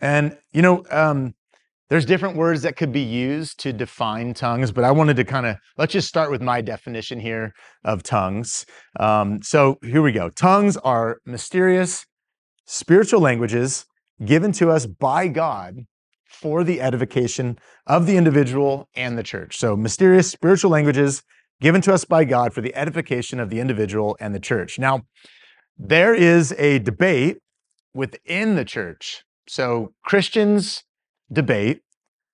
And, 0.00 0.36
you 0.52 0.62
know, 0.62 0.84
um, 0.90 1.34
there's 1.90 2.04
different 2.04 2.36
words 2.36 2.62
that 2.62 2.76
could 2.76 2.92
be 2.92 3.00
used 3.00 3.58
to 3.60 3.72
define 3.72 4.32
tongues, 4.32 4.70
but 4.70 4.84
I 4.84 4.92
wanted 4.92 5.16
to 5.16 5.24
kind 5.24 5.44
of 5.44 5.56
let's 5.76 5.92
just 5.92 6.08
start 6.08 6.30
with 6.30 6.40
my 6.40 6.60
definition 6.60 7.18
here 7.18 7.52
of 7.84 8.02
tongues. 8.04 8.64
Um, 8.98 9.42
so 9.42 9.76
here 9.82 10.00
we 10.00 10.12
go. 10.12 10.30
Tongues 10.30 10.76
are 10.76 11.18
mysterious 11.26 12.06
spiritual 12.64 13.20
languages 13.20 13.86
given 14.24 14.52
to 14.52 14.70
us 14.70 14.86
by 14.86 15.26
God 15.26 15.86
for 16.28 16.62
the 16.62 16.80
edification 16.80 17.58
of 17.86 18.06
the 18.06 18.16
individual 18.16 18.88
and 18.94 19.18
the 19.18 19.24
church. 19.24 19.58
So, 19.58 19.76
mysterious 19.76 20.30
spiritual 20.30 20.70
languages 20.70 21.22
given 21.60 21.80
to 21.82 21.92
us 21.92 22.04
by 22.04 22.24
God 22.24 22.54
for 22.54 22.60
the 22.60 22.74
edification 22.74 23.40
of 23.40 23.50
the 23.50 23.58
individual 23.58 24.16
and 24.20 24.32
the 24.34 24.40
church. 24.40 24.78
Now, 24.78 25.02
there 25.76 26.14
is 26.14 26.52
a 26.52 26.78
debate 26.78 27.38
within 27.92 28.54
the 28.54 28.64
church. 28.64 29.24
So, 29.50 29.94
Christians 30.04 30.84
debate 31.32 31.80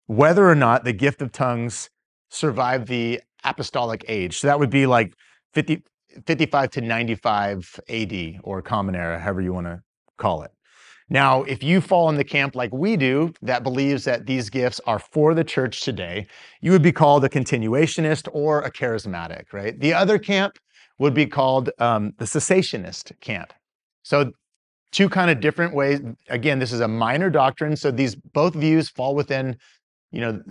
whether 0.05 0.47
or 0.47 0.55
not 0.55 0.85
the 0.85 0.93
gift 0.93 1.23
of 1.23 1.33
tongues 1.33 1.89
survived 2.29 2.89
the 2.89 3.23
apostolic 3.43 4.05
age. 4.07 4.39
So, 4.39 4.49
that 4.49 4.59
would 4.59 4.69
be 4.69 4.85
like 4.85 5.15
50, 5.55 5.83
55 6.27 6.71
to 6.73 6.81
95 6.83 7.81
AD 7.89 8.41
or 8.43 8.61
Common 8.61 8.95
Era, 8.95 9.19
however 9.19 9.41
you 9.41 9.55
want 9.55 9.67
to 9.67 9.81
call 10.19 10.43
it. 10.43 10.51
Now, 11.09 11.43
if 11.45 11.63
you 11.63 11.81
fall 11.81 12.11
in 12.11 12.17
the 12.17 12.25
camp 12.25 12.55
like 12.55 12.75
we 12.75 12.99
do, 12.99 13.33
that 13.41 13.63
believes 13.63 14.05
that 14.05 14.27
these 14.27 14.51
gifts 14.51 14.79
are 14.87 14.99
for 14.99 15.33
the 15.33 15.45
church 15.45 15.81
today, 15.81 16.27
you 16.61 16.71
would 16.71 16.83
be 16.83 16.93
called 16.93 17.25
a 17.25 17.31
continuationist 17.31 18.29
or 18.31 18.61
a 18.61 18.71
charismatic, 18.71 19.55
right? 19.55 19.81
The 19.81 19.95
other 19.95 20.19
camp 20.19 20.59
would 20.99 21.15
be 21.15 21.25
called 21.25 21.71
um, 21.79 22.13
the 22.19 22.27
cessationist 22.27 23.19
camp. 23.23 23.55
So, 24.03 24.33
two 24.97 25.11
kind 25.11 25.31
of 25.31 25.41
different 25.41 25.75
ways. 25.75 26.01
Again, 26.31 26.59
this 26.59 26.73
is 26.73 26.81
a 26.81 26.89
minor 26.89 27.29
doctrine, 27.29 27.77
so 27.77 27.91
these 27.91 28.15
both 28.15 28.55
views 28.55 28.89
fall 28.89 29.15
within. 29.15 29.59
You 30.11 30.21
know, 30.23 30.43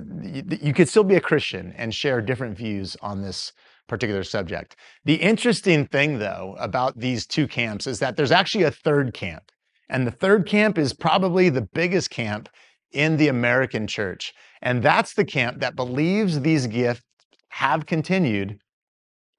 you 0.61 0.71
could 0.71 0.87
still 0.87 1.03
be 1.03 1.15
a 1.15 1.21
Christian 1.21 1.73
and 1.75 1.91
share 1.91 2.21
different 2.21 2.55
views 2.55 2.95
on 3.01 3.23
this 3.23 3.53
particular 3.87 4.23
subject. 4.23 4.75
The 5.03 5.15
interesting 5.15 5.87
thing, 5.87 6.19
though, 6.19 6.55
about 6.59 6.99
these 6.99 7.25
two 7.25 7.47
camps 7.47 7.87
is 7.87 7.97
that 7.99 8.17
there's 8.17 8.31
actually 8.31 8.65
a 8.65 8.71
third 8.71 9.15
camp. 9.15 9.51
And 9.89 10.05
the 10.05 10.11
third 10.11 10.45
camp 10.45 10.77
is 10.77 10.93
probably 10.93 11.49
the 11.49 11.67
biggest 11.73 12.11
camp 12.11 12.47
in 12.91 13.17
the 13.17 13.29
American 13.29 13.87
church. 13.87 14.31
And 14.61 14.83
that's 14.83 15.15
the 15.15 15.25
camp 15.25 15.59
that 15.61 15.75
believes 15.75 16.41
these 16.41 16.67
gifts 16.67 17.01
have 17.49 17.87
continued, 17.87 18.59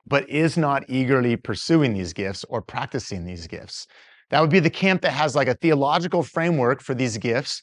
but 0.05 0.29
is 0.29 0.57
not 0.57 0.83
eagerly 0.89 1.37
pursuing 1.37 1.95
these 1.95 2.13
gifts 2.13 2.45
or 2.49 2.61
practicing 2.61 3.25
these 3.25 3.47
gifts. 3.47 3.87
That 4.31 4.41
would 4.41 4.51
be 4.51 4.61
the 4.61 4.71
camp 4.71 5.03
that 5.03 5.13
has 5.13 5.37
like 5.37 5.49
a 5.49 5.55
theological 5.55 6.23
framework 6.23 6.83
for 6.83 6.95
these 6.95 7.19
gifts 7.19 7.63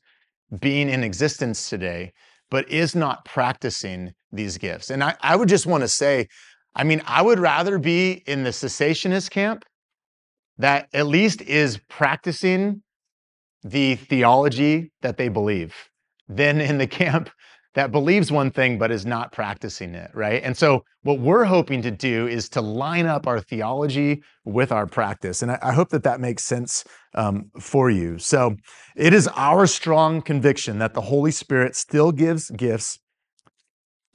being 0.60 0.90
in 0.90 1.04
existence 1.04 1.70
today, 1.70 2.14
but 2.50 2.70
is 2.70 2.96
not 2.96 3.26
practicing 3.26 4.14
these 4.32 4.58
gifts. 4.58 4.90
And 4.90 5.04
I, 5.04 5.16
I 5.22 5.36
would 5.36 5.50
just 5.50 5.66
want 5.66 5.82
to 5.82 5.88
say, 5.88 6.28
I 6.76 6.84
mean, 6.84 7.02
I 7.06 7.22
would 7.22 7.40
rather 7.40 7.78
be 7.78 8.24
in 8.26 8.44
the 8.44 8.50
cessationist 8.50 9.30
camp 9.30 9.66
that 10.58 10.88
at 10.94 11.08
least 11.08 11.42
is 11.42 11.80
practicing 11.90 12.82
the 13.64 13.96
theology 13.96 14.92
that 15.02 15.18
they 15.18 15.30
believe 15.30 15.76
than 16.28 16.62
in 16.62 16.78
the 16.78 16.88
camp 17.02 17.30
that 17.76 17.92
believes 17.92 18.32
one 18.32 18.52
thing 18.52 18.78
but 18.78 18.92
is 18.92 19.06
not 19.06 19.32
practicing 19.32 19.96
it, 19.96 20.12
right? 20.14 20.44
And 20.44 20.56
so, 20.56 20.84
what 21.02 21.20
we're 21.20 21.44
hoping 21.46 21.82
to 21.82 21.92
do 21.92 22.28
is 22.28 22.48
to 22.50 22.62
line 22.62 23.06
up 23.06 23.28
our 23.28 23.42
theology 23.42 24.22
with 24.46 24.72
our 24.72 24.86
practice. 24.86 25.42
And 25.42 25.52
I, 25.52 25.60
I 25.62 25.72
hope 25.74 25.90
that 25.90 26.04
that 26.04 26.20
makes 26.20 26.44
sense 26.44 26.84
um, 27.16 27.52
for 27.60 27.90
you. 27.90 28.20
So, 28.20 28.56
it 28.96 29.14
is 29.14 29.28
our 29.36 29.68
strong 29.68 30.22
conviction 30.22 30.80
that 30.80 30.94
the 30.94 31.02
Holy 31.02 31.32
Spirit 31.32 31.76
still 31.76 32.12
gives 32.12 32.50
gifts 32.52 33.00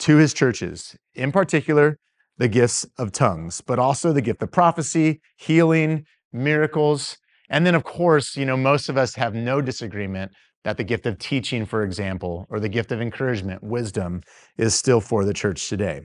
to 0.01 0.16
his 0.16 0.33
churches, 0.33 0.97
in 1.14 1.33
particular, 1.33 1.99
the 2.38 2.49
gifts 2.49 2.87
of 2.97 3.11
tongues, 3.11 3.61
but 3.61 3.79
also 3.81 4.12
the 4.12 4.23
gift 4.23 4.42
of 4.42 4.53
prophecy, 4.53 5.21
healing, 5.37 6.05
miracles. 6.33 7.18
And 7.51 7.66
then, 7.66 7.75
of 7.75 7.83
course, 7.83 8.37
you 8.37 8.44
know, 8.44 8.57
most 8.57 8.88
of 8.88 8.97
us 8.97 9.16
have 9.16 9.35
no 9.35 9.61
disagreement 9.61 10.33
that 10.64 10.77
the 10.77 10.85
gift 10.85 11.07
of 11.07 11.18
teaching, 11.18 11.64
for 11.64 11.83
example, 11.83 12.47
or 12.51 12.61
the 12.61 12.68
gift 12.68 12.92
of 12.92 13.01
encouragement, 13.01 13.62
wisdom, 13.62 14.23
is 14.57 14.75
still 14.75 15.01
for 15.01 15.25
the 15.25 15.33
church 15.33 15.68
today. 15.68 16.03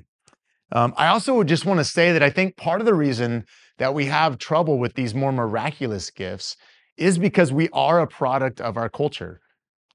Um, 0.71 0.93
I 0.97 1.07
also 1.07 1.35
would 1.35 1.47
just 1.47 1.65
want 1.65 1.79
to 1.79 1.83
say 1.83 2.11
that 2.13 2.23
I 2.23 2.29
think 2.29 2.57
part 2.57 2.79
of 2.79 2.85
the 2.85 2.93
reason 2.93 3.45
that 3.77 3.93
we 3.93 4.05
have 4.05 4.37
trouble 4.37 4.79
with 4.79 4.93
these 4.93 5.13
more 5.13 5.31
miraculous 5.31 6.09
gifts 6.09 6.55
is 6.97 7.17
because 7.17 7.51
we 7.51 7.69
are 7.73 7.99
a 7.99 8.07
product 8.07 8.61
of 8.61 8.77
our 8.77 8.89
culture. 8.89 9.39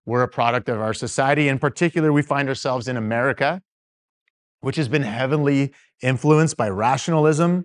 We're 0.07 0.23
a 0.23 0.29
product 0.29 0.69
of 0.69 0.81
our 0.81 0.95
society. 0.95 1.49
In 1.49 1.59
particular, 1.59 2.13
we 2.13 2.23
find 2.23 2.49
ourselves 2.49 2.89
in 2.89 2.97
America, 2.97 3.61
which 4.61 4.77
has 4.77 4.89
been 4.89 5.03
heavily 5.03 5.73
influenced 6.03 6.57
by 6.57 6.69
rationalism 6.69 7.65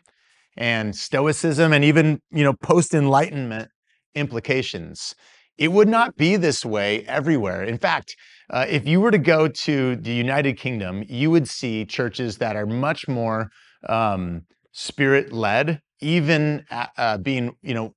and 0.58 0.96
stoicism 0.96 1.74
and 1.74 1.84
even 1.84 2.22
you 2.32 2.44
know 2.44 2.54
post 2.54 2.94
enlightenment 2.94 3.70
implications 4.14 5.16
it 5.58 5.72
would 5.72 5.88
not 5.88 6.16
be 6.16 6.36
this 6.36 6.66
way 6.66 7.06
everywhere. 7.06 7.64
In 7.64 7.78
fact, 7.78 8.16
uh, 8.50 8.66
if 8.68 8.88
you 8.88 9.00
were 9.02 9.12
to 9.12 9.18
go 9.18 9.48
to 9.48 9.96
the 9.96 10.14
United 10.14 10.58
Kingdom, 10.58 11.04
you 11.08 11.32
would 11.32 11.48
see 11.48 11.86
churches 11.86 12.38
that 12.38 12.56
are 12.56 12.66
much 12.66 13.08
more 13.08 13.50
um, 13.88 14.44
spirit 14.72 15.32
led, 15.32 15.82
even 16.02 16.66
uh, 16.72 17.18
being, 17.18 17.56
you 17.62 17.74
know, 17.74 17.94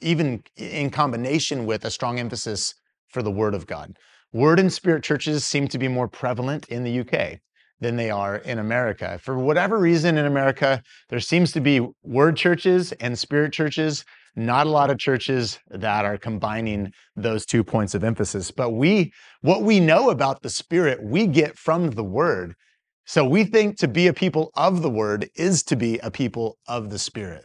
even 0.00 0.42
in 0.56 0.90
combination 0.90 1.66
with 1.66 1.84
a 1.84 1.90
strong 1.90 2.18
emphasis 2.18 2.74
for 3.08 3.22
the 3.22 3.30
Word 3.30 3.54
of 3.54 3.66
God. 3.66 3.96
Word 4.32 4.60
and 4.60 4.72
Spirit 4.72 5.02
churches 5.02 5.44
seem 5.44 5.66
to 5.68 5.78
be 5.78 5.88
more 5.88 6.06
prevalent 6.06 6.68
in 6.68 6.84
the 6.84 7.00
UK 7.00 7.40
than 7.80 7.96
they 7.96 8.10
are 8.10 8.36
in 8.36 8.58
America. 8.58 9.18
For 9.22 9.36
whatever 9.38 9.78
reason 9.78 10.16
in 10.16 10.26
America, 10.26 10.82
there 11.08 11.20
seems 11.20 11.50
to 11.52 11.60
be 11.60 11.86
word 12.02 12.36
churches 12.36 12.92
and 12.92 13.18
spirit 13.18 13.52
churches, 13.52 14.04
not 14.36 14.66
a 14.66 14.70
lot 14.70 14.90
of 14.90 14.98
churches 14.98 15.58
that 15.68 16.04
are 16.04 16.18
combining 16.18 16.92
those 17.16 17.44
two 17.44 17.64
points 17.64 17.94
of 17.94 18.04
emphasis. 18.04 18.50
But 18.50 18.70
we, 18.70 19.12
what 19.40 19.62
we 19.62 19.80
know 19.80 20.10
about 20.10 20.42
the 20.42 20.50
spirit, 20.50 21.02
we 21.02 21.26
get 21.26 21.58
from 21.58 21.90
the 21.90 22.04
word. 22.04 22.54
So 23.04 23.24
we 23.24 23.44
think 23.44 23.76
to 23.78 23.88
be 23.88 24.06
a 24.06 24.12
people 24.12 24.50
of 24.54 24.82
the 24.82 24.90
word 24.90 25.28
is 25.34 25.62
to 25.64 25.76
be 25.76 25.98
a 25.98 26.10
people 26.10 26.58
of 26.68 26.90
the 26.90 26.98
spirit. 26.98 27.44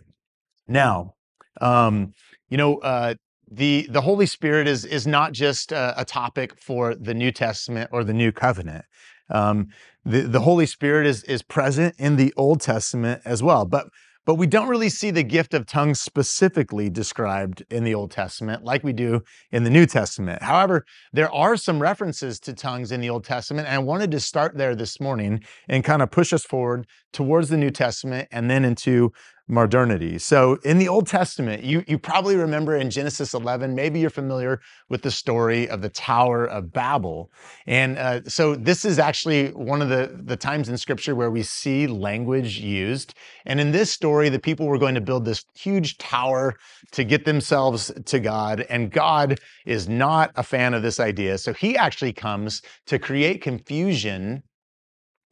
Now, 0.67 1.15
um, 1.61 2.13
you 2.49 2.57
know, 2.57 2.77
uh, 2.77 3.15
the 3.49 3.87
the 3.89 4.01
Holy 4.01 4.25
Spirit 4.25 4.67
is 4.67 4.85
is 4.85 5.05
not 5.05 5.31
just 5.31 5.71
a, 5.71 5.99
a, 6.01 6.05
topic 6.05 6.59
for 6.59 6.95
the 6.95 7.13
New 7.13 7.31
Testament 7.31 7.89
or 7.93 8.03
the 8.03 8.13
New 8.13 8.31
Covenant. 8.31 8.85
Um, 9.29 9.67
the 10.03 10.21
the 10.21 10.41
Holy 10.41 10.65
Spirit 10.65 11.07
is 11.07 11.23
is 11.23 11.41
present 11.41 11.95
in 11.97 12.15
the 12.15 12.33
Old 12.35 12.61
Testament 12.61 13.21
as 13.25 13.41
well, 13.43 13.65
but 13.65 13.87
but 14.25 14.35
we 14.35 14.47
don't 14.47 14.67
really 14.67 14.89
see 14.89 15.11
the 15.11 15.23
gift 15.23 15.53
of 15.53 15.65
tongues 15.65 16.01
specifically 16.01 16.89
described 16.89 17.63
in 17.69 17.83
the 17.83 17.93
Old 17.93 18.11
Testament 18.11 18.63
like 18.63 18.83
we 18.83 18.93
do 18.93 19.21
in 19.51 19.63
the 19.63 19.69
New 19.69 19.85
Testament. 19.85 20.41
However, 20.41 20.85
there 21.13 21.31
are 21.33 21.55
some 21.55 21.81
references 21.81 22.39
to 22.41 22.53
tongues 22.53 22.91
in 22.91 23.01
the 23.01 23.09
Old 23.09 23.23
Testament, 23.23 23.67
and 23.67 23.75
I 23.75 23.79
wanted 23.79 24.11
to 24.11 24.19
start 24.19 24.57
there 24.57 24.75
this 24.75 24.99
morning 24.99 25.43
and 25.69 25.83
kind 25.83 26.01
of 26.01 26.11
push 26.11 26.33
us 26.33 26.43
forward 26.43 26.87
towards 27.15 27.47
the 27.47 27.57
New 27.57 27.71
Testament 27.71 28.27
and 28.31 28.51
then 28.51 28.65
into 28.65 29.13
modernity. 29.47 30.17
So 30.17 30.55
in 30.63 30.79
the 30.79 30.87
Old 30.89 31.07
Testament, 31.07 31.63
you, 31.63 31.83
you 31.87 31.97
probably 31.97 32.35
remember 32.35 32.75
in 32.75 32.89
Genesis 32.89 33.33
11, 33.33 33.73
maybe 33.73 33.99
you're 33.99 34.09
familiar 34.09 34.59
with 34.89 35.01
the 35.01 35.11
story 35.11 35.69
of 35.69 35.81
the 35.81 35.89
Tower 35.89 36.45
of 36.45 36.73
Babel. 36.73 37.31
And 37.67 37.97
uh, 37.97 38.21
so 38.27 38.55
this 38.55 38.83
is 38.83 38.99
actually 38.99 39.49
one 39.49 39.81
of 39.81 39.89
the, 39.89 40.19
the 40.23 40.35
times 40.35 40.67
in 40.67 40.77
scripture 40.77 41.15
where 41.15 41.31
we 41.31 41.43
see 41.43 41.87
language 41.87 42.59
used. 42.59 43.13
And 43.45 43.59
in 43.59 43.71
this 43.71 43.91
story, 43.91 44.29
the 44.29 44.39
people 44.39 44.65
were 44.65 44.79
going 44.79 44.95
to 44.95 45.01
build 45.01 45.23
this 45.23 45.45
huge 45.55 45.99
tower 45.99 46.55
to 46.91 47.03
get 47.03 47.23
themselves 47.23 47.91
to 48.05 48.19
God. 48.19 48.65
And 48.69 48.91
God 48.91 49.39
is 49.65 49.87
not 49.87 50.31
a 50.35 50.43
fan 50.43 50.73
of 50.73 50.81
this 50.81 50.99
idea. 50.99 51.37
So 51.37 51.53
he 51.53 51.77
actually 51.77 52.13
comes 52.13 52.61
to 52.87 52.99
create 52.99 53.41
confusion 53.41 54.43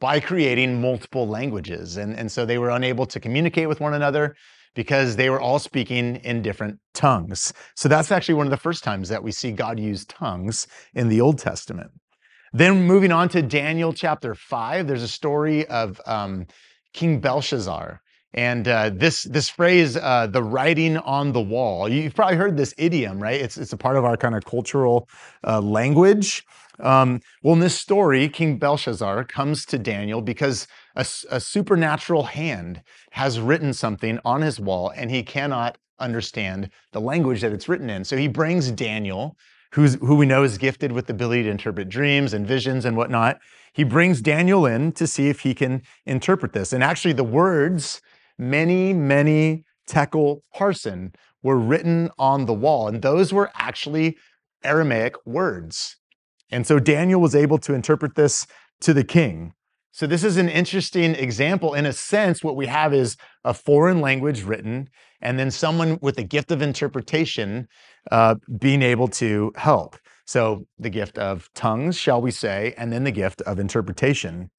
by 0.04 0.20
creating 0.20 0.82
multiple 0.82 1.26
languages. 1.26 1.96
And, 1.96 2.14
and 2.14 2.30
so 2.30 2.44
they 2.44 2.58
were 2.58 2.68
unable 2.68 3.06
to 3.06 3.18
communicate 3.18 3.70
with 3.70 3.80
one 3.80 3.94
another 3.94 4.36
because 4.74 5.16
they 5.16 5.30
were 5.30 5.40
all 5.40 5.58
speaking 5.58 6.16
in 6.16 6.42
different 6.42 6.78
tongues. 6.92 7.54
So 7.74 7.88
that's 7.88 8.12
actually 8.12 8.34
one 8.34 8.46
of 8.46 8.50
the 8.50 8.58
first 8.58 8.84
times 8.84 9.08
that 9.08 9.22
we 9.22 9.32
see 9.32 9.50
God 9.50 9.80
use 9.80 10.04
tongues 10.04 10.66
in 10.92 11.08
the 11.08 11.22
Old 11.22 11.38
Testament. 11.38 11.90
Then 12.52 12.82
moving 12.86 13.12
on 13.12 13.30
to 13.30 13.40
Daniel 13.40 13.94
chapter 13.94 14.34
5, 14.34 14.86
there's 14.86 15.02
a 15.02 15.08
story 15.08 15.66
of 15.68 15.98
um, 16.04 16.48
King 16.92 17.18
Belshazzar. 17.18 18.02
And 18.34 18.68
uh, 18.68 18.90
this 18.92 19.22
this 19.22 19.48
phrase, 19.48 19.96
uh, 19.96 20.26
the 20.26 20.42
writing 20.42 20.98
on 20.98 21.32
the 21.32 21.40
wall, 21.40 21.88
you've 21.88 22.14
probably 22.14 22.36
heard 22.36 22.58
this 22.58 22.74
idiom, 22.76 23.22
right? 23.22 23.40
It's, 23.40 23.56
it's 23.56 23.72
a 23.72 23.78
part 23.78 23.96
of 23.96 24.04
our 24.04 24.18
kind 24.18 24.34
of 24.34 24.44
cultural 24.44 25.08
uh, 25.46 25.62
language. 25.62 26.44
Um, 26.80 27.20
well, 27.42 27.54
in 27.54 27.60
this 27.60 27.78
story, 27.78 28.28
King 28.28 28.58
Belshazzar 28.58 29.24
comes 29.24 29.64
to 29.66 29.78
Daniel 29.78 30.20
because 30.20 30.66
a, 30.96 31.06
a, 31.30 31.40
supernatural 31.40 32.24
hand 32.24 32.82
has 33.12 33.38
written 33.38 33.72
something 33.72 34.18
on 34.24 34.42
his 34.42 34.58
wall 34.58 34.92
and 34.96 35.10
he 35.10 35.22
cannot 35.22 35.78
understand 36.00 36.70
the 36.92 37.00
language 37.00 37.40
that 37.42 37.52
it's 37.52 37.68
written 37.68 37.90
in. 37.90 38.04
So 38.04 38.16
he 38.16 38.26
brings 38.26 38.72
Daniel, 38.72 39.36
who's, 39.72 39.94
who 39.94 40.16
we 40.16 40.26
know 40.26 40.42
is 40.42 40.58
gifted 40.58 40.90
with 40.90 41.06
the 41.06 41.12
ability 41.12 41.44
to 41.44 41.50
interpret 41.50 41.88
dreams 41.88 42.34
and 42.34 42.46
visions 42.46 42.84
and 42.84 42.96
whatnot. 42.96 43.38
He 43.72 43.84
brings 43.84 44.20
Daniel 44.20 44.66
in 44.66 44.92
to 44.92 45.06
see 45.06 45.28
if 45.28 45.40
he 45.40 45.54
can 45.54 45.82
interpret 46.06 46.52
this. 46.52 46.72
And 46.72 46.82
actually, 46.82 47.14
the 47.14 47.24
words, 47.24 48.00
mene, 48.38 49.06
mene 49.06 49.64
tekel 49.86 50.42
parsin, 50.54 51.14
were 51.42 51.58
written 51.58 52.10
on 52.18 52.46
the 52.46 52.54
wall. 52.54 52.88
And 52.88 53.02
those 53.02 53.32
were 53.32 53.50
actually 53.54 54.16
Aramaic 54.64 55.14
words. 55.26 55.96
And 56.50 56.66
so 56.66 56.78
Daniel 56.78 57.20
was 57.20 57.34
able 57.34 57.58
to 57.58 57.74
interpret 57.74 58.14
this 58.14 58.46
to 58.80 58.92
the 58.92 59.04
king. 59.04 59.54
So 59.92 60.08
this 60.08 60.24
is 60.24 60.36
an 60.36 60.48
interesting 60.48 61.14
example. 61.14 61.74
In 61.74 61.86
a 61.86 61.92
sense, 61.92 62.42
what 62.42 62.56
we 62.56 62.66
have 62.66 62.92
is 62.92 63.16
a 63.44 63.54
foreign 63.54 64.00
language 64.00 64.42
written, 64.42 64.88
and 65.20 65.38
then 65.38 65.52
someone 65.52 65.98
with 66.02 66.16
the 66.16 66.24
gift 66.24 66.50
of 66.50 66.62
interpretation 66.62 67.68
uh, 68.10 68.34
being 68.58 68.82
able 68.82 69.06
to 69.08 69.52
help. 69.54 69.96
So 70.26 70.66
the 70.78 70.90
gift 70.90 71.16
of 71.18 71.48
tongues, 71.54 71.96
shall 71.96 72.20
we 72.20 72.30
say, 72.30 72.74
and 72.76 72.92
then 72.92 73.04
the 73.04 73.12
gift 73.12 73.40
of 73.42 73.60
interpretation. 73.60 74.50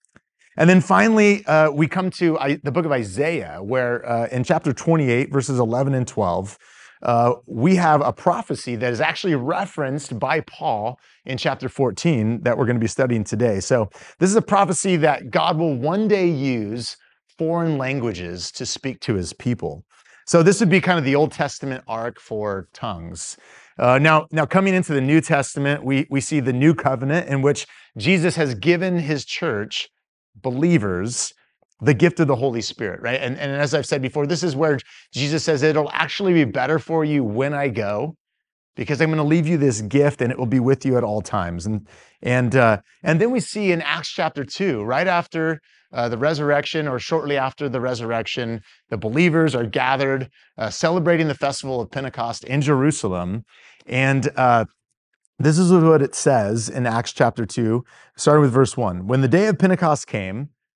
And 0.58 0.70
then 0.70 0.80
finally, 0.80 1.46
uh, 1.46 1.70
we 1.70 1.88
come 1.88 2.10
to 2.12 2.40
I, 2.40 2.56
the 2.64 2.72
book 2.72 2.86
of 2.86 2.92
Isaiah, 2.92 3.60
where 3.62 4.08
uh, 4.08 4.28
in 4.28 4.44
chapter 4.44 4.72
28, 4.72 5.34
verses 5.34 5.60
11 5.60 5.94
and 5.94 6.08
12, 6.08 6.58
uh, 7.06 7.36
we 7.46 7.76
have 7.76 8.02
a 8.02 8.12
prophecy 8.12 8.76
that 8.76 8.92
is 8.92 9.00
actually 9.00 9.36
referenced 9.36 10.18
by 10.18 10.42
Paul 10.42 11.00
in 11.26 11.38
chapter 11.38 11.70
14 11.70 12.42
that 12.42 12.58
we're 12.58 12.66
going 12.66 12.78
to 12.78 12.84
be 12.84 12.88
studying 12.88 13.24
today. 13.24 13.60
So, 13.60 13.90
this 14.18 14.32
is 14.32 14.36
a 14.36 14.42
prophecy 14.42 14.96
that 14.98 15.30
God 15.30 15.58
will 15.60 15.76
one 15.76 16.08
day 16.08 16.28
use 16.28 16.98
foreign 17.38 17.78
languages 17.78 18.52
to 18.54 18.66
speak 18.66 19.02
to 19.02 19.14
his 19.14 19.34
people. 19.34 19.86
So, 20.26 20.42
this 20.42 20.60
would 20.60 20.70
be 20.70 20.82
kind 20.82 20.98
of 20.98 21.06
the 21.06 21.14
Old 21.14 21.32
Testament 21.32 21.84
arc 21.88 22.20
for 22.20 22.70
tongues. 22.74 23.38
Uh, 23.78 24.00
now, 24.00 24.26
now, 24.32 24.48
coming 24.48 24.74
into 24.74 24.94
the 24.94 25.02
New 25.02 25.22
Testament, 25.22 25.84
we, 25.84 26.08
we 26.10 26.22
see 26.22 26.40
the 26.40 26.54
new 26.54 26.74
covenant 26.74 27.30
in 27.30 27.44
which 27.44 27.68
Jesus 27.98 28.36
has 28.36 28.56
given 28.56 28.98
his 28.98 29.26
church 29.26 29.90
believers 30.42 31.34
the 31.82 31.94
gift 31.94 32.20
of 32.20 32.28
the 32.28 32.36
Holy 32.36 32.62
Spirit, 32.62 33.02
right? 33.02 33.20
And, 33.20 33.38
and 33.38 33.52
as 33.52 33.74
I've 33.74 33.86
said 33.86 34.02
before, 34.02 34.26
this 34.26 34.44
is 34.44 34.56
where 34.56 34.80
Jesus 35.12 35.44
says 35.44 35.62
it'll 35.62 35.92
actually 35.92 36.34
be 36.34 36.46
better 36.46 36.80
for 36.80 37.04
you 37.04 37.24
when 37.24 37.54
I 37.54 37.68
go 37.68 38.16
because 38.76 39.02
I'm 39.02 39.10
going 39.10 39.18
to 39.18 39.24
leave 39.24 39.48
you 39.48 39.58
this 39.58 39.82
gift 39.82 40.22
and 40.22 40.32
it 40.32 40.38
will 40.38 40.46
be 40.46 40.60
with 40.60 40.86
you 40.86 40.98
at 40.98 41.04
all 41.04 41.22
times. 41.22 41.66
And, 41.66 41.88
and, 42.22 42.56
uh, 42.56 42.82
and 43.04 43.20
then 43.20 43.32
we 43.32 43.40
see 43.40 43.72
in 43.72 43.82
Acts 43.82 44.10
chapter 44.10 44.44
2, 44.44 44.84
right 44.84 45.08
after 45.08 45.62
uh, 45.94 46.10
the 46.10 46.18
resurrection 46.18 46.88
or 46.88 47.00
shortly 47.00 47.38
after 47.38 47.70
the 47.70 47.80
resurrection, 47.80 48.62
the 48.90 48.98
believers 48.98 49.56
are 49.56 49.66
gathered 49.66 50.30
uh, 50.58 50.70
celebrating 50.70 51.28
the 51.28 51.36
festival 51.36 51.80
of 51.80 51.92
Pentecost 51.92 52.44
in 52.44 52.62
Jerusalem. 52.62 53.46
And 53.86 54.30
uh, 54.36 54.66
this 55.40 55.58
is 55.58 55.72
what 55.72 56.02
it 56.02 56.16
says 56.16 56.70
in 56.70 56.86
Acts 56.86 57.14
chapter 57.14 57.46
2, 57.46 57.84
starting 58.18 58.42
with 58.42 58.52
verse 58.52 58.76
1. 58.76 59.08
When 59.08 59.22
the 59.22 59.28
day 59.28 59.48
of 59.48 59.58
Pentecost 59.58 60.08
came, 60.08 60.50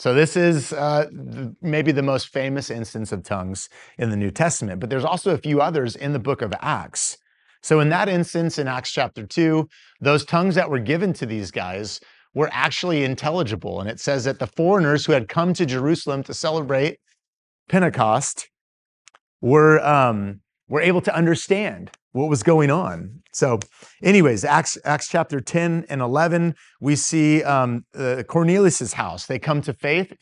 So 0.00 0.14
this 0.14 0.34
is 0.34 0.72
uh, 0.72 1.10
maybe 1.60 1.92
the 1.92 2.00
most 2.00 2.28
famous 2.28 2.70
instance 2.70 3.12
of 3.12 3.22
tongues 3.22 3.68
in 3.98 4.08
the 4.08 4.16
New 4.16 4.30
Testament, 4.30 4.80
but 4.80 4.88
there's 4.88 5.04
also 5.04 5.34
a 5.34 5.36
few 5.36 5.60
others 5.60 5.94
in 5.94 6.14
the 6.14 6.18
book 6.18 6.40
of 6.40 6.54
Acts. 6.62 7.18
So 7.60 7.80
in 7.80 7.90
that 7.90 8.08
instance, 8.08 8.58
in 8.58 8.66
Acts 8.66 8.92
chapter 8.92 9.26
2, 9.26 9.68
those 10.00 10.24
tongues 10.24 10.54
that 10.54 10.70
were 10.70 10.78
given 10.78 11.12
to 11.12 11.26
these 11.26 11.50
guys 11.50 12.00
were 12.32 12.48
actually 12.50 13.04
intelligible. 13.04 13.78
And 13.78 13.90
it 13.90 14.00
says 14.00 14.24
that 14.24 14.38
the 14.38 14.46
foreigners 14.46 15.04
who 15.04 15.12
had 15.12 15.28
come 15.28 15.52
to 15.52 15.66
Jerusalem 15.66 16.22
to 16.22 16.32
celebrate 16.32 16.98
Pentecost 17.68 18.48
were, 19.42 19.86
um, 19.86 20.40
were 20.66 20.80
able 20.80 21.02
to 21.02 21.14
understand 21.14 21.90
what 22.12 22.28
was 22.28 22.42
going 22.42 22.70
on. 22.70 23.22
So, 23.32 23.60
anyways, 24.02 24.44
Acts, 24.44 24.76
Acts 24.84 25.08
chapter 25.08 25.40
10 25.40 25.86
and 25.88 26.00
11, 26.00 26.54
we 26.80 26.96
see 26.96 27.42
um, 27.44 27.84
uh, 27.94 28.24
Cornelius's 28.26 28.94
house. 28.94 29.26
They 29.26 29.38
come 29.38 29.62
to 29.62 29.72
faith. 29.72 30.12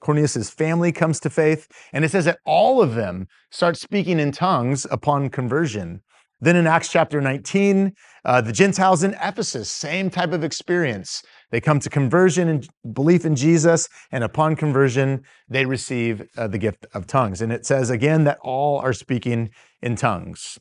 Cornelius's 0.00 0.50
family 0.50 0.92
comes 0.92 1.18
to 1.20 1.30
faith. 1.30 1.66
And 1.92 2.04
it 2.04 2.10
says 2.10 2.26
that 2.26 2.40
all 2.44 2.82
of 2.82 2.94
them 2.94 3.26
start 3.50 3.76
speaking 3.78 4.20
in 4.20 4.32
tongues 4.32 4.86
upon 4.90 5.30
conversion. 5.30 6.02
Then 6.40 6.54
in 6.54 6.68
Acts 6.68 6.90
chapter 6.90 7.20
19, 7.20 7.94
uh, 8.24 8.40
the 8.40 8.52
Gentiles 8.52 9.02
in 9.02 9.14
Ephesus, 9.14 9.70
same 9.70 10.08
type 10.08 10.32
of 10.32 10.44
experience. 10.44 11.22
They 11.50 11.60
come 11.60 11.80
to 11.80 11.90
conversion 11.90 12.48
and 12.48 12.68
belief 12.92 13.24
in 13.24 13.34
Jesus, 13.34 13.88
and 14.12 14.22
upon 14.22 14.54
conversion, 14.54 15.22
they 15.48 15.64
receive 15.64 16.22
uh, 16.36 16.46
the 16.46 16.58
gift 16.58 16.86
of 16.94 17.08
tongues. 17.08 17.40
And 17.40 17.50
it 17.50 17.66
says 17.66 17.90
again 17.90 18.22
that 18.24 18.38
all 18.42 18.78
are 18.78 18.92
speaking 18.92 19.50
in 19.82 19.96
tongues. 19.96 20.58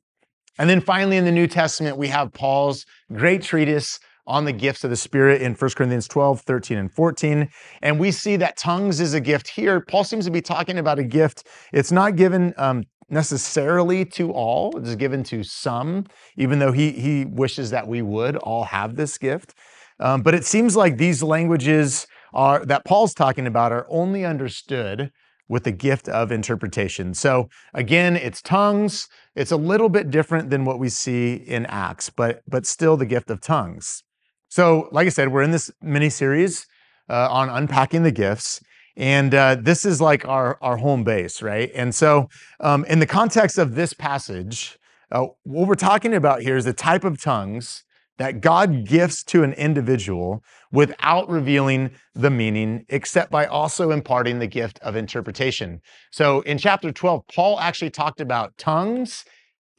And 0.58 0.70
then 0.70 0.82
finally, 0.82 1.18
in 1.18 1.26
the 1.26 1.32
New 1.32 1.48
Testament, 1.48 1.98
we 1.98 2.08
have 2.08 2.34
Paul's 2.34 2.86
great 3.14 3.42
treatise 3.42 4.00
on 4.26 4.44
the 4.44 4.52
gifts 4.52 4.84
of 4.84 4.90
the 4.90 4.96
Spirit 4.96 5.42
in 5.42 5.54
1 5.54 5.72
Corinthians 5.72 6.08
12, 6.08 6.42
13, 6.42 6.78
and 6.78 6.92
14. 6.92 7.50
And 7.82 8.00
we 8.00 8.12
see 8.12 8.36
that 8.36 8.58
tongues 8.58 9.00
is 9.00 9.14
a 9.14 9.22
gift 9.22 9.48
here. 9.48 9.80
Paul 9.80 10.04
seems 10.04 10.26
to 10.26 10.32
be 10.32 10.42
talking 10.42 10.78
about 10.78 11.00
a 11.00 11.04
gift. 11.04 11.48
It's 11.72 11.92
not 11.92 12.18
given 12.18 12.54
um, 12.58 12.84
necessarily 13.10 14.04
to 14.04 14.32
all, 14.32 14.78
it 14.78 14.86
is 14.86 14.96
given 14.96 15.24
to 15.24 15.44
some, 15.44 16.06
even 16.36 16.60
though 16.60 16.74
he, 16.74 16.92
he 16.92 17.26
wishes 17.26 17.70
that 17.70 17.88
we 17.88 18.02
would 18.02 18.36
all 18.38 18.66
have 18.66 18.96
this 18.96 19.18
gift. 19.18 19.56
Um, 20.00 20.22
but 20.22 20.36
it 20.36 20.46
seems 20.46 20.76
like 20.76 20.98
these 20.98 21.24
languages 21.24 22.06
are 22.34 22.66
that 22.66 22.86
Paul's 22.86 23.14
talking 23.14 23.48
about 23.48 23.72
are 23.72 23.88
only 23.90 24.26
understood 24.26 25.12
with 25.48 25.64
the 25.64 25.72
gift 25.72 26.10
of 26.10 26.32
interpretation. 26.32 27.14
So 27.14 27.50
again, 27.74 28.16
it's 28.16 28.42
tongues. 28.42 29.08
It's 29.36 29.52
a 29.52 29.58
little 29.58 29.90
bit 29.90 30.12
different 30.12 30.50
than 30.50 30.66
what 30.66 30.80
we 30.80 30.90
see 30.90 31.36
in 31.36 31.66
Acts, 31.68 32.10
but 32.10 32.42
but 32.48 32.66
still 32.66 32.98
the 32.98 33.06
gift 33.06 33.30
of 33.30 33.42
tongues. 33.42 34.04
So, 34.50 34.88
like 34.92 35.08
I 35.08 35.10
said, 35.10 35.32
we're 35.32 35.42
in 35.42 35.52
this 35.52 35.72
mini 35.82 36.10
series 36.10 36.68
uh, 37.10 37.28
on 37.30 37.50
unpacking 37.50 38.04
the 38.04 38.12
gifts. 38.12 38.62
And 38.96 39.34
uh, 39.36 39.56
this 39.56 39.86
is 39.86 40.02
like 40.02 40.28
our, 40.28 40.58
our 40.62 40.78
home 40.78 41.04
base, 41.04 41.42
right? 41.42 41.70
And 41.76 41.94
so, 41.94 42.30
um, 42.60 42.84
in 42.86 43.00
the 43.00 43.06
context 43.06 43.58
of 43.58 43.76
this 43.76 43.94
passage, 43.94 44.80
uh, 45.12 45.28
what 45.44 45.68
we're 45.68 45.76
talking 45.76 46.14
about 46.14 46.42
here 46.42 46.58
is 46.58 46.66
the 46.66 46.74
type 46.74 47.04
of 47.04 47.22
tongues 47.22 47.84
that 48.18 48.42
God 48.42 48.86
gifts 48.86 49.24
to 49.26 49.44
an 49.44 49.54
individual 49.54 50.44
without 50.72 51.30
revealing 51.30 51.92
the 52.16 52.30
meaning, 52.30 52.86
except 52.90 53.32
by 53.32 53.46
also 53.46 53.92
imparting 53.92 54.40
the 54.40 54.48
gift 54.48 54.80
of 54.80 54.96
interpretation. 54.96 55.82
So 56.12 56.42
in 56.42 56.58
chapter 56.58 56.92
12, 56.92 57.24
Paul 57.34 57.60
actually 57.60 57.92
talked 57.92 58.22
about 58.22 58.58
tongues 58.58 59.24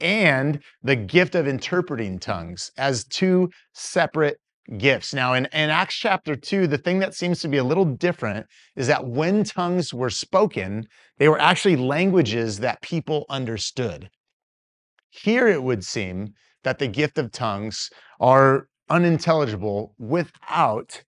and 0.01 0.61
the 0.83 0.97
gift 0.97 1.35
of 1.35 1.49
interpreting 1.49 2.19
tongues 2.19 2.71
as 2.79 3.05
two 3.05 3.51
separate 3.73 4.39
gifts. 4.77 5.15
Now, 5.15 5.33
in, 5.35 5.47
in 5.47 5.71
Acts 5.71 5.97
chapter 5.97 6.37
2, 6.37 6.67
the 6.67 6.79
thing 6.79 6.99
that 6.99 7.15
seems 7.15 7.41
to 7.41 7.49
be 7.49 7.57
a 7.57 7.65
little 7.65 7.87
different 7.87 8.47
is 8.77 8.87
that 8.87 9.07
when 9.07 9.45
tongues 9.45 9.95
were 9.95 10.11
spoken, 10.11 10.87
they 11.17 11.29
were 11.29 11.41
actually 11.41 11.77
languages 11.77 12.59
that 12.59 12.83
people 12.83 13.25
understood. 13.31 14.11
Here 15.11 15.49
it 15.49 15.63
would 15.63 15.85
seem 15.85 16.35
that 16.69 16.79
the 16.79 16.87
gift 16.87 17.17
of 17.17 17.33
tongues 17.33 17.89
are 18.21 18.69
unintelligible 18.91 19.95
without 19.99 21.03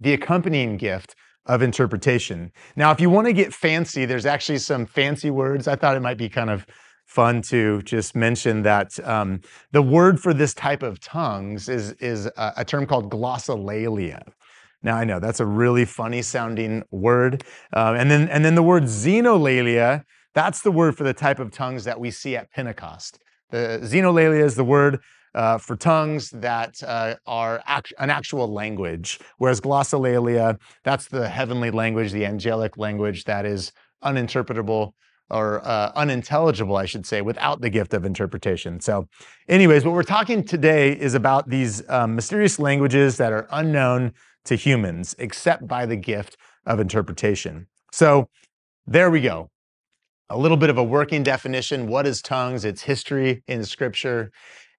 the 0.00 0.12
accompanying 0.12 0.76
gift 0.76 1.14
of 1.46 1.62
interpretation. 1.62 2.50
Now, 2.74 2.90
if 2.90 3.00
you 3.00 3.08
want 3.08 3.28
to 3.28 3.32
get 3.32 3.54
fancy, 3.54 4.06
there's 4.06 4.26
actually 4.26 4.58
some 4.58 4.86
fancy 4.86 5.30
words. 5.30 5.68
I 5.68 5.76
thought 5.76 5.96
it 5.96 6.00
might 6.00 6.18
be 6.18 6.28
kind 6.28 6.50
of 6.50 6.66
fun 7.06 7.42
to 7.42 7.80
just 7.82 8.16
mention 8.16 8.62
that 8.62 8.98
um, 9.06 9.40
the 9.70 9.82
word 9.82 10.18
for 10.18 10.34
this 10.34 10.52
type 10.52 10.82
of 10.82 10.98
tongues 10.98 11.68
is, 11.68 11.92
is 12.00 12.26
a, 12.26 12.52
a, 12.56 12.64
term 12.64 12.84
called 12.84 13.08
glossolalia. 13.08 14.20
Now 14.82 14.96
I 14.96 15.04
know 15.04 15.20
that's 15.20 15.38
a 15.38 15.46
really 15.46 15.84
funny 15.84 16.22
sounding 16.22 16.82
word. 16.90 17.44
Um, 17.72 17.94
and, 17.94 18.10
then, 18.10 18.28
and 18.30 18.44
then 18.44 18.56
the 18.56 18.64
word 18.64 18.84
xenolalia, 18.84 20.02
that's 20.34 20.62
the 20.62 20.72
word 20.72 20.96
for 20.96 21.04
the 21.04 21.14
type 21.14 21.38
of 21.38 21.52
tongues 21.52 21.84
that 21.84 22.00
we 22.00 22.10
see 22.10 22.34
at 22.34 22.50
Pentecost. 22.50 23.20
The 23.52 23.80
xenolalia 23.82 24.42
is 24.42 24.54
the 24.54 24.64
word 24.64 25.00
uh, 25.34 25.58
for 25.58 25.76
tongues 25.76 26.30
that 26.30 26.82
uh, 26.82 27.14
are 27.26 27.62
act- 27.66 27.92
an 27.98 28.10
actual 28.10 28.52
language, 28.52 29.20
whereas 29.38 29.60
glossolalia, 29.60 30.58
that's 30.84 31.06
the 31.06 31.28
heavenly 31.28 31.70
language, 31.70 32.12
the 32.12 32.26
angelic 32.26 32.76
language 32.78 33.24
that 33.24 33.44
is 33.44 33.72
uninterpretable 34.02 34.92
or 35.30 35.66
uh, 35.66 35.92
unintelligible, 35.94 36.76
I 36.76 36.86
should 36.86 37.06
say, 37.06 37.22
without 37.22 37.60
the 37.60 37.70
gift 37.70 37.94
of 37.94 38.04
interpretation. 38.04 38.80
So, 38.80 39.06
anyways, 39.48 39.84
what 39.84 39.94
we're 39.94 40.02
talking 40.02 40.44
today 40.44 40.92
is 40.92 41.14
about 41.14 41.48
these 41.48 41.88
um, 41.88 42.14
mysterious 42.14 42.58
languages 42.58 43.18
that 43.18 43.32
are 43.32 43.46
unknown 43.50 44.12
to 44.46 44.56
humans, 44.56 45.14
except 45.18 45.66
by 45.66 45.86
the 45.86 45.96
gift 45.96 46.36
of 46.66 46.80
interpretation. 46.80 47.66
So, 47.92 48.28
there 48.86 49.10
we 49.10 49.20
go. 49.20 49.51
A 50.30 50.38
little 50.38 50.56
bit 50.56 50.70
of 50.70 50.78
a 50.78 50.84
working 50.84 51.22
definition. 51.22 51.86
What 51.86 52.06
is 52.06 52.22
tongues? 52.22 52.64
Its 52.64 52.82
history 52.82 53.42
in 53.46 53.64
Scripture, 53.64 54.32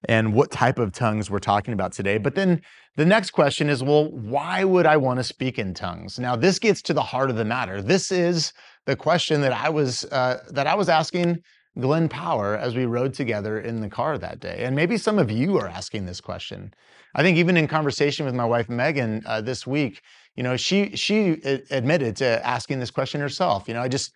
and 0.08 0.34
what 0.34 0.50
type 0.50 0.78
of 0.78 0.92
tongues 0.92 1.30
we're 1.30 1.38
talking 1.38 1.74
about 1.74 1.92
today. 1.92 2.18
But 2.18 2.34
then 2.34 2.60
the 2.96 3.04
next 3.04 3.30
question 3.30 3.68
is 3.68 3.82
well, 3.82 4.10
why 4.10 4.64
would 4.64 4.86
I 4.86 4.96
want 4.96 5.18
to 5.18 5.24
speak 5.24 5.58
in 5.58 5.74
tongues? 5.74 6.18
Now, 6.18 6.36
this 6.36 6.58
gets 6.58 6.82
to 6.82 6.94
the 6.94 7.02
heart 7.02 7.30
of 7.30 7.36
the 7.36 7.44
matter. 7.44 7.82
This 7.82 8.10
is 8.10 8.52
the 8.86 8.96
question 8.96 9.40
that 9.42 9.52
I 9.52 9.68
was 9.68 10.04
uh, 10.06 10.40
that 10.50 10.66
I 10.66 10.74
was 10.74 10.88
asking 10.88 11.38
Glenn 11.80 12.08
Power 12.08 12.56
as 12.56 12.74
we 12.74 12.84
rode 12.84 13.14
together 13.14 13.58
in 13.58 13.80
the 13.80 13.88
car 13.88 14.16
that 14.18 14.40
day. 14.40 14.62
And 14.64 14.76
maybe 14.76 14.96
some 14.96 15.18
of 15.18 15.30
you 15.30 15.56
are 15.58 15.68
asking 15.68 16.06
this 16.06 16.20
question. 16.20 16.72
I 17.16 17.22
think 17.22 17.36
even 17.38 17.56
in 17.56 17.66
conversation 17.66 18.26
with 18.26 18.34
my 18.34 18.44
wife 18.44 18.68
Megan 18.68 19.22
uh, 19.26 19.40
this 19.40 19.66
week, 19.66 20.02
you 20.36 20.42
know, 20.42 20.56
she 20.56 20.96
she 20.96 21.40
admitted 21.70 22.16
to 22.16 22.46
asking 22.46 22.80
this 22.80 22.90
question 22.90 23.20
herself. 23.20 23.68
You 23.68 23.74
know, 23.74 23.82
I 23.82 23.88
just 23.88 24.12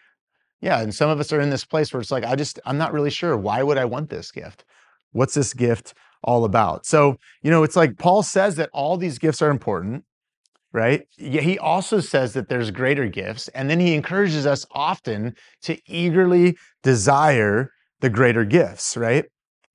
yeah, 0.61 0.81
and 0.81 0.95
some 0.95 1.11
of 1.11 1.21
us 1.21 1.33
are 1.33 1.41
in 1.41 1.51
this 1.51 1.65
place 1.65 1.93
where 1.93 2.01
it's 2.01 2.11
like 2.11 2.25
I 2.25 2.35
just 2.37 2.59
I'm 2.65 2.79
not 2.79 2.93
really 2.93 3.11
sure 3.11 3.37
why 3.37 3.63
would 3.63 3.79
I 3.79 3.85
want 3.85 4.11
this 4.11 4.31
gift? 4.31 4.65
What's 5.13 5.35
this 5.35 5.55
gift 5.55 5.95
all 6.23 6.45
about? 6.45 6.85
So, 6.85 7.17
you 7.43 7.51
know, 7.51 7.63
it's 7.63 7.77
like 7.77 7.99
Paul 7.99 8.23
says 8.23 8.57
that 8.57 8.71
all 8.73 8.97
these 8.97 9.19
gifts 9.19 9.41
are 9.41 9.51
important 9.51 10.05
right? 10.73 11.07
Yet 11.17 11.43
he 11.43 11.59
also 11.59 12.01
says 12.01 12.35
that 12.35 12.49
there's 12.49 12.71
greater 12.71 13.09
gifts. 13.09 13.49
And 13.49 13.71
then 13.71 13.81
he 13.81 13.95
encourages 13.95 14.47
us 14.47 14.67
often 14.73 15.35
to 15.63 15.79
eagerly 15.87 16.57
desire 16.83 17.71
the 18.01 18.11
greater 18.11 18.45
gifts, 18.45 18.97
right? 18.97 19.25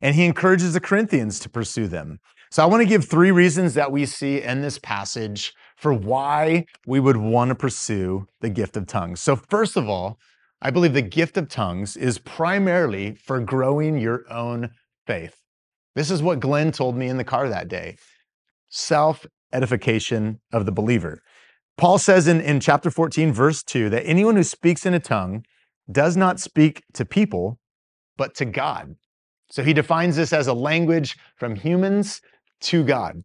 And 0.02 0.16
he 0.16 0.26
encourages 0.26 0.74
the 0.74 0.80
Corinthians 0.80 1.40
to 1.40 1.50
pursue 1.50 1.88
them. 1.88 2.20
So 2.52 2.62
I 2.62 2.68
want 2.68 2.82
to 2.82 2.88
give 2.88 3.06
three 3.06 3.32
reasons 3.32 3.74
that 3.74 3.92
we 3.92 4.06
see 4.06 4.42
in 4.42 4.62
this 4.62 4.78
passage 4.78 5.54
for 5.76 5.92
why 5.92 6.66
we 6.86 7.00
would 7.00 7.18
want 7.18 7.50
to 7.50 7.56
pursue 7.56 8.28
the 8.42 8.50
gift 8.50 8.78
of 8.78 8.86
tongues. 8.86 9.20
So, 9.20 9.36
first 9.36 9.76
of 9.76 9.90
all, 9.90 10.20
I 10.66 10.72
believe 10.72 10.94
the 10.94 11.02
gift 11.02 11.36
of 11.36 11.50
tongues 11.50 11.98
is 11.98 12.20
primarily 12.20 13.16
for 13.16 13.42
growing 13.42 13.98
your 13.98 14.24
own 14.32 14.70
faith. 15.06 15.36
This 15.94 16.10
is 16.10 16.24
what 16.24 16.40
Glenn 16.40 16.72
told 16.72 16.96
me 16.96 17.10
in 17.10 17.18
the 17.18 17.26
car 17.26 17.50
that 17.50 17.68
day. 17.68 17.98
Self 18.70 19.26
edification 19.52 20.40
of 20.54 20.66
the 20.66 20.72
believer. 20.72 21.22
Paul 21.78 21.98
says 21.98 22.30
in, 22.30 22.40
in 22.40 22.62
chapter 22.62 22.90
14, 22.90 23.34
verse 23.34 23.62
2, 23.62 23.90
that 23.90 24.08
anyone 24.08 24.38
who 24.38 24.44
speaks 24.44 24.86
in 24.86 24.94
a 24.94 25.02
tongue 25.02 25.44
does 25.92 26.16
not 26.16 26.40
speak 26.40 26.82
to 26.94 27.04
people, 27.04 27.60
but 28.16 28.34
to 28.36 28.46
God. 28.46 28.96
So 29.52 29.64
he 29.64 29.74
defines 29.74 30.16
this 30.16 30.32
as 30.32 30.48
a 30.48 30.54
language 30.54 31.18
from 31.36 31.56
humans 31.56 32.22
to 32.62 32.86
God. 32.86 33.22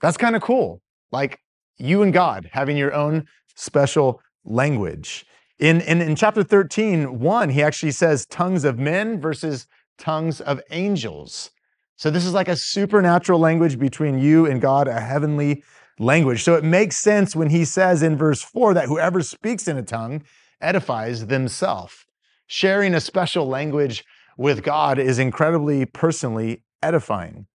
That's 0.00 0.16
kind 0.16 0.34
of 0.34 0.42
cool. 0.42 0.82
Like 1.12 1.38
you 1.76 2.02
and 2.02 2.12
God 2.12 2.50
having 2.52 2.76
your 2.76 2.92
own 2.92 3.28
special 3.54 4.20
language. 4.44 5.24
In, 5.58 5.80
in, 5.80 6.00
in 6.00 6.14
chapter 6.14 6.42
13, 6.42 7.18
1, 7.18 7.48
he 7.50 7.62
actually 7.62 7.90
says 7.90 8.26
tongues 8.26 8.64
of 8.64 8.78
men 8.78 9.20
versus 9.20 9.66
tongues 9.98 10.40
of 10.40 10.60
angels. 10.70 11.50
So 11.96 12.10
this 12.10 12.24
is 12.24 12.32
like 12.32 12.48
a 12.48 12.54
supernatural 12.54 13.40
language 13.40 13.78
between 13.78 14.20
you 14.20 14.46
and 14.46 14.60
God, 14.60 14.86
a 14.86 15.00
heavenly 15.00 15.64
language. 15.98 16.44
So 16.44 16.54
it 16.54 16.62
makes 16.62 16.96
sense 16.96 17.34
when 17.34 17.50
he 17.50 17.64
says 17.64 18.02
in 18.02 18.16
verse 18.16 18.40
4 18.40 18.74
that 18.74 18.86
whoever 18.86 19.20
speaks 19.20 19.66
in 19.66 19.76
a 19.76 19.82
tongue 19.82 20.22
edifies 20.60 21.26
themselves. 21.26 22.06
Sharing 22.46 22.94
a 22.94 23.00
special 23.00 23.48
language 23.48 24.04
with 24.36 24.62
God 24.62 24.98
is 24.98 25.18
incredibly 25.18 25.84
personally 25.84 26.62
edifying. 26.82 27.46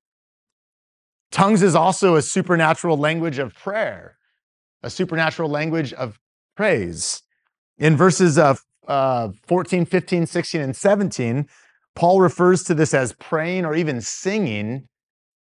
Tongues 1.31 1.63
is 1.63 1.73
also 1.73 2.15
a 2.15 2.21
supernatural 2.21 2.97
language 2.97 3.39
of 3.39 3.55
prayer, 3.55 4.17
a 4.83 4.89
supernatural 4.89 5.49
language 5.49 5.93
of 5.93 6.19
praise. 6.55 7.23
In 7.77 7.97
verses 7.97 8.37
of 8.37 8.59
uh, 8.87 9.29
14, 9.47 9.85
15, 9.85 10.25
16, 10.25 10.61
and 10.61 10.75
17, 10.75 11.47
Paul 11.95 12.21
refers 12.21 12.63
to 12.63 12.73
this 12.73 12.93
as 12.93 13.13
praying 13.13 13.65
or 13.65 13.75
even 13.75 14.01
singing 14.01 14.87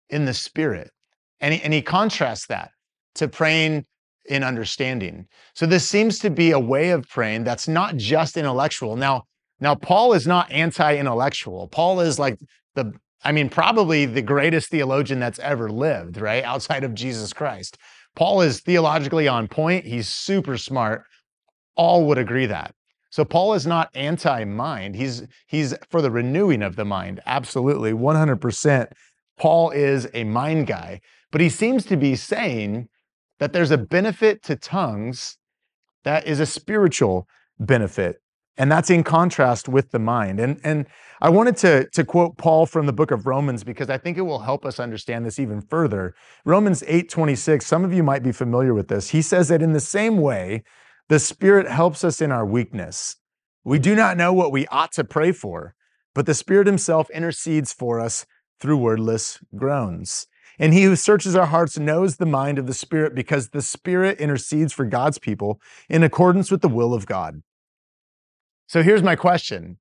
in 0.10 0.26
the 0.26 0.34
Spirit. 0.34 0.91
And 1.39 1.54
he, 1.54 1.62
and 1.62 1.74
he 1.74 1.82
contrasts 1.82 2.48
that 2.48 2.72
to 3.15 3.28
praying 3.28 3.86
in 4.26 4.44
understanding. 4.44 5.26
So 5.56 5.65
this 5.65 5.88
seems 5.88 6.20
to 6.20 6.30
be 6.30 6.52
a 6.52 6.60
way 6.60 6.91
of 6.91 7.08
praying 7.10 7.44
that's 7.44 7.67
not 7.67 7.98
just 7.98 8.38
intellectual. 8.38 8.96
Now, 8.96 9.24
now 9.60 9.76
Paul 9.76 10.13
is 10.13 10.28
not 10.28 10.52
anti-intellectual. 10.52 11.67
Paul 11.70 12.02
is 12.02 12.20
like 12.20 12.38
the, 12.76 12.94
I 13.24 13.32
mean, 13.32 13.50
probably 13.50 14.06
the 14.06 14.22
greatest 14.22 14.70
theologian 14.70 15.20
that's 15.20 15.39
ever 15.39 15.70
lived, 15.70 16.17
right? 16.17 16.44
Outside 16.44 16.84
of 16.84 16.94
Jesus 16.94 17.34
Christ. 17.34 17.78
Paul 18.15 18.41
is 18.41 18.60
theologically 18.60 19.28
on 19.28 19.48
point. 19.48 19.86
He's 19.86 20.10
super 20.10 20.58
smart. 20.58 21.04
All 21.76 22.06
would 22.06 22.18
agree 22.18 22.46
that. 22.46 22.74
So 23.10 23.26
Paul 23.26 23.54
is 23.54 23.68
not 23.68 23.90
anti-mind. 23.94 24.96
He's 24.96 25.24
he's 25.46 25.76
for 25.90 26.02
the 26.02 26.12
renewing 26.12 26.64
of 26.64 26.76
the 26.78 26.86
mind. 26.86 27.20
Absolutely, 27.26 27.92
100%. 27.92 28.92
Paul 29.38 29.72
is 29.72 30.08
a 30.14 30.24
mind 30.24 30.68
guy, 30.68 31.02
but 31.32 31.42
he 31.42 31.50
seems 31.50 31.86
to 31.86 31.98
be 31.98 32.16
saying 32.16 32.88
that 33.40 33.54
there's 33.54 33.72
a 33.72 33.78
benefit 33.78 34.44
to 34.44 34.56
tongues 34.56 35.38
that 36.04 36.26
is 36.26 36.40
a 36.40 36.46
spiritual 36.46 37.28
benefit. 37.60 38.22
And 38.58 38.72
that's 38.72 38.90
in 38.90 39.04
contrast 39.04 39.68
with 39.68 39.92
the 39.92 40.00
mind. 40.00 40.40
And, 40.40 40.60
and 40.64 40.86
I 41.22 41.30
wanted 41.30 41.58
to, 41.58 41.88
to 41.90 42.04
quote 42.04 42.38
Paul 42.38 42.66
from 42.66 42.86
the 42.86 42.94
book 42.94 43.10
of 43.10 43.26
Romans 43.26 43.64
because 43.64 43.90
I 43.90 43.98
think 43.98 44.18
it 44.18 44.22
will 44.22 44.40
help 44.40 44.66
us 44.66 44.80
understand 44.80 45.26
this 45.26 45.40
even 45.40 45.62
further. 45.62 46.14
Romans 46.46 46.84
8 46.86 47.10
26, 47.10 47.66
some 47.66 47.84
of 47.84 47.94
you 47.94 48.04
might 48.04 48.24
be 48.24 48.32
familiar 48.32 48.74
with 48.74 48.88
this. 48.88 49.10
He 49.10 49.22
says 49.22 49.48
that 49.48 49.62
in 49.62 49.74
the 49.74 49.80
same 49.80 50.18
way, 50.18 50.64
the 51.12 51.19
Spirit 51.19 51.67
helps 51.67 52.06
us 52.06 52.21
in 52.21 52.32
our 52.32 52.45
weakness. 52.45 53.17
We 53.65 53.80
do 53.80 53.95
not 53.95 54.15
know 54.15 54.32
what 54.32 54.54
we 54.54 54.65
ought 54.67 54.93
to 54.93 55.04
pray 55.04 55.34
for, 55.34 55.76
but 56.15 56.26
the 56.26 56.34
Spirit 56.34 56.67
Himself 56.67 57.10
intercedes 57.10 57.74
for 57.74 58.00
us 58.00 58.26
through 58.62 58.78
wordless 58.78 59.38
groans. 59.54 60.28
And 60.58 60.74
he 60.74 60.84
who 60.84 60.95
searches 60.95 61.36
our 61.36 61.47
hearts 61.47 61.78
knows 61.78 62.15
the 62.15 62.26
mind 62.26 62.58
of 62.58 62.65
the 62.65 62.74
Spirit 62.74 63.13
because 63.13 63.50
the 63.50 63.62
Spirit 63.62 64.21
intercedes 64.21 64.71
for 64.71 64.86
God's 64.86 65.19
people 65.19 65.60
in 65.89 66.02
accordance 66.02 66.50
with 66.50 66.62
the 66.62 66.69
will 66.69 66.93
of 66.93 67.08
God. 67.08 67.43
So 68.67 68.82
here's 68.82 69.04
my 69.04 69.17
question 69.17 69.80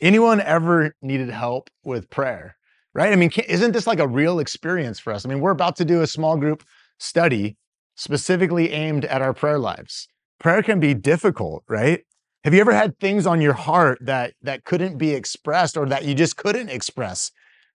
Anyone 0.00 0.40
ever 0.40 0.94
needed 1.02 1.28
help 1.28 1.68
with 1.84 2.08
prayer? 2.08 2.56
Right? 2.94 3.12
I 3.12 3.16
mean, 3.16 3.30
isn't 3.46 3.72
this 3.72 3.86
like 3.86 3.98
a 3.98 4.08
real 4.08 4.38
experience 4.38 4.98
for 4.98 5.12
us? 5.12 5.26
I 5.26 5.28
mean, 5.28 5.40
we're 5.40 5.50
about 5.50 5.76
to 5.76 5.84
do 5.84 6.00
a 6.00 6.06
small 6.06 6.38
group 6.38 6.64
study 6.98 7.58
specifically 7.94 8.72
aimed 8.72 9.04
at 9.04 9.20
our 9.20 9.34
prayer 9.34 9.58
lives. 9.58 10.08
Prayer 10.42 10.60
can 10.60 10.80
be 10.80 10.92
difficult, 10.92 11.62
right? 11.68 12.00
Have 12.42 12.52
you 12.52 12.60
ever 12.60 12.72
had 12.72 12.98
things 12.98 13.28
on 13.28 13.40
your 13.40 13.52
heart 13.52 13.98
that 14.00 14.34
that 14.42 14.64
couldn't 14.64 14.98
be 14.98 15.14
expressed 15.14 15.76
or 15.76 15.86
that 15.86 16.04
you 16.04 16.16
just 16.16 16.36
couldn't 16.36 16.68
express 16.68 17.30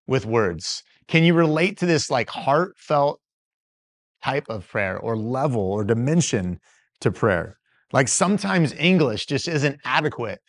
with 0.06 0.26
words? 0.26 0.84
Can 1.08 1.24
you 1.24 1.34
relate 1.34 1.78
to 1.78 1.86
this 1.86 2.12
like 2.12 2.30
heartfelt 2.30 3.22
type 4.22 4.44
of 4.50 4.68
prayer 4.68 5.00
or 5.00 5.16
level 5.16 5.62
or 5.62 5.86
dimension 5.86 6.60
to 7.00 7.10
prayer? 7.10 7.58
Like 7.94 8.10
sometimes 8.10 8.74
English 8.74 9.28
just 9.28 9.48
isn't 9.48 9.80
adequate 9.86 10.40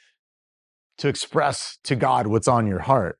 to 0.97 1.07
express 1.07 1.79
to 1.85 1.95
God 1.95 2.27
what's 2.27 2.49
on 2.49 2.67
your 2.67 2.81
heart. 2.81 3.17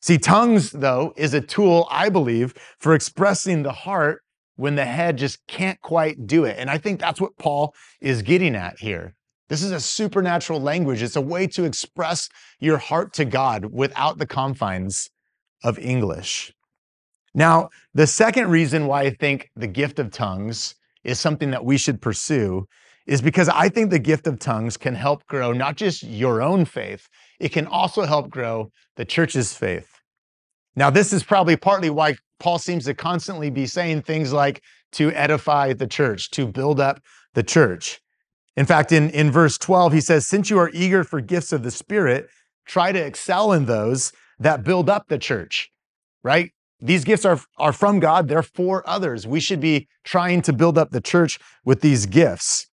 See, 0.00 0.16
tongues, 0.16 0.70
though, 0.70 1.12
is 1.14 1.34
a 1.34 1.42
tool, 1.42 1.86
I 1.90 2.08
believe, 2.08 2.54
for 2.78 2.94
expressing 2.94 3.64
the 3.64 3.72
heart 3.72 4.22
when 4.60 4.74
the 4.74 4.84
head 4.84 5.16
just 5.16 5.46
can't 5.46 5.80
quite 5.80 6.26
do 6.26 6.44
it. 6.44 6.56
And 6.58 6.68
I 6.68 6.76
think 6.76 7.00
that's 7.00 7.18
what 7.18 7.38
Paul 7.38 7.74
is 8.02 8.20
getting 8.20 8.54
at 8.54 8.78
here. 8.78 9.14
This 9.48 9.62
is 9.62 9.70
a 9.70 9.80
supernatural 9.80 10.60
language. 10.60 11.02
It's 11.02 11.16
a 11.16 11.20
way 11.22 11.46
to 11.46 11.64
express 11.64 12.28
your 12.60 12.76
heart 12.76 13.14
to 13.14 13.24
God 13.24 13.64
without 13.72 14.18
the 14.18 14.26
confines 14.26 15.08
of 15.64 15.78
English. 15.78 16.52
Now, 17.34 17.70
the 17.94 18.06
second 18.06 18.50
reason 18.50 18.86
why 18.86 19.04
I 19.04 19.10
think 19.10 19.48
the 19.56 19.66
gift 19.66 19.98
of 19.98 20.10
tongues 20.10 20.74
is 21.04 21.18
something 21.18 21.50
that 21.52 21.64
we 21.64 21.78
should 21.78 22.02
pursue 22.02 22.66
is 23.06 23.22
because 23.22 23.48
I 23.48 23.70
think 23.70 23.90
the 23.90 23.98
gift 23.98 24.26
of 24.26 24.38
tongues 24.38 24.76
can 24.76 24.94
help 24.94 25.26
grow 25.26 25.52
not 25.52 25.76
just 25.76 26.02
your 26.02 26.42
own 26.42 26.66
faith, 26.66 27.08
it 27.40 27.48
can 27.48 27.66
also 27.66 28.02
help 28.02 28.28
grow 28.28 28.70
the 28.96 29.06
church's 29.06 29.54
faith. 29.54 29.99
Now, 30.76 30.90
this 30.90 31.12
is 31.12 31.22
probably 31.22 31.56
partly 31.56 31.90
why 31.90 32.16
Paul 32.38 32.58
seems 32.58 32.84
to 32.86 32.94
constantly 32.94 33.50
be 33.50 33.66
saying 33.66 34.02
things 34.02 34.32
like 34.32 34.62
to 34.92 35.12
edify 35.12 35.72
the 35.72 35.86
church, 35.86 36.30
to 36.30 36.46
build 36.46 36.80
up 36.80 37.00
the 37.34 37.42
church. 37.42 38.00
In 38.56 38.66
fact, 38.66 38.92
in, 38.92 39.10
in 39.10 39.30
verse 39.30 39.56
12, 39.58 39.92
he 39.92 40.00
says, 40.00 40.26
Since 40.26 40.50
you 40.50 40.58
are 40.58 40.70
eager 40.72 41.04
for 41.04 41.20
gifts 41.20 41.52
of 41.52 41.62
the 41.62 41.70
Spirit, 41.70 42.28
try 42.66 42.92
to 42.92 42.98
excel 42.98 43.52
in 43.52 43.66
those 43.66 44.12
that 44.38 44.64
build 44.64 44.88
up 44.90 45.08
the 45.08 45.18
church, 45.18 45.70
right? 46.22 46.50
These 46.80 47.04
gifts 47.04 47.24
are, 47.24 47.38
are 47.58 47.72
from 47.72 48.00
God, 48.00 48.28
they're 48.28 48.42
for 48.42 48.88
others. 48.88 49.26
We 49.26 49.40
should 49.40 49.60
be 49.60 49.88
trying 50.02 50.42
to 50.42 50.52
build 50.52 50.78
up 50.78 50.90
the 50.90 51.00
church 51.00 51.38
with 51.64 51.82
these 51.82 52.06
gifts. 52.06 52.68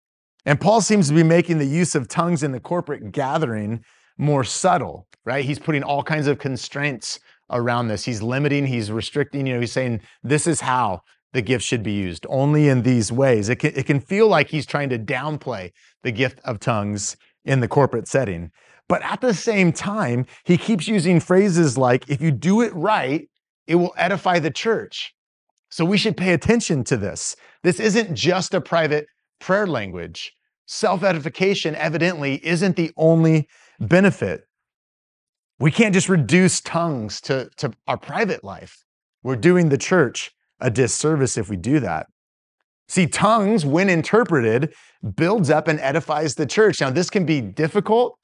And 0.45 0.59
Paul 0.59 0.81
seems 0.81 1.07
to 1.07 1.13
be 1.13 1.23
making 1.23 1.57
the 1.57 1.65
use 1.65 1.95
of 1.95 2.09
tongues 2.09 2.43
in 2.43 2.51
the 2.51 2.59
corporate 2.59 3.11
gathering 3.13 3.83
more 4.17 4.43
subtle, 4.43 5.07
right? 5.25 5.45
He's 5.45 5.59
putting 5.59 5.83
all 5.83 6.03
kinds 6.03 6.27
of 6.27 6.37
constraints 6.37 7.19
around 7.49 7.87
this. 7.87 8.05
He's 8.05 8.21
limiting, 8.21 8.65
he's 8.65 8.91
restricting, 8.91 9.47
you 9.47 9.53
know, 9.53 9.59
he's 9.59 9.71
saying 9.71 10.01
this 10.23 10.47
is 10.47 10.61
how 10.61 11.01
the 11.33 11.41
gift 11.41 11.65
should 11.65 11.83
be 11.83 11.93
used, 11.93 12.25
only 12.29 12.69
in 12.69 12.83
these 12.83 13.11
ways. 13.11 13.49
It 13.49 13.57
can, 13.57 13.73
it 13.75 13.85
can 13.85 13.99
feel 13.99 14.27
like 14.27 14.49
he's 14.49 14.65
trying 14.65 14.89
to 14.89 14.99
downplay 14.99 15.71
the 16.03 16.11
gift 16.11 16.39
of 16.45 16.59
tongues 16.59 17.17
in 17.43 17.59
the 17.59 17.67
corporate 17.67 18.07
setting. 18.07 18.51
But 18.87 19.01
at 19.01 19.21
the 19.21 19.33
same 19.33 19.71
time, 19.71 20.25
he 20.43 20.57
keeps 20.57 20.87
using 20.87 21.19
phrases 21.19 21.77
like, 21.77 22.09
if 22.09 22.21
you 22.21 22.31
do 22.31 22.61
it 22.61 22.73
right, 22.75 23.27
it 23.67 23.75
will 23.75 23.93
edify 23.97 24.39
the 24.39 24.51
church. 24.51 25.13
So 25.69 25.85
we 25.85 25.97
should 25.97 26.15
pay 26.15 26.33
attention 26.33 26.83
to 26.85 26.97
this. 26.97 27.35
This 27.63 27.79
isn't 27.79 28.13
just 28.13 28.53
a 28.53 28.61
private 28.61 29.07
prayer 29.39 29.65
language. 29.65 30.33
Self 30.65 31.03
edification, 31.03 31.75
evidently, 31.75 32.45
isn't 32.45 32.75
the 32.75 32.91
only 32.95 33.47
benefit. 33.79 34.41
We 35.59 35.71
can't 35.71 35.93
just 35.93 36.09
reduce 36.09 36.61
tongues 36.61 37.21
to, 37.21 37.49
to 37.57 37.73
our 37.87 37.97
private 37.97 38.43
life. 38.43 38.83
We're 39.23 39.35
doing 39.35 39.69
the 39.69 39.77
church 39.77 40.31
a 40.59 40.69
disservice 40.69 41.37
if 41.37 41.49
we 41.49 41.57
do 41.57 41.79
that. 41.81 42.07
See, 42.87 43.07
tongues, 43.07 43.65
when 43.65 43.89
interpreted, 43.89 44.73
builds 45.15 45.49
up 45.49 45.67
and 45.67 45.79
edifies 45.79 46.35
the 46.35 46.45
church. 46.45 46.81
Now, 46.81 46.89
this 46.89 47.09
can 47.09 47.25
be 47.25 47.41
difficult. 47.41 48.17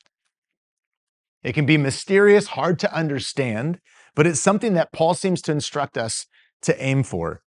It 1.43 1.53
can 1.53 1.65
be 1.65 1.77
mysterious, 1.77 2.47
hard 2.47 2.79
to 2.79 2.93
understand 2.93 3.79
but 4.19 4.27
it's 4.27 4.41
something 4.41 4.73
that 4.73 4.91
Paul 4.91 5.13
seems 5.13 5.41
to 5.43 5.53
instruct 5.53 5.97
us 5.97 6.25
to 6.63 6.83
aim 6.83 7.03
for. 7.03 7.41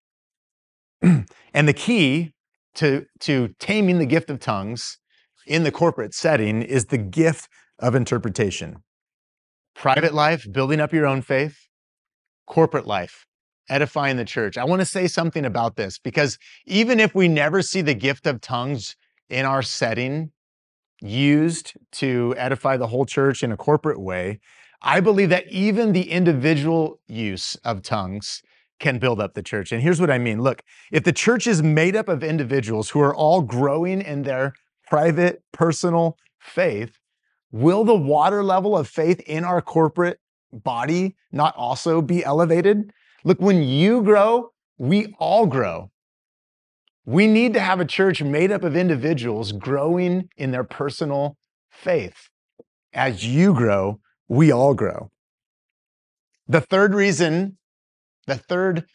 and 1.03 1.69
the 1.69 1.75
key 1.75 2.33
to, 2.77 3.05
to 3.21 3.49
taming 3.59 3.99
the 3.99 4.07
gift 4.07 4.31
of 4.31 4.41
tongues 4.41 4.97
in 5.47 5.65
the 5.65 5.71
corporate 5.71 6.15
setting 6.15 6.63
is 6.63 6.87
the 6.87 6.97
gift 6.97 7.51
of 7.79 7.95
interpretation. 7.95 8.77
Private 9.75 10.15
life, 10.15 10.47
building 10.51 10.81
up 10.81 10.93
your 10.93 11.07
own 11.07 11.23
faith, 11.23 11.69
corporate 12.47 12.87
life, 12.87 13.27
edifying 13.69 14.17
the 14.17 14.25
church. 14.25 14.59
I 14.59 14.65
want 14.65 14.81
to 14.81 14.87
say 14.87 15.07
something 15.07 15.45
about 15.45 15.77
this 15.77 15.99
because 15.99 16.39
even 16.67 17.01
if 17.01 17.15
we 17.15 17.29
never 17.29 17.63
see 17.63 17.81
the 17.81 17.95
gift 17.95 18.27
of 18.27 18.41
tongues 18.41 18.97
in 19.29 19.47
our 19.47 19.63
setting 19.63 20.31
used 21.01 21.73
to 21.93 22.35
edify 22.37 22.77
the 22.77 22.87
whole 22.87 23.07
church 23.07 23.43
in 23.43 23.51
a 23.51 23.57
corporate 23.57 24.01
way, 24.01 24.41
I 24.83 25.01
believe 25.01 25.31
that 25.31 25.51
even 25.51 25.93
the 25.93 26.11
individual 26.11 27.01
use 27.07 27.57
of 27.65 27.83
tongues 27.83 28.43
can 28.81 28.99
build 28.99 29.21
up 29.21 29.35
the 29.35 29.43
church. 29.43 29.73
And 29.73 29.81
here's 29.81 30.01
what 30.01 30.11
I 30.11 30.19
mean 30.19 30.43
look, 30.43 30.63
if 30.91 31.05
the 31.05 31.13
church 31.13 31.47
is 31.47 31.63
made 31.63 31.97
up 31.97 32.09
of 32.09 32.23
individuals 32.23 32.91
who 32.91 33.01
are 33.01 33.15
all 33.15 33.41
growing 33.41 34.03
in 34.03 34.23
their 34.23 34.55
private, 34.87 35.43
personal 35.53 36.19
faith, 36.41 36.99
will 37.53 37.85
the 37.85 37.95
water 37.95 38.43
level 38.43 38.77
of 38.77 38.89
faith 38.89 39.21
in 39.21 39.45
our 39.45 39.63
corporate 39.63 40.19
body 40.53 41.15
not 41.31 41.55
also 41.57 42.03
be 42.03 42.25
elevated? 42.25 42.91
Look, 43.25 43.41
when 43.41 43.63
you 43.63 44.03
grow, 44.03 44.51
we 44.79 45.15
all 45.19 45.47
grow. 45.47 45.91
We 47.05 47.27
need 47.27 47.53
to 47.55 47.61
have 47.61 47.81
a 47.81 47.85
church 47.85 48.23
made 48.23 48.51
up 48.51 48.65
of 48.65 48.77
individuals 48.77 49.53
growing 49.53 50.29
in 50.37 50.51
their 50.51 50.65
personal 50.65 51.37
faith. 51.71 52.29
As 52.93 53.27
you 53.27 53.55
grow, 53.55 54.01
we 54.29 54.51
all 54.51 54.75
grow. 54.75 55.11
The 56.49 56.61
third 56.61 56.95
reason, 56.95 57.59
the 58.27 58.37
third 58.37 58.87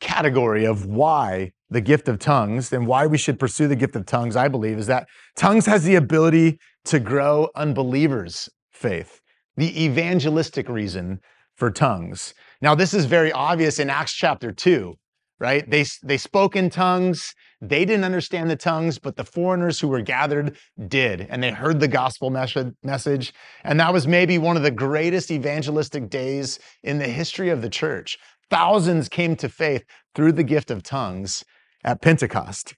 category 0.00 0.64
of 0.64 0.86
why 0.86 1.52
the 1.70 1.80
gift 1.80 2.08
of 2.08 2.18
tongues 2.18 2.72
and 2.72 2.86
why 2.86 3.06
we 3.06 3.18
should 3.18 3.38
pursue 3.38 3.68
the 3.68 3.76
gift 3.76 3.96
of 3.96 4.06
tongues, 4.06 4.36
I 4.36 4.48
believe, 4.48 4.78
is 4.78 4.86
that 4.86 5.06
tongues 5.36 5.66
has 5.66 5.84
the 5.84 5.96
ability 5.96 6.58
to 6.86 7.00
grow 7.00 7.48
unbelievers' 7.54 8.48
faith. 8.70 9.20
The 9.56 9.84
evangelistic 9.84 10.68
reason 10.68 11.20
for 11.54 11.70
tongues. 11.70 12.34
Now, 12.60 12.74
this 12.74 12.92
is 12.92 13.04
very 13.04 13.32
obvious 13.32 13.78
in 13.78 13.88
Acts 13.88 14.12
chapter 14.12 14.52
2 14.52 14.96
right? 15.38 15.68
They, 15.68 15.84
they 16.02 16.16
spoke 16.16 16.56
in 16.56 16.70
tongues. 16.70 17.34
They 17.60 17.84
didn't 17.84 18.04
understand 18.04 18.50
the 18.50 18.56
tongues, 18.56 18.98
but 18.98 19.16
the 19.16 19.24
foreigners 19.24 19.80
who 19.80 19.88
were 19.88 20.00
gathered 20.00 20.56
did. 20.88 21.26
And 21.28 21.42
they 21.42 21.50
heard 21.50 21.80
the 21.80 21.88
gospel 21.88 22.30
message. 22.30 23.34
And 23.64 23.80
that 23.80 23.92
was 23.92 24.06
maybe 24.06 24.38
one 24.38 24.56
of 24.56 24.62
the 24.62 24.70
greatest 24.70 25.30
evangelistic 25.30 26.08
days 26.08 26.58
in 26.82 26.98
the 26.98 27.08
history 27.08 27.50
of 27.50 27.62
the 27.62 27.68
church. 27.68 28.18
Thousands 28.50 29.08
came 29.08 29.36
to 29.36 29.48
faith 29.48 29.84
through 30.14 30.32
the 30.32 30.44
gift 30.44 30.70
of 30.70 30.82
tongues 30.82 31.44
at 31.82 32.00
Pentecost. 32.00 32.74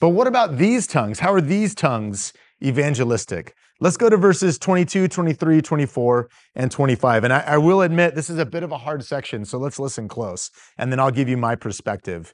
But 0.00 0.10
what 0.10 0.26
about 0.26 0.58
these 0.58 0.86
tongues? 0.86 1.20
How 1.20 1.32
are 1.32 1.40
these 1.40 1.74
tongues 1.74 2.32
evangelistic? 2.62 3.54
Let's 3.80 3.96
go 3.96 4.08
to 4.08 4.16
verses 4.16 4.58
22, 4.58 5.08
23, 5.08 5.60
24, 5.60 6.28
and 6.54 6.70
25. 6.70 7.24
And 7.24 7.32
I, 7.32 7.40
I, 7.40 7.58
will 7.58 7.82
admit 7.82 8.14
this 8.14 8.30
is 8.30 8.38
a 8.38 8.46
bit 8.46 8.62
of 8.62 8.70
a 8.70 8.78
hard 8.78 9.04
section, 9.04 9.44
so 9.44 9.58
let's 9.58 9.78
listen 9.78 10.08
close, 10.08 10.50
and 10.78 10.92
then 10.92 11.00
I'll 11.00 11.10
give 11.10 11.28
you 11.28 11.36
my 11.36 11.56
perspective. 11.56 12.32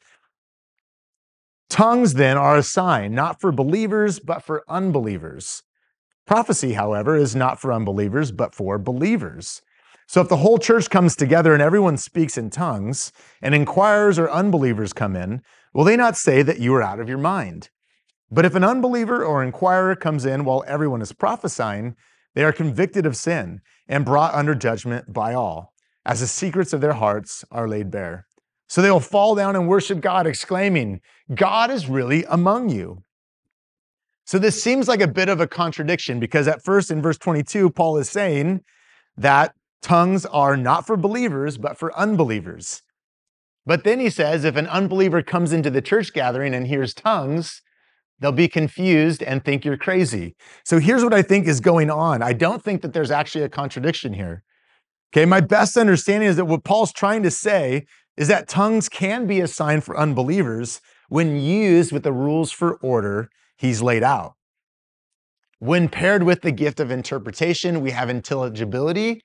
Tongues 1.70 2.14
then 2.14 2.36
are 2.36 2.56
a 2.56 2.62
sign, 2.62 3.14
not 3.14 3.40
for 3.40 3.52
believers, 3.52 4.20
but 4.20 4.42
for 4.42 4.64
unbelievers. 4.68 5.62
Prophecy, 6.26 6.74
however, 6.74 7.16
is 7.16 7.34
not 7.34 7.60
for 7.60 7.72
unbelievers, 7.72 8.32
but 8.32 8.54
for 8.54 8.78
believers. 8.78 9.62
So 10.06 10.22
if 10.22 10.28
the 10.28 10.38
whole 10.38 10.58
church 10.58 10.88
comes 10.88 11.14
together 11.14 11.52
and 11.52 11.62
everyone 11.62 11.98
speaks 11.98 12.38
in 12.38 12.48
tongues, 12.48 13.12
and 13.42 13.54
inquirers 13.54 14.18
or 14.18 14.30
unbelievers 14.30 14.94
come 14.94 15.14
in, 15.14 15.42
will 15.74 15.84
they 15.84 15.96
not 15.96 16.16
say 16.16 16.42
that 16.42 16.58
you 16.58 16.74
are 16.74 16.82
out 16.82 17.00
of 17.00 17.08
your 17.08 17.18
mind? 17.18 17.68
But 18.30 18.44
if 18.44 18.54
an 18.54 18.64
unbeliever 18.64 19.24
or 19.24 19.42
inquirer 19.42 19.96
comes 19.96 20.24
in 20.24 20.44
while 20.44 20.64
everyone 20.66 21.02
is 21.02 21.12
prophesying, 21.12 21.96
they 22.34 22.44
are 22.44 22.52
convicted 22.52 23.06
of 23.06 23.16
sin 23.16 23.60
and 23.88 24.04
brought 24.04 24.34
under 24.34 24.54
judgment 24.54 25.12
by 25.12 25.34
all, 25.34 25.72
as 26.04 26.20
the 26.20 26.26
secrets 26.26 26.72
of 26.72 26.80
their 26.80 26.92
hearts 26.92 27.44
are 27.50 27.68
laid 27.68 27.90
bare. 27.90 28.26
So 28.68 28.82
they 28.82 28.90
will 28.90 29.00
fall 29.00 29.34
down 29.34 29.56
and 29.56 29.66
worship 29.66 30.00
God, 30.00 30.26
exclaiming, 30.26 31.00
God 31.34 31.70
is 31.70 31.88
really 31.88 32.24
among 32.24 32.68
you. 32.68 33.02
So 34.26 34.38
this 34.38 34.62
seems 34.62 34.88
like 34.88 35.00
a 35.00 35.08
bit 35.08 35.30
of 35.30 35.40
a 35.40 35.46
contradiction 35.46 36.20
because 36.20 36.46
at 36.46 36.62
first 36.62 36.90
in 36.90 37.00
verse 37.00 37.16
22, 37.16 37.70
Paul 37.70 37.96
is 37.96 38.10
saying 38.10 38.60
that 39.16 39.54
tongues 39.80 40.26
are 40.26 40.54
not 40.54 40.86
for 40.86 40.98
believers, 40.98 41.56
but 41.56 41.78
for 41.78 41.96
unbelievers. 41.98 42.82
But 43.64 43.84
then 43.84 44.00
he 44.00 44.10
says 44.10 44.44
if 44.44 44.56
an 44.56 44.66
unbeliever 44.66 45.22
comes 45.22 45.50
into 45.50 45.70
the 45.70 45.80
church 45.80 46.12
gathering 46.12 46.54
and 46.54 46.66
hears 46.66 46.92
tongues, 46.92 47.62
they'll 48.20 48.32
be 48.32 48.48
confused 48.48 49.22
and 49.22 49.44
think 49.44 49.64
you're 49.64 49.76
crazy. 49.76 50.36
So 50.64 50.78
here's 50.78 51.04
what 51.04 51.14
I 51.14 51.22
think 51.22 51.46
is 51.46 51.60
going 51.60 51.90
on. 51.90 52.22
I 52.22 52.32
don't 52.32 52.62
think 52.62 52.82
that 52.82 52.92
there's 52.92 53.10
actually 53.10 53.44
a 53.44 53.48
contradiction 53.48 54.14
here. 54.14 54.42
Okay, 55.12 55.24
my 55.24 55.40
best 55.40 55.76
understanding 55.76 56.28
is 56.28 56.36
that 56.36 56.44
what 56.44 56.64
Paul's 56.64 56.92
trying 56.92 57.22
to 57.22 57.30
say 57.30 57.86
is 58.16 58.28
that 58.28 58.48
tongues 58.48 58.88
can 58.88 59.26
be 59.26 59.40
a 59.40 59.48
sign 59.48 59.80
for 59.80 59.96
unbelievers 59.96 60.80
when 61.08 61.40
used 61.40 61.92
with 61.92 62.02
the 62.02 62.12
rules 62.12 62.52
for 62.52 62.74
order 62.76 63.30
he's 63.56 63.80
laid 63.80 64.02
out. 64.02 64.34
When 65.60 65.88
paired 65.88 66.22
with 66.22 66.42
the 66.42 66.52
gift 66.52 66.78
of 66.78 66.90
interpretation, 66.90 67.80
we 67.80 67.90
have 67.90 68.10
intelligibility, 68.10 69.22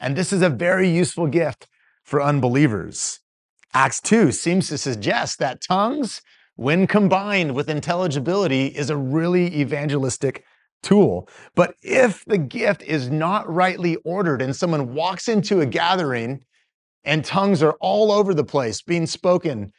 and 0.00 0.16
this 0.16 0.32
is 0.32 0.42
a 0.42 0.48
very 0.48 0.88
useful 0.88 1.26
gift 1.26 1.68
for 2.02 2.22
unbelievers. 2.22 3.20
Acts 3.72 4.00
2 4.00 4.32
seems 4.32 4.68
to 4.68 4.78
suggest 4.78 5.38
that 5.38 5.62
tongues, 5.62 6.22
when 6.60 6.86
combined 6.86 7.54
with 7.54 7.70
intelligibility, 7.70 8.66
is 8.66 8.90
a 8.90 8.96
really 8.96 9.46
evangelistic 9.62 10.44
tool. 10.82 11.26
But 11.54 11.74
if 11.80 12.22
the 12.26 12.36
gift 12.36 12.82
is 12.82 13.08
not 13.08 13.50
rightly 13.50 13.96
ordered 14.04 14.42
and 14.42 14.54
someone 14.54 14.92
walks 14.92 15.26
into 15.26 15.62
a 15.62 15.66
gathering 15.66 16.44
and 17.02 17.24
tongues 17.24 17.62
are 17.62 17.78
all 17.80 18.12
over 18.12 18.34
the 18.34 18.44
place 18.44 18.82
being 18.82 19.06
spoken 19.06 19.72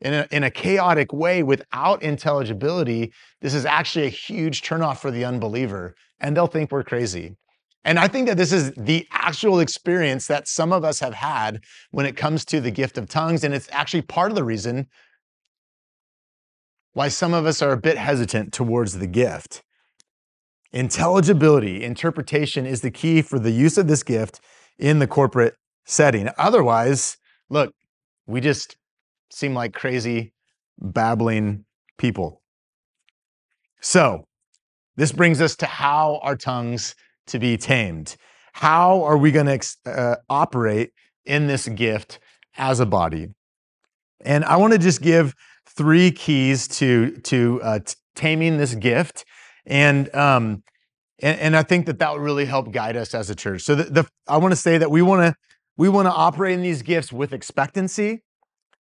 in 0.00 0.12
a, 0.12 0.26
in 0.32 0.42
a 0.42 0.50
chaotic 0.50 1.12
way 1.12 1.44
without 1.44 2.02
intelligibility, 2.02 3.12
this 3.40 3.54
is 3.54 3.64
actually 3.64 4.06
a 4.06 4.08
huge 4.26 4.62
turnoff 4.62 4.98
for 4.98 5.12
the 5.12 5.24
unbeliever, 5.24 5.94
and 6.18 6.36
they'll 6.36 6.48
think 6.48 6.72
we're 6.72 6.82
crazy. 6.82 7.36
And 7.84 7.96
I 7.96 8.08
think 8.08 8.26
that 8.26 8.38
this 8.38 8.52
is 8.52 8.72
the 8.72 9.06
actual 9.12 9.60
experience 9.60 10.26
that 10.26 10.48
some 10.48 10.72
of 10.72 10.84
us 10.84 10.98
have 10.98 11.14
had 11.14 11.62
when 11.92 12.06
it 12.06 12.16
comes 12.16 12.44
to 12.46 12.60
the 12.60 12.72
gift 12.72 12.98
of 12.98 13.08
tongues. 13.08 13.44
And 13.44 13.54
it's 13.54 13.68
actually 13.70 14.02
part 14.02 14.32
of 14.32 14.34
the 14.34 14.42
reason 14.42 14.88
why 16.94 17.08
some 17.08 17.34
of 17.34 17.44
us 17.44 17.60
are 17.60 17.72
a 17.72 17.76
bit 17.76 17.98
hesitant 17.98 18.52
towards 18.52 18.98
the 18.98 19.06
gift. 19.06 19.62
Intelligibility, 20.72 21.84
interpretation 21.84 22.66
is 22.66 22.80
the 22.80 22.90
key 22.90 23.20
for 23.20 23.38
the 23.38 23.50
use 23.50 23.76
of 23.76 23.86
this 23.86 24.02
gift 24.02 24.40
in 24.78 24.98
the 24.98 25.06
corporate 25.06 25.54
setting. 25.84 26.28
Otherwise, 26.38 27.16
look, 27.50 27.72
we 28.26 28.40
just 28.40 28.76
seem 29.30 29.54
like 29.54 29.74
crazy, 29.74 30.32
babbling 30.78 31.64
people. 31.98 32.42
So, 33.80 34.24
this 34.96 35.12
brings 35.12 35.40
us 35.40 35.56
to 35.56 35.66
how 35.66 36.20
our 36.22 36.36
tongues 36.36 36.94
to 37.26 37.38
be 37.38 37.56
tamed. 37.56 38.16
How 38.52 39.02
are 39.02 39.18
we 39.18 39.32
going 39.32 39.46
to 39.46 39.60
uh, 39.86 40.16
operate 40.30 40.92
in 41.24 41.48
this 41.48 41.68
gift 41.68 42.20
as 42.56 42.78
a 42.78 42.86
body? 42.86 43.28
And 44.24 44.44
I 44.44 44.56
want 44.56 44.72
to 44.72 44.78
just 44.78 45.02
give 45.02 45.34
three 45.76 46.10
keys 46.10 46.68
to 46.68 47.18
to 47.22 47.60
uh, 47.62 47.78
taming 48.14 48.58
this 48.58 48.74
gift, 48.74 49.24
and 49.66 50.14
um, 50.14 50.62
and, 51.20 51.38
and 51.40 51.56
I 51.56 51.62
think 51.62 51.86
that 51.86 51.98
that 51.98 52.12
will 52.12 52.20
really 52.20 52.44
help 52.44 52.72
guide 52.72 52.96
us 52.96 53.14
as 53.14 53.30
a 53.30 53.34
church. 53.34 53.62
So 53.62 53.74
the, 53.74 53.84
the 53.84 54.08
I 54.28 54.36
want 54.36 54.52
to 54.52 54.56
say 54.56 54.78
that 54.78 54.90
we 54.90 55.02
want 55.02 55.22
to 55.22 55.34
we 55.76 55.88
want 55.88 56.06
to 56.06 56.12
operate 56.12 56.54
in 56.54 56.62
these 56.62 56.82
gifts 56.82 57.12
with 57.12 57.32
expectancy. 57.32 58.22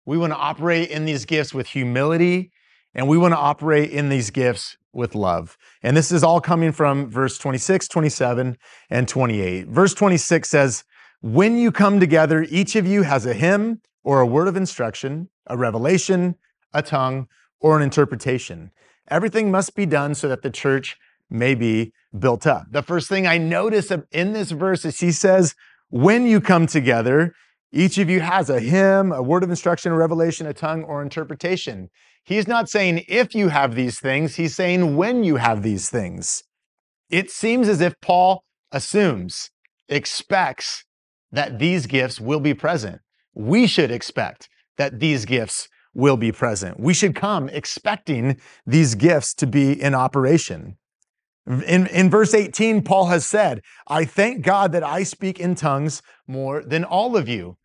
We 0.05 0.17
want 0.17 0.33
to 0.33 0.37
operate 0.37 0.89
in 0.89 1.05
these 1.05 1.25
gifts 1.25 1.53
with 1.53 1.67
humility, 1.67 2.51
and 2.93 3.07
we 3.07 3.17
want 3.17 3.33
to 3.33 3.37
operate 3.37 3.91
in 3.91 4.09
these 4.09 4.29
gifts 4.29 4.77
with 4.93 5.15
love. 5.15 5.57
And 5.83 5.95
this 5.95 6.11
is 6.11 6.23
all 6.23 6.41
coming 6.41 6.71
from 6.71 7.09
verse 7.09 7.37
26, 7.37 7.87
27, 7.87 8.57
and 8.89 9.07
28. 9.07 9.67
Verse 9.67 9.93
26 9.93 10.49
says, 10.49 10.83
When 11.21 11.57
you 11.57 11.71
come 11.71 11.99
together, 11.99 12.45
each 12.49 12.75
of 12.75 12.85
you 12.85 13.03
has 13.03 13.25
a 13.25 13.33
hymn 13.33 13.81
or 14.03 14.19
a 14.19 14.25
word 14.25 14.47
of 14.47 14.57
instruction, 14.57 15.29
a 15.47 15.57
revelation, 15.57 16.35
a 16.73 16.81
tongue, 16.81 17.27
or 17.59 17.77
an 17.77 17.83
interpretation. 17.83 18.71
Everything 19.09 19.51
must 19.51 19.75
be 19.75 19.85
done 19.85 20.15
so 20.15 20.27
that 20.27 20.41
the 20.41 20.49
church 20.49 20.97
may 21.29 21.55
be 21.55 21.93
built 22.17 22.45
up. 22.45 22.65
The 22.71 22.83
first 22.83 23.07
thing 23.07 23.25
I 23.25 23.37
notice 23.37 23.91
in 24.11 24.33
this 24.33 24.51
verse 24.51 24.83
is 24.85 24.99
he 24.99 25.11
says, 25.11 25.55
When 25.89 26.25
you 26.25 26.41
come 26.41 26.67
together, 26.67 27.33
each 27.71 27.97
of 27.97 28.09
you 28.09 28.19
has 28.19 28.49
a 28.49 28.59
hymn, 28.59 29.11
a 29.11 29.21
word 29.21 29.43
of 29.43 29.49
instruction, 29.49 29.91
a 29.91 29.95
revelation, 29.95 30.45
a 30.45 30.53
tongue, 30.53 30.83
or 30.83 31.01
interpretation. 31.01 31.89
He's 32.23 32.47
not 32.47 32.69
saying 32.69 33.05
if 33.07 33.33
you 33.33 33.47
have 33.47 33.75
these 33.75 33.99
things, 33.99 34.35
he's 34.35 34.55
saying 34.55 34.97
when 34.97 35.23
you 35.23 35.37
have 35.37 35.63
these 35.63 35.89
things. 35.89 36.43
It 37.09 37.31
seems 37.31 37.67
as 37.67 37.81
if 37.81 37.99
Paul 38.01 38.43
assumes, 38.71 39.51
expects 39.87 40.85
that 41.31 41.59
these 41.59 41.85
gifts 41.85 42.19
will 42.19 42.39
be 42.39 42.53
present. 42.53 43.01
We 43.33 43.67
should 43.67 43.91
expect 43.91 44.49
that 44.77 44.99
these 44.99 45.25
gifts 45.25 45.69
will 45.93 46.17
be 46.17 46.31
present. 46.31 46.79
We 46.79 46.93
should 46.93 47.15
come 47.15 47.49
expecting 47.49 48.39
these 48.65 48.95
gifts 48.95 49.33
to 49.35 49.47
be 49.47 49.79
in 49.79 49.93
operation. 49.93 50.77
In, 51.47 51.87
in 51.87 52.09
verse 52.09 52.33
18, 52.33 52.83
Paul 52.83 53.07
has 53.07 53.25
said, 53.25 53.61
I 53.87 54.05
thank 54.05 54.45
God 54.45 54.71
that 54.73 54.83
I 54.83 55.03
speak 55.03 55.39
in 55.39 55.55
tongues 55.55 56.01
more 56.27 56.63
than 56.63 56.83
all 56.83 57.17
of 57.17 57.27
you. 57.27 57.57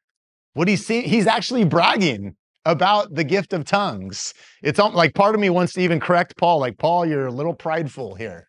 What 0.55 0.69
he's 0.69 0.87
saying, 0.87 1.09
he's 1.09 1.27
actually 1.27 1.65
bragging 1.65 2.37
about 2.65 3.15
the 3.15 3.25
gift 3.25 3.53
of 3.53 3.65
tongues. 3.65 4.33
It's 4.63 4.79
like 4.79 5.15
part 5.15 5.35
of 5.35 5.41
me 5.41 5.51
wants 5.51 5.75
to 5.75 5.81
even 5.83 6.01
correct 6.01 6.37
Paul, 6.37 6.59
like, 6.59 6.79
Paul, 6.79 7.07
you're 7.07 7.27
a 7.27 7.33
little 7.33 7.55
prideful 7.55 8.15
here. 8.17 8.49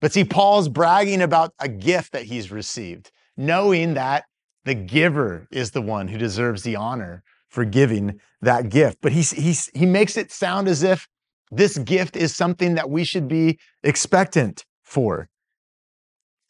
But 0.00 0.12
see, 0.12 0.24
Paul's 0.24 0.68
bragging 0.68 1.20
about 1.20 1.52
a 1.58 1.68
gift 1.68 2.12
that 2.12 2.24
he's 2.24 2.50
received, 2.50 3.12
knowing 3.36 3.94
that 3.94 4.24
the 4.64 4.74
giver 4.74 5.46
is 5.50 5.70
the 5.70 5.82
one 5.82 6.08
who 6.08 6.18
deserves 6.18 6.62
the 6.62 6.76
honor 6.76 7.22
for 7.50 7.64
giving 7.64 8.20
that 8.40 8.70
gift. 8.70 8.98
But 9.02 9.12
he, 9.12 9.22
he, 9.22 9.54
he 9.74 9.86
makes 9.86 10.16
it 10.16 10.32
sound 10.32 10.68
as 10.68 10.82
if 10.82 11.06
this 11.50 11.76
gift 11.78 12.16
is 12.16 12.34
something 12.34 12.74
that 12.74 12.88
we 12.88 13.04
should 13.04 13.28
be 13.28 13.58
expectant 13.82 14.64
for. 14.84 15.28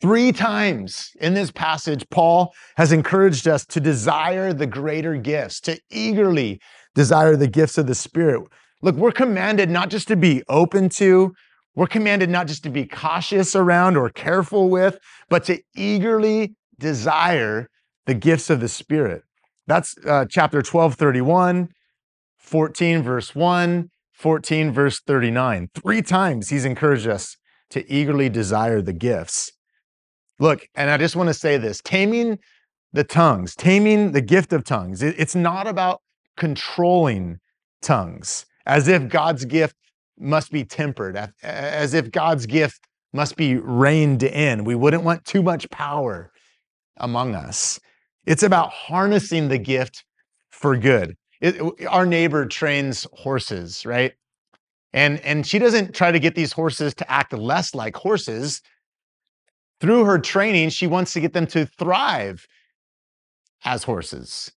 Three 0.00 0.32
times 0.32 1.10
in 1.20 1.34
this 1.34 1.50
passage, 1.50 2.06
Paul 2.10 2.54
has 2.76 2.92
encouraged 2.92 3.46
us 3.46 3.66
to 3.66 3.80
desire 3.80 4.52
the 4.52 4.66
greater 4.66 5.16
gifts, 5.16 5.60
to 5.62 5.78
eagerly 5.90 6.60
desire 6.94 7.36
the 7.36 7.48
gifts 7.48 7.76
of 7.76 7.86
the 7.86 7.94
Spirit. 7.94 8.42
Look, 8.82 8.96
we're 8.96 9.12
commanded 9.12 9.68
not 9.68 9.90
just 9.90 10.08
to 10.08 10.16
be 10.16 10.42
open 10.48 10.88
to, 10.90 11.34
we're 11.74 11.86
commanded 11.86 12.30
not 12.30 12.46
just 12.46 12.62
to 12.64 12.70
be 12.70 12.86
cautious 12.86 13.54
around 13.54 13.96
or 13.96 14.08
careful 14.10 14.70
with, 14.70 14.98
but 15.28 15.44
to 15.44 15.60
eagerly 15.76 16.54
desire 16.78 17.68
the 18.06 18.14
gifts 18.14 18.50
of 18.50 18.60
the 18.60 18.68
Spirit. 18.68 19.22
That's 19.70 19.94
uh, 20.04 20.24
chapter 20.28 20.62
12, 20.62 20.96
31, 20.96 21.68
14, 22.38 23.02
verse 23.04 23.36
1, 23.36 23.88
14, 24.14 24.72
verse 24.72 24.98
39. 24.98 25.68
Three 25.80 26.02
times 26.02 26.48
he's 26.48 26.64
encouraged 26.64 27.06
us 27.06 27.36
to 27.70 27.88
eagerly 27.88 28.28
desire 28.28 28.82
the 28.82 28.92
gifts. 28.92 29.52
Look, 30.40 30.66
and 30.74 30.90
I 30.90 30.96
just 30.96 31.14
want 31.14 31.28
to 31.28 31.34
say 31.34 31.56
this 31.56 31.80
taming 31.82 32.40
the 32.92 33.04
tongues, 33.04 33.54
taming 33.54 34.10
the 34.10 34.20
gift 34.20 34.52
of 34.52 34.64
tongues, 34.64 35.04
it's 35.04 35.36
not 35.36 35.68
about 35.68 36.00
controlling 36.36 37.38
tongues 37.80 38.46
as 38.66 38.88
if 38.88 39.08
God's 39.08 39.44
gift 39.44 39.76
must 40.18 40.50
be 40.50 40.64
tempered, 40.64 41.32
as 41.44 41.94
if 41.94 42.10
God's 42.10 42.46
gift 42.46 42.80
must 43.12 43.36
be 43.36 43.54
reined 43.54 44.24
in. 44.24 44.64
We 44.64 44.74
wouldn't 44.74 45.04
want 45.04 45.24
too 45.24 45.44
much 45.44 45.70
power 45.70 46.32
among 46.96 47.36
us. 47.36 47.78
It's 48.30 48.44
about 48.44 48.70
harnessing 48.70 49.48
the 49.48 49.58
gift 49.58 50.04
for 50.50 50.76
good. 50.76 51.16
It, 51.40 51.60
our 51.88 52.06
neighbor 52.06 52.46
trains 52.46 53.04
horses, 53.12 53.84
right? 53.84 54.12
And, 54.92 55.18
and 55.22 55.44
she 55.44 55.58
doesn't 55.58 55.96
try 55.96 56.12
to 56.12 56.20
get 56.20 56.36
these 56.36 56.52
horses 56.52 56.94
to 56.94 57.10
act 57.10 57.32
less 57.32 57.74
like 57.74 57.96
horses 57.96 58.62
through 59.80 60.04
her 60.04 60.20
training, 60.20 60.68
she 60.68 60.86
wants 60.86 61.12
to 61.14 61.20
get 61.20 61.32
them 61.32 61.48
to 61.48 61.66
thrive 61.66 62.46
as 63.64 63.82
horses. 63.82 64.52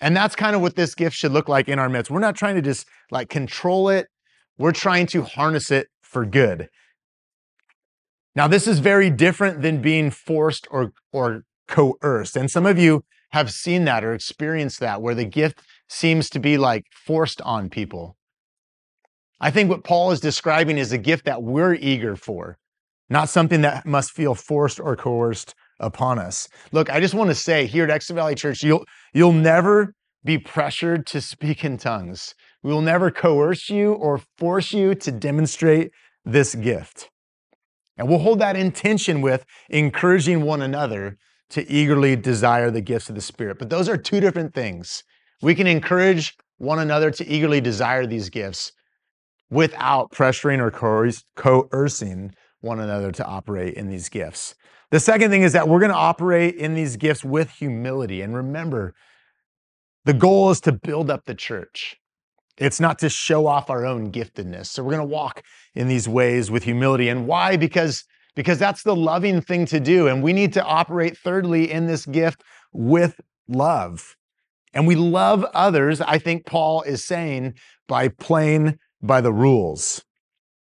And 0.00 0.16
that's 0.16 0.36
kind 0.36 0.54
of 0.54 0.62
what 0.62 0.76
this 0.76 0.94
gift 0.94 1.16
should 1.16 1.32
look 1.32 1.48
like 1.48 1.68
in 1.68 1.80
our 1.80 1.88
midst. 1.88 2.08
We're 2.08 2.20
not 2.20 2.36
trying 2.36 2.54
to 2.54 2.62
just 2.62 2.86
like 3.10 3.28
control 3.28 3.88
it, 3.88 4.06
we're 4.58 4.70
trying 4.70 5.06
to 5.08 5.22
harness 5.22 5.72
it 5.72 5.88
for 6.02 6.24
good. 6.24 6.68
Now, 8.36 8.46
this 8.46 8.68
is 8.68 8.78
very 8.78 9.10
different 9.10 9.60
than 9.60 9.82
being 9.82 10.12
forced 10.12 10.68
or, 10.70 10.92
or 11.12 11.42
coerced. 11.72 12.36
And 12.36 12.48
some 12.48 12.66
of 12.66 12.78
you 12.78 13.02
have 13.32 13.50
seen 13.50 13.84
that 13.86 14.04
or 14.04 14.14
experienced 14.14 14.78
that 14.80 15.02
where 15.02 15.14
the 15.14 15.24
gift 15.24 15.60
seems 15.88 16.30
to 16.30 16.38
be 16.38 16.56
like 16.56 16.84
forced 16.92 17.40
on 17.42 17.68
people. 17.68 18.16
I 19.40 19.50
think 19.50 19.68
what 19.68 19.82
Paul 19.82 20.12
is 20.12 20.20
describing 20.20 20.78
is 20.78 20.92
a 20.92 20.98
gift 20.98 21.24
that 21.24 21.42
we're 21.42 21.74
eager 21.74 22.14
for, 22.14 22.58
not 23.10 23.28
something 23.28 23.62
that 23.62 23.84
must 23.84 24.12
feel 24.12 24.36
forced 24.36 24.78
or 24.78 24.94
coerced 24.94 25.54
upon 25.80 26.18
us. 26.18 26.48
Look, 26.70 26.90
I 26.90 27.00
just 27.00 27.14
want 27.14 27.30
to 27.30 27.34
say 27.34 27.66
here 27.66 27.84
at 27.84 27.90
Exeter 27.90 28.14
Valley 28.14 28.36
Church, 28.36 28.62
you'll 28.62 28.84
you'll 29.12 29.32
never 29.32 29.94
be 30.24 30.38
pressured 30.38 31.06
to 31.06 31.20
speak 31.20 31.64
in 31.64 31.76
tongues. 31.76 32.34
We 32.62 32.72
will 32.72 32.82
never 32.82 33.10
coerce 33.10 33.68
you 33.68 33.94
or 33.94 34.20
force 34.38 34.72
you 34.72 34.94
to 34.94 35.10
demonstrate 35.10 35.90
this 36.24 36.54
gift. 36.54 37.10
And 37.96 38.08
we'll 38.08 38.20
hold 38.20 38.38
that 38.38 38.56
intention 38.56 39.20
with 39.20 39.44
encouraging 39.68 40.42
one 40.42 40.62
another 40.62 41.16
to 41.52 41.70
eagerly 41.70 42.16
desire 42.16 42.70
the 42.70 42.80
gifts 42.80 43.08
of 43.08 43.14
the 43.14 43.20
Spirit. 43.20 43.58
But 43.58 43.70
those 43.70 43.88
are 43.88 43.96
two 43.96 44.20
different 44.20 44.54
things. 44.54 45.04
We 45.40 45.54
can 45.54 45.66
encourage 45.66 46.36
one 46.58 46.78
another 46.78 47.10
to 47.10 47.26
eagerly 47.26 47.60
desire 47.60 48.06
these 48.06 48.30
gifts 48.30 48.72
without 49.50 50.12
pressuring 50.12 50.60
or 50.60 50.70
coercing 51.36 52.34
one 52.60 52.80
another 52.80 53.12
to 53.12 53.24
operate 53.24 53.74
in 53.74 53.90
these 53.90 54.08
gifts. 54.08 54.54
The 54.90 55.00
second 55.00 55.30
thing 55.30 55.42
is 55.42 55.52
that 55.52 55.68
we're 55.68 55.80
going 55.80 55.90
to 55.90 55.96
operate 55.96 56.54
in 56.54 56.74
these 56.74 56.96
gifts 56.96 57.24
with 57.24 57.50
humility. 57.50 58.22
And 58.22 58.34
remember, 58.34 58.94
the 60.04 60.12
goal 60.14 60.50
is 60.50 60.60
to 60.62 60.72
build 60.72 61.10
up 61.10 61.24
the 61.26 61.34
church. 61.34 61.96
It's 62.58 62.80
not 62.80 62.98
to 63.00 63.08
show 63.08 63.46
off 63.46 63.70
our 63.70 63.84
own 63.84 64.12
giftedness. 64.12 64.66
So 64.66 64.82
we're 64.82 64.92
going 64.92 65.08
to 65.08 65.14
walk 65.14 65.42
in 65.74 65.88
these 65.88 66.08
ways 66.08 66.50
with 66.50 66.64
humility. 66.64 67.08
And 67.08 67.26
why? 67.26 67.56
Because, 67.56 68.04
because 68.34 68.58
that's 68.58 68.82
the 68.82 68.96
loving 68.96 69.40
thing 69.40 69.66
to 69.66 69.80
do. 69.80 70.08
And 70.08 70.22
we 70.22 70.32
need 70.32 70.52
to 70.54 70.64
operate, 70.64 71.16
thirdly, 71.16 71.70
in 71.70 71.86
this 71.86 72.06
gift 72.06 72.42
with 72.72 73.20
love. 73.48 74.16
And 74.74 74.86
we 74.86 74.94
love 74.94 75.44
others, 75.52 76.00
I 76.00 76.18
think 76.18 76.46
Paul 76.46 76.82
is 76.82 77.04
saying, 77.04 77.54
by 77.88 78.08
playing 78.08 78.78
by 79.02 79.20
the 79.20 79.32
rules. 79.32 80.02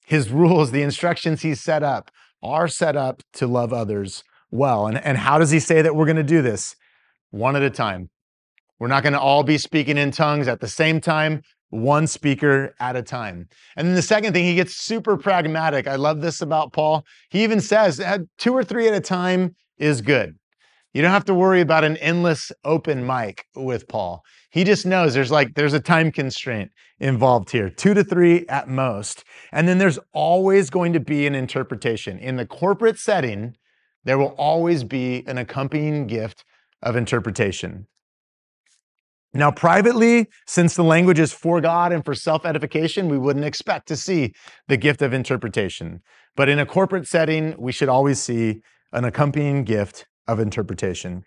His 0.06 0.30
rules, 0.30 0.72
the 0.72 0.84
instructions 0.84 1.42
he's 1.42 1.62
set 1.62 1.84
up, 1.84 2.12
are 2.44 2.68
set 2.68 2.96
up 2.96 3.24
to 3.34 3.48
love 3.48 3.74
others 3.74 4.24
well. 4.52 4.88
And, 4.88 5.04
and 5.04 5.18
how 5.18 5.40
does 5.40 5.52
he 5.52 5.60
say 5.60 5.82
that 5.82 5.96
we're 5.96 6.06
going 6.06 6.18
to 6.18 6.24
do 6.24 6.42
this? 6.42 6.76
One 7.32 7.56
at 7.56 7.64
a 7.64 7.70
time. 7.70 8.10
We're 8.80 8.88
not 8.88 9.04
going 9.04 9.14
to 9.14 9.20
all 9.20 9.44
be 9.44 9.58
speaking 9.58 9.98
in 9.98 10.12
tongues 10.12 10.48
at 10.48 10.60
the 10.60 10.68
same 10.68 11.02
time, 11.02 11.42
one 11.70 12.08
speaker 12.08 12.74
at 12.80 12.96
a 12.96 13.02
time. 13.02 13.48
And 13.76 13.88
then 13.88 13.96
the 13.96 14.02
second 14.02 14.34
thing, 14.34 14.46
he 14.46 14.56
gets 14.56 14.76
super 14.76 15.18
pragmatic. 15.18 15.88
I 15.88 15.96
love 15.96 16.22
this 16.22 16.42
about 16.42 16.74
Paul. 16.74 17.04
He 17.30 17.44
even 17.44 17.62
says 17.62 18.00
eh, 18.00 18.20
two 18.38 18.54
or 18.54 18.64
three 18.64 18.88
at 18.88 18.94
a 18.94 19.02
time 19.02 19.56
is 19.78 20.02
good. 20.02 20.36
You 20.94 21.02
don't 21.02 21.12
have 21.12 21.26
to 21.26 21.36
worry 21.36 21.62
about 21.62 21.84
an 21.84 21.98
endless 21.98 22.52
open 22.64 23.06
mic 23.06 23.46
with 23.56 23.88
Paul. 23.88 24.24
He 24.50 24.64
just 24.64 24.86
knows 24.86 25.14
there's 25.14 25.32
like 25.32 25.54
there's 25.54 25.74
a 25.74 25.80
time 25.80 26.12
constraint 26.12 26.72
involved 27.00 27.52
here, 27.52 27.70
2 27.70 27.94
to 27.94 28.04
3 28.04 28.48
at 28.48 28.68
most. 28.68 29.24
And 29.52 29.68
then 29.68 29.78
there's 29.78 30.00
always 30.14 30.70
going 30.70 30.94
to 30.94 31.00
be 31.00 31.28
an 31.28 31.36
interpretation. 31.36 32.18
In 32.18 32.38
the 32.38 32.46
corporate 32.46 32.98
setting, 32.98 33.54
there 34.06 34.18
will 34.18 34.34
always 34.38 34.84
be 34.84 35.24
an 35.28 35.38
accompanying 35.38 36.08
gift 36.08 36.44
of 36.82 36.96
interpretation. 36.96 37.86
Now, 39.34 39.52
privately, 39.52 40.28
since 40.48 40.76
the 40.76 40.84
language 40.84 41.20
is 41.20 41.34
for 41.34 41.62
God 41.62 41.92
and 41.92 42.04
for 42.04 42.16
self 42.16 42.46
edification, 42.46 43.10
we 43.10 43.18
wouldn't 43.18 43.46
expect 43.46 43.88
to 43.90 43.96
see 43.96 44.34
the 44.68 44.78
gift 44.78 45.02
of 45.02 45.14
interpretation. 45.14 46.02
But 46.36 46.50
in 46.50 46.60
a 46.60 46.66
corporate 46.66 47.08
setting, 47.08 47.56
we 47.58 47.72
should 47.72 47.90
always 47.90 48.22
see 48.22 48.62
an 48.94 49.04
accompanying 49.04 49.64
gift 49.64 50.06
of 50.28 50.40
interpretation. 50.40 51.24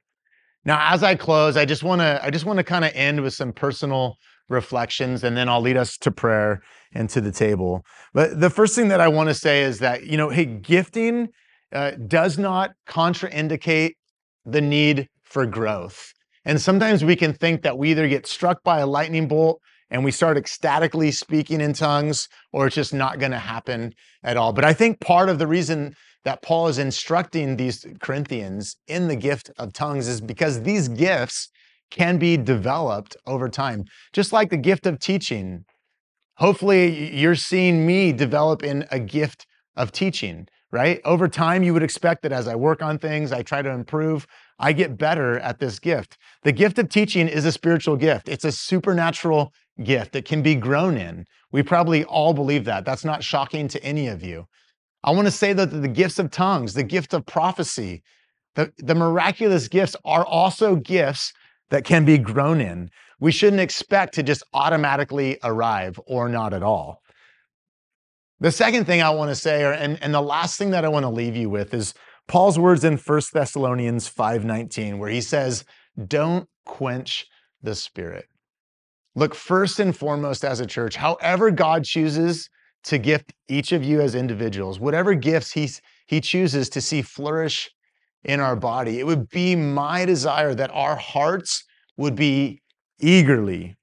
Now, 0.65 0.93
as 0.93 1.03
I 1.03 1.15
close, 1.15 1.57
I 1.57 1.65
just 1.65 1.83
want 1.83 2.01
to 2.01 2.21
I 2.23 2.31
just 2.31 2.45
want 2.45 2.59
to 2.59 2.65
kind 2.65 2.85
of 2.85 2.93
end 2.95 3.23
with 3.23 3.35
some 3.35 3.53
personal 3.53 4.17
reflections, 4.49 5.25
and 5.25 5.37
then 5.37 5.49
I'll 5.49 5.61
lead 5.61 5.77
us 5.77 5.97
to 5.99 6.11
prayer 6.11 6.63
and 6.93 7.09
to 7.11 7.21
the 7.21 7.33
table. 7.33 7.85
But 8.13 8.41
the 8.41 8.51
first 8.51 8.75
thing 8.75 8.89
that 8.89 9.01
I 9.01 9.09
want 9.09 9.29
to 9.29 9.35
say 9.35 9.63
is 9.63 9.79
that 9.79 10.05
you 10.05 10.17
know, 10.17 10.29
hey, 10.29 10.45
gifting 10.45 11.29
uh, 11.73 11.93
does 12.07 12.39
not 12.39 12.73
contraindicate 12.89 13.93
the 14.45 14.61
need 14.61 15.09
for 15.23 15.47
growth. 15.47 16.13
And 16.51 16.61
sometimes 16.61 17.05
we 17.05 17.15
can 17.15 17.33
think 17.33 17.63
that 17.63 17.79
we 17.79 17.93
either 17.93 18.09
get 18.09 18.27
struck 18.27 18.65
by 18.65 18.81
a 18.81 18.87
lightning 18.87 19.29
bolt 19.29 19.61
and 19.89 20.05
we 20.05 20.11
start 20.11 20.37
ecstatically 20.37 21.13
speaking 21.13 21.61
in 21.61 21.75
tongues, 21.75 22.29
or 22.53 22.67
it's 22.67 22.75
just 22.75 22.93
not 22.93 23.21
going 23.21 23.31
to 23.31 23.39
happen 23.39 23.95
at 24.25 24.37
all. 24.37 24.53
But 24.53 24.65
I 24.65 24.73
think 24.73 24.99
part 24.99 25.29
of 25.29 25.39
the 25.39 25.47
reason 25.47 25.95
that 26.25 26.43
Paul 26.43 26.67
is 26.67 26.77
instructing 26.77 27.57
these 27.57 27.87
Corinthians 28.01 28.77
in 28.89 29.07
the 29.07 29.15
gift 29.15 29.53
of 29.59 29.73
tongues 29.73 30.09
is 30.09 30.21
because 30.21 30.63
these 30.63 30.89
gifts 30.89 31.51
can 31.89 32.19
be 32.19 32.37
developed 32.37 33.17
over 33.29 33.49
time, 33.49 33.85
just 34.13 34.33
like 34.33 34.51
the 34.51 34.57
gift 34.57 34.89
of 34.89 34.99
teaching. 34.99 35.65
Hopefully, 36.39 37.17
you're 37.17 37.37
seeing 37.37 37.87
me 37.87 38.11
develop 38.11 38.65
in 38.65 38.87
a 38.91 38.99
gift 38.99 39.47
of 39.77 39.93
teaching, 39.93 40.49
right? 40.73 41.01
Over 41.05 41.29
time, 41.29 41.63
you 41.63 41.73
would 41.75 41.85
expect 41.85 42.23
that 42.23 42.33
as 42.33 42.49
I 42.49 42.57
work 42.57 42.83
on 42.83 42.99
things, 42.99 43.31
I 43.31 43.43
try 43.43 43.63
to 43.63 43.71
improve, 43.71 44.27
I 44.61 44.75
get 44.75 44.99
better 44.99 45.39
at 45.39 45.59
this 45.59 45.79
gift. 45.79 46.19
The 46.43 46.53
gift 46.53 46.79
of 46.79 46.91
teaching 46.91 47.29
is 47.29 47.47
a 47.47 47.53
spiritual 47.53 47.97
gift, 47.97 48.29
it's 48.29 48.45
a 48.45 48.53
supernatural 48.53 49.53
gift 49.83 50.13
that 50.13 50.27
can 50.27 50.43
be 50.43 50.55
grown 50.55 50.99
in. 50.99 51.25
We 51.51 51.63
probably 51.63 52.05
all 52.05 52.35
believe 52.35 52.67
that. 52.67 52.85
That's 52.85 53.05
not 53.05 53.25
shocking 53.25 53.67
to 53.69 53.83
any 53.83 54.07
of 54.07 54.23
you. 54.23 54.47
I 55.03 55.13
want 55.13 55.27
to 55.27 55.33
say 55.33 55.55
that 55.55 55.71
the 55.71 55.89
gifts 55.89 56.19
of 56.19 56.31
tongues, 56.31 56.75
the 56.75 56.83
gift 56.83 57.15
of 57.15 57.25
prophecy, 57.25 58.03
the, 58.55 58.71
the 58.77 58.95
miraculous 58.95 59.67
gifts 59.67 59.97
are 60.05 60.25
also 60.25 60.77
gifts 60.77 61.33
that 61.71 61.85
can 61.85 62.05
be 62.05 62.19
grown 62.19 62.61
in. 62.61 62.91
We 63.19 63.33
shouldn't 63.33 63.63
expect 63.63 64.15
to 64.15 64.23
just 64.23 64.43
automatically 64.53 65.39
arrive 65.43 65.99
or 66.07 66.29
not 66.29 66.53
at 66.53 66.63
all. 66.63 67.03
The 68.41 68.53
second 68.53 68.85
thing 68.85 69.01
I 69.03 69.11
want 69.11 69.31
to 69.31 69.35
say, 69.35 69.63
or, 69.65 69.73
and, 69.73 70.03
and 70.03 70.13
the 70.13 70.21
last 70.21 70.59
thing 70.59 70.71
that 70.71 70.85
I 70.85 70.89
want 70.89 71.05
to 71.05 71.11
leave 71.11 71.37
you 71.37 71.49
with 71.49 71.73
is 71.73 71.95
Paul's 72.31 72.61
words 72.61 72.85
in 72.85 72.97
1 72.97 73.21
Thessalonians 73.33 74.09
5:19, 74.09 74.99
where 74.99 75.11
he 75.11 75.21
says, 75.21 75.65
Don't 76.07 76.49
quench 76.65 77.27
the 77.61 77.75
spirit. 77.75 78.27
Look, 79.17 79.35
first 79.35 79.81
and 79.81 79.97
foremost, 79.97 80.45
as 80.45 80.61
a 80.61 80.67
church, 80.67 80.95
however 80.95 81.51
God 81.51 81.83
chooses 81.83 82.49
to 82.85 82.99
gift 82.99 83.33
each 83.49 83.73
of 83.73 83.83
you 83.83 84.01
as 84.01 84.15
individuals, 84.15 84.79
whatever 84.79 85.15
gifts 85.15 85.51
he's, 85.51 85.81
he 86.07 86.21
chooses 86.21 86.69
to 86.69 86.81
see 86.81 87.03
flourish 87.03 87.69
in 88.23 88.39
our 88.39 88.55
body, 88.55 89.01
it 89.01 89.07
would 89.07 89.29
be 89.31 89.57
my 89.57 90.05
desire 90.05 90.55
that 90.55 90.71
our 90.73 90.95
hearts 90.95 91.65
would 91.97 92.15
be 92.15 92.63
eagerly 93.01 93.75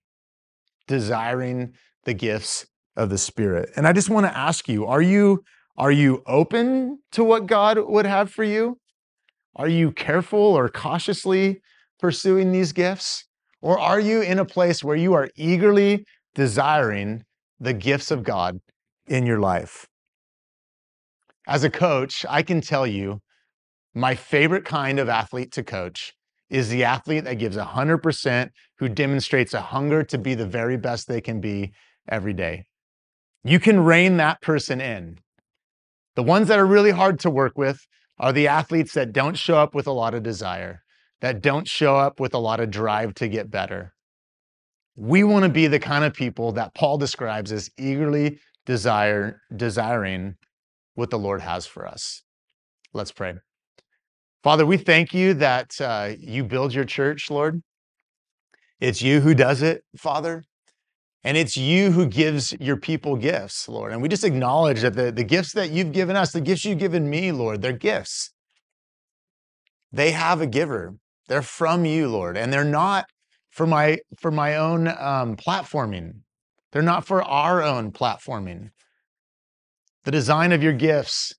desiring 0.87 1.73
the 2.05 2.13
gifts 2.13 2.65
of 2.95 3.09
the 3.09 3.17
Spirit. 3.17 3.71
And 3.75 3.85
I 3.85 3.91
just 3.91 4.09
want 4.09 4.25
to 4.25 4.37
ask 4.37 4.69
you, 4.69 4.85
are 4.85 5.01
you 5.01 5.43
are 5.77 5.91
you 5.91 6.23
open 6.25 6.99
to 7.11 7.23
what 7.23 7.45
God 7.45 7.77
would 7.79 8.05
have 8.05 8.31
for 8.31 8.43
you? 8.43 8.77
Are 9.55 9.67
you 9.67 9.91
careful 9.91 10.39
or 10.39 10.69
cautiously 10.69 11.61
pursuing 11.99 12.51
these 12.51 12.73
gifts? 12.73 13.25
Or 13.61 13.79
are 13.79 13.99
you 13.99 14.21
in 14.21 14.39
a 14.39 14.45
place 14.45 14.83
where 14.83 14.95
you 14.95 15.13
are 15.13 15.29
eagerly 15.35 16.05
desiring 16.35 17.23
the 17.59 17.73
gifts 17.73 18.11
of 18.11 18.23
God 18.23 18.59
in 19.07 19.25
your 19.25 19.39
life. 19.39 19.87
As 21.47 21.63
a 21.63 21.69
coach, 21.69 22.25
I 22.29 22.43
can 22.43 22.61
tell 22.61 22.85
you 22.85 23.21
my 23.95 24.15
favorite 24.15 24.65
kind 24.65 24.99
of 24.99 25.09
athlete 25.09 25.51
to 25.53 25.63
coach 25.63 26.13
is 26.49 26.69
the 26.69 26.83
athlete 26.83 27.23
that 27.23 27.39
gives 27.39 27.57
100%, 27.57 28.49
who 28.77 28.87
demonstrates 28.87 29.53
a 29.53 29.61
hunger 29.61 30.03
to 30.03 30.17
be 30.17 30.35
the 30.35 30.45
very 30.45 30.77
best 30.77 31.07
they 31.07 31.19
can 31.19 31.41
be 31.41 31.73
every 32.07 32.33
day. 32.33 32.65
You 33.43 33.59
can 33.59 33.79
rein 33.79 34.17
that 34.17 34.41
person 34.41 34.79
in. 34.79 35.19
The 36.17 36.23
ones 36.23 36.47
that 36.47 36.57
are 36.57 36.65
really 36.65 36.89
hard 36.89 37.19
to 37.19 37.29
work 37.29 37.59
with 37.59 37.85
are 38.17 38.33
the 38.33 38.47
athletes 38.47 38.95
that 38.95 39.13
don't 39.13 39.37
show 39.37 39.59
up 39.59 39.75
with 39.75 39.85
a 39.85 39.91
lot 39.91 40.15
of 40.15 40.23
desire, 40.23 40.81
that 41.21 41.43
don't 41.43 41.67
show 41.67 41.95
up 41.95 42.19
with 42.19 42.33
a 42.33 42.39
lot 42.39 42.59
of 42.59 42.71
drive 42.71 43.13
to 43.15 43.27
get 43.27 43.51
better. 43.51 43.93
We 44.95 45.23
want 45.23 45.43
to 45.43 45.49
be 45.49 45.67
the 45.67 45.77
kind 45.77 46.03
of 46.03 46.15
people 46.15 46.53
that 46.53 46.73
Paul 46.73 46.97
describes 46.97 47.51
as 47.51 47.69
eagerly 47.77 48.39
desire, 48.65 49.41
desiring 49.55 50.37
what 50.95 51.11
the 51.11 51.19
Lord 51.19 51.41
has 51.41 51.67
for 51.67 51.85
us. 51.85 52.23
Let's 52.93 53.11
pray. 53.11 53.35
Father, 54.41 54.65
we 54.65 54.77
thank 54.77 55.13
you 55.13 55.35
that 55.35 55.79
uh, 55.79 56.13
you 56.17 56.43
build 56.43 56.73
your 56.73 56.85
church, 56.85 57.29
Lord. 57.29 57.61
It's 58.79 59.03
you 59.03 59.19
who 59.19 59.35
does 59.35 59.61
it, 59.61 59.83
Father. 59.95 60.45
And 61.23 61.35
it's 61.35 61.57
you 61.57 61.91
who 61.91 62.05
gives 62.05 62.53
your 62.59 62.77
people 62.77 63.15
gifts, 63.15 63.67
Lord. 63.67 63.91
And 63.91 64.01
we 64.01 64.07
just 64.07 64.23
acknowledge 64.23 64.81
that 64.81 64.95
the, 64.95 65.11
the 65.11 65.23
gifts 65.23 65.53
that 65.53 65.71
you've 65.71 65.91
given 65.91 66.15
us, 66.15 66.31
the 66.31 66.41
gifts 66.41 66.63
you've 66.63 66.79
given 66.79 67.09
me, 67.09 67.31
Lord, 67.31 67.61
they're 67.61 67.73
gifts. 67.73 68.31
They 69.91 70.11
have 70.11 70.41
a 70.41 70.47
giver. 70.47 70.95
They're 71.27 71.41
from 71.41 71.85
you, 71.85 72.07
Lord. 72.07 72.37
And 72.37 72.53
they're 72.53 72.63
not 72.63 73.07
for 73.51 73.65
my 73.65 73.99
for 74.17 74.31
my 74.31 74.55
own 74.55 74.87
um, 74.87 75.35
platforming. 75.35 76.19
They're 76.71 76.81
not 76.81 77.05
for 77.05 77.23
our 77.23 77.61
own 77.61 77.91
platforming. 77.91 78.69
The 80.03 80.11
design 80.11 80.51
of 80.51 80.63
your 80.63 80.73
gifts 80.73 81.33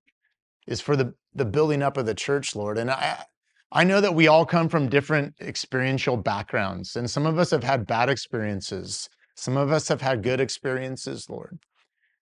is 0.67 0.81
for 0.81 0.97
the, 0.97 1.15
the 1.35 1.45
building 1.45 1.83
up 1.83 1.97
of 1.97 2.07
the 2.07 2.15
church, 2.15 2.55
Lord. 2.55 2.77
And 2.77 2.91
I, 2.91 3.25
I 3.71 3.85
know 3.85 4.01
that 4.01 4.15
we 4.15 4.29
all 4.29 4.45
come 4.45 4.69
from 4.69 4.89
different 4.89 5.35
experiential 5.41 6.17
backgrounds, 6.17 6.97
and 6.97 7.11
some 7.11 7.27
of 7.27 7.39
us 7.39 7.51
have 7.51 7.63
had 7.63 7.87
bad 7.87 8.11
experiences. 8.11 9.09
Some 9.39 9.57
of 9.57 9.71
us 9.71 9.87
have 9.87 10.01
had 10.01 10.25
good 10.25 10.41
experiences, 10.41 11.31
Lord. 11.31 11.61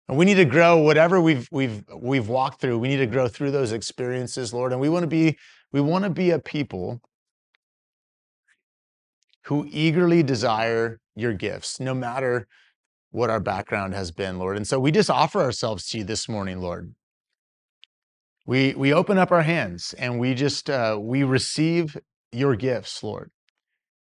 And 0.08 0.16
we 0.16 0.26
need 0.26 0.36
to 0.36 0.46
grow 0.46 0.78
whatever 0.78 1.20
we've 1.20 1.50
we've 1.52 1.84
we've 1.96 2.30
walked 2.30 2.62
through. 2.62 2.78
We 2.78 2.88
need 2.88 2.98
to 2.98 3.08
grow 3.08 3.28
through 3.28 3.50
those 3.50 3.72
experiences, 3.72 4.54
Lord. 4.54 4.72
And 4.72 4.80
we 4.80 4.90
want 4.90 5.04
to 5.04 5.08
be 5.08 5.36
we 5.72 5.82
want 5.82 6.04
to 6.04 6.12
be 6.12 6.30
a 6.30 6.38
people 6.38 7.02
who 9.46 9.68
eagerly 9.72 10.22
desire 10.22 11.00
your 11.16 11.34
gifts, 11.34 11.80
no 11.80 11.96
matter 11.96 12.48
what 13.10 13.32
our 13.32 13.40
background 13.40 13.96
has 13.96 14.12
been, 14.12 14.38
Lord. 14.38 14.56
And 14.56 14.68
so 14.68 14.80
we 14.80 14.92
just 14.92 15.10
offer 15.10 15.42
ourselves 15.42 15.88
to 15.90 15.98
you 15.98 16.04
this 16.04 16.30
morning, 16.30 16.62
Lord. 16.62 16.94
We 18.46 18.76
we 18.76 18.94
open 18.94 19.18
up 19.18 19.32
our 19.32 19.42
hands 19.42 19.96
and 19.98 20.20
we 20.20 20.36
just 20.36 20.70
uh, 20.70 21.00
we 21.02 21.24
receive 21.24 21.98
your 22.32 22.56
gifts, 22.56 23.02
Lord. 23.02 23.32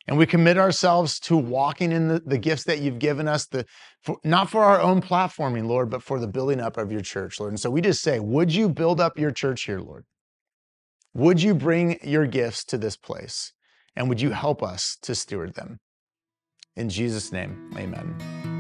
And 0.08 0.18
we 0.18 0.26
commit 0.26 0.58
ourselves 0.58 1.20
to 1.22 1.38
walking 1.38 1.92
in 1.92 2.08
the, 2.08 2.20
the 2.26 2.38
gifts 2.38 2.64
that 2.64 2.80
you've 2.80 3.00
given 3.00 3.28
us, 3.28 3.46
the, 3.46 3.66
for, 4.04 4.18
not 4.24 4.50
for 4.50 4.64
our 4.64 4.82
own 4.82 5.02
platforming, 5.02 5.68
Lord, 5.68 5.90
but 5.90 6.02
for 6.02 6.20
the 6.20 6.28
building 6.28 6.60
up 6.60 6.78
of 6.78 6.92
your 6.92 7.02
church, 7.02 7.40
Lord. 7.40 7.52
And 7.52 7.60
so 7.60 7.70
we 7.70 7.82
just 7.82 8.02
say, 8.02 8.20
would 8.20 8.54
you 8.54 8.68
build 8.68 9.00
up 9.00 9.20
your 9.20 9.32
church 9.32 9.64
here, 9.64 9.80
Lord? 9.80 10.06
Would 11.14 11.42
you 11.42 11.54
bring 11.54 12.00
your 12.04 12.26
gifts 12.26 12.64
to 12.66 12.78
this 12.78 12.98
place? 12.98 13.54
And 13.96 14.10
would 14.10 14.22
you 14.22 14.32
help 14.32 14.64
us 14.64 14.98
to 15.04 15.14
steward 15.14 15.56
them? 15.56 15.80
In 16.76 16.90
Jesus' 16.90 17.32
name, 17.32 17.72
amen. 17.78 18.51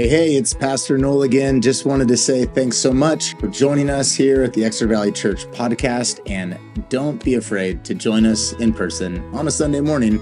Hey, 0.00 0.08
hey, 0.08 0.34
it's 0.34 0.54
Pastor 0.54 0.96
Noel 0.96 1.24
again. 1.24 1.60
Just 1.60 1.84
wanted 1.84 2.08
to 2.08 2.16
say 2.16 2.46
thanks 2.46 2.78
so 2.78 2.90
much 2.90 3.36
for 3.36 3.48
joining 3.48 3.90
us 3.90 4.14
here 4.14 4.42
at 4.42 4.54
the 4.54 4.64
Exeter 4.64 4.86
Valley 4.86 5.12
Church 5.12 5.44
podcast. 5.48 6.20
And 6.24 6.58
don't 6.88 7.22
be 7.22 7.34
afraid 7.34 7.84
to 7.84 7.94
join 7.94 8.24
us 8.24 8.54
in 8.54 8.72
person 8.72 9.22
on 9.34 9.46
a 9.46 9.50
Sunday 9.50 9.82
morning, 9.82 10.18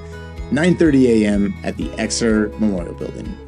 9 0.50 0.76
30 0.76 1.22
a.m. 1.24 1.54
at 1.62 1.76
the 1.76 1.92
Exeter 1.92 2.48
Memorial 2.58 2.94
Building. 2.94 3.47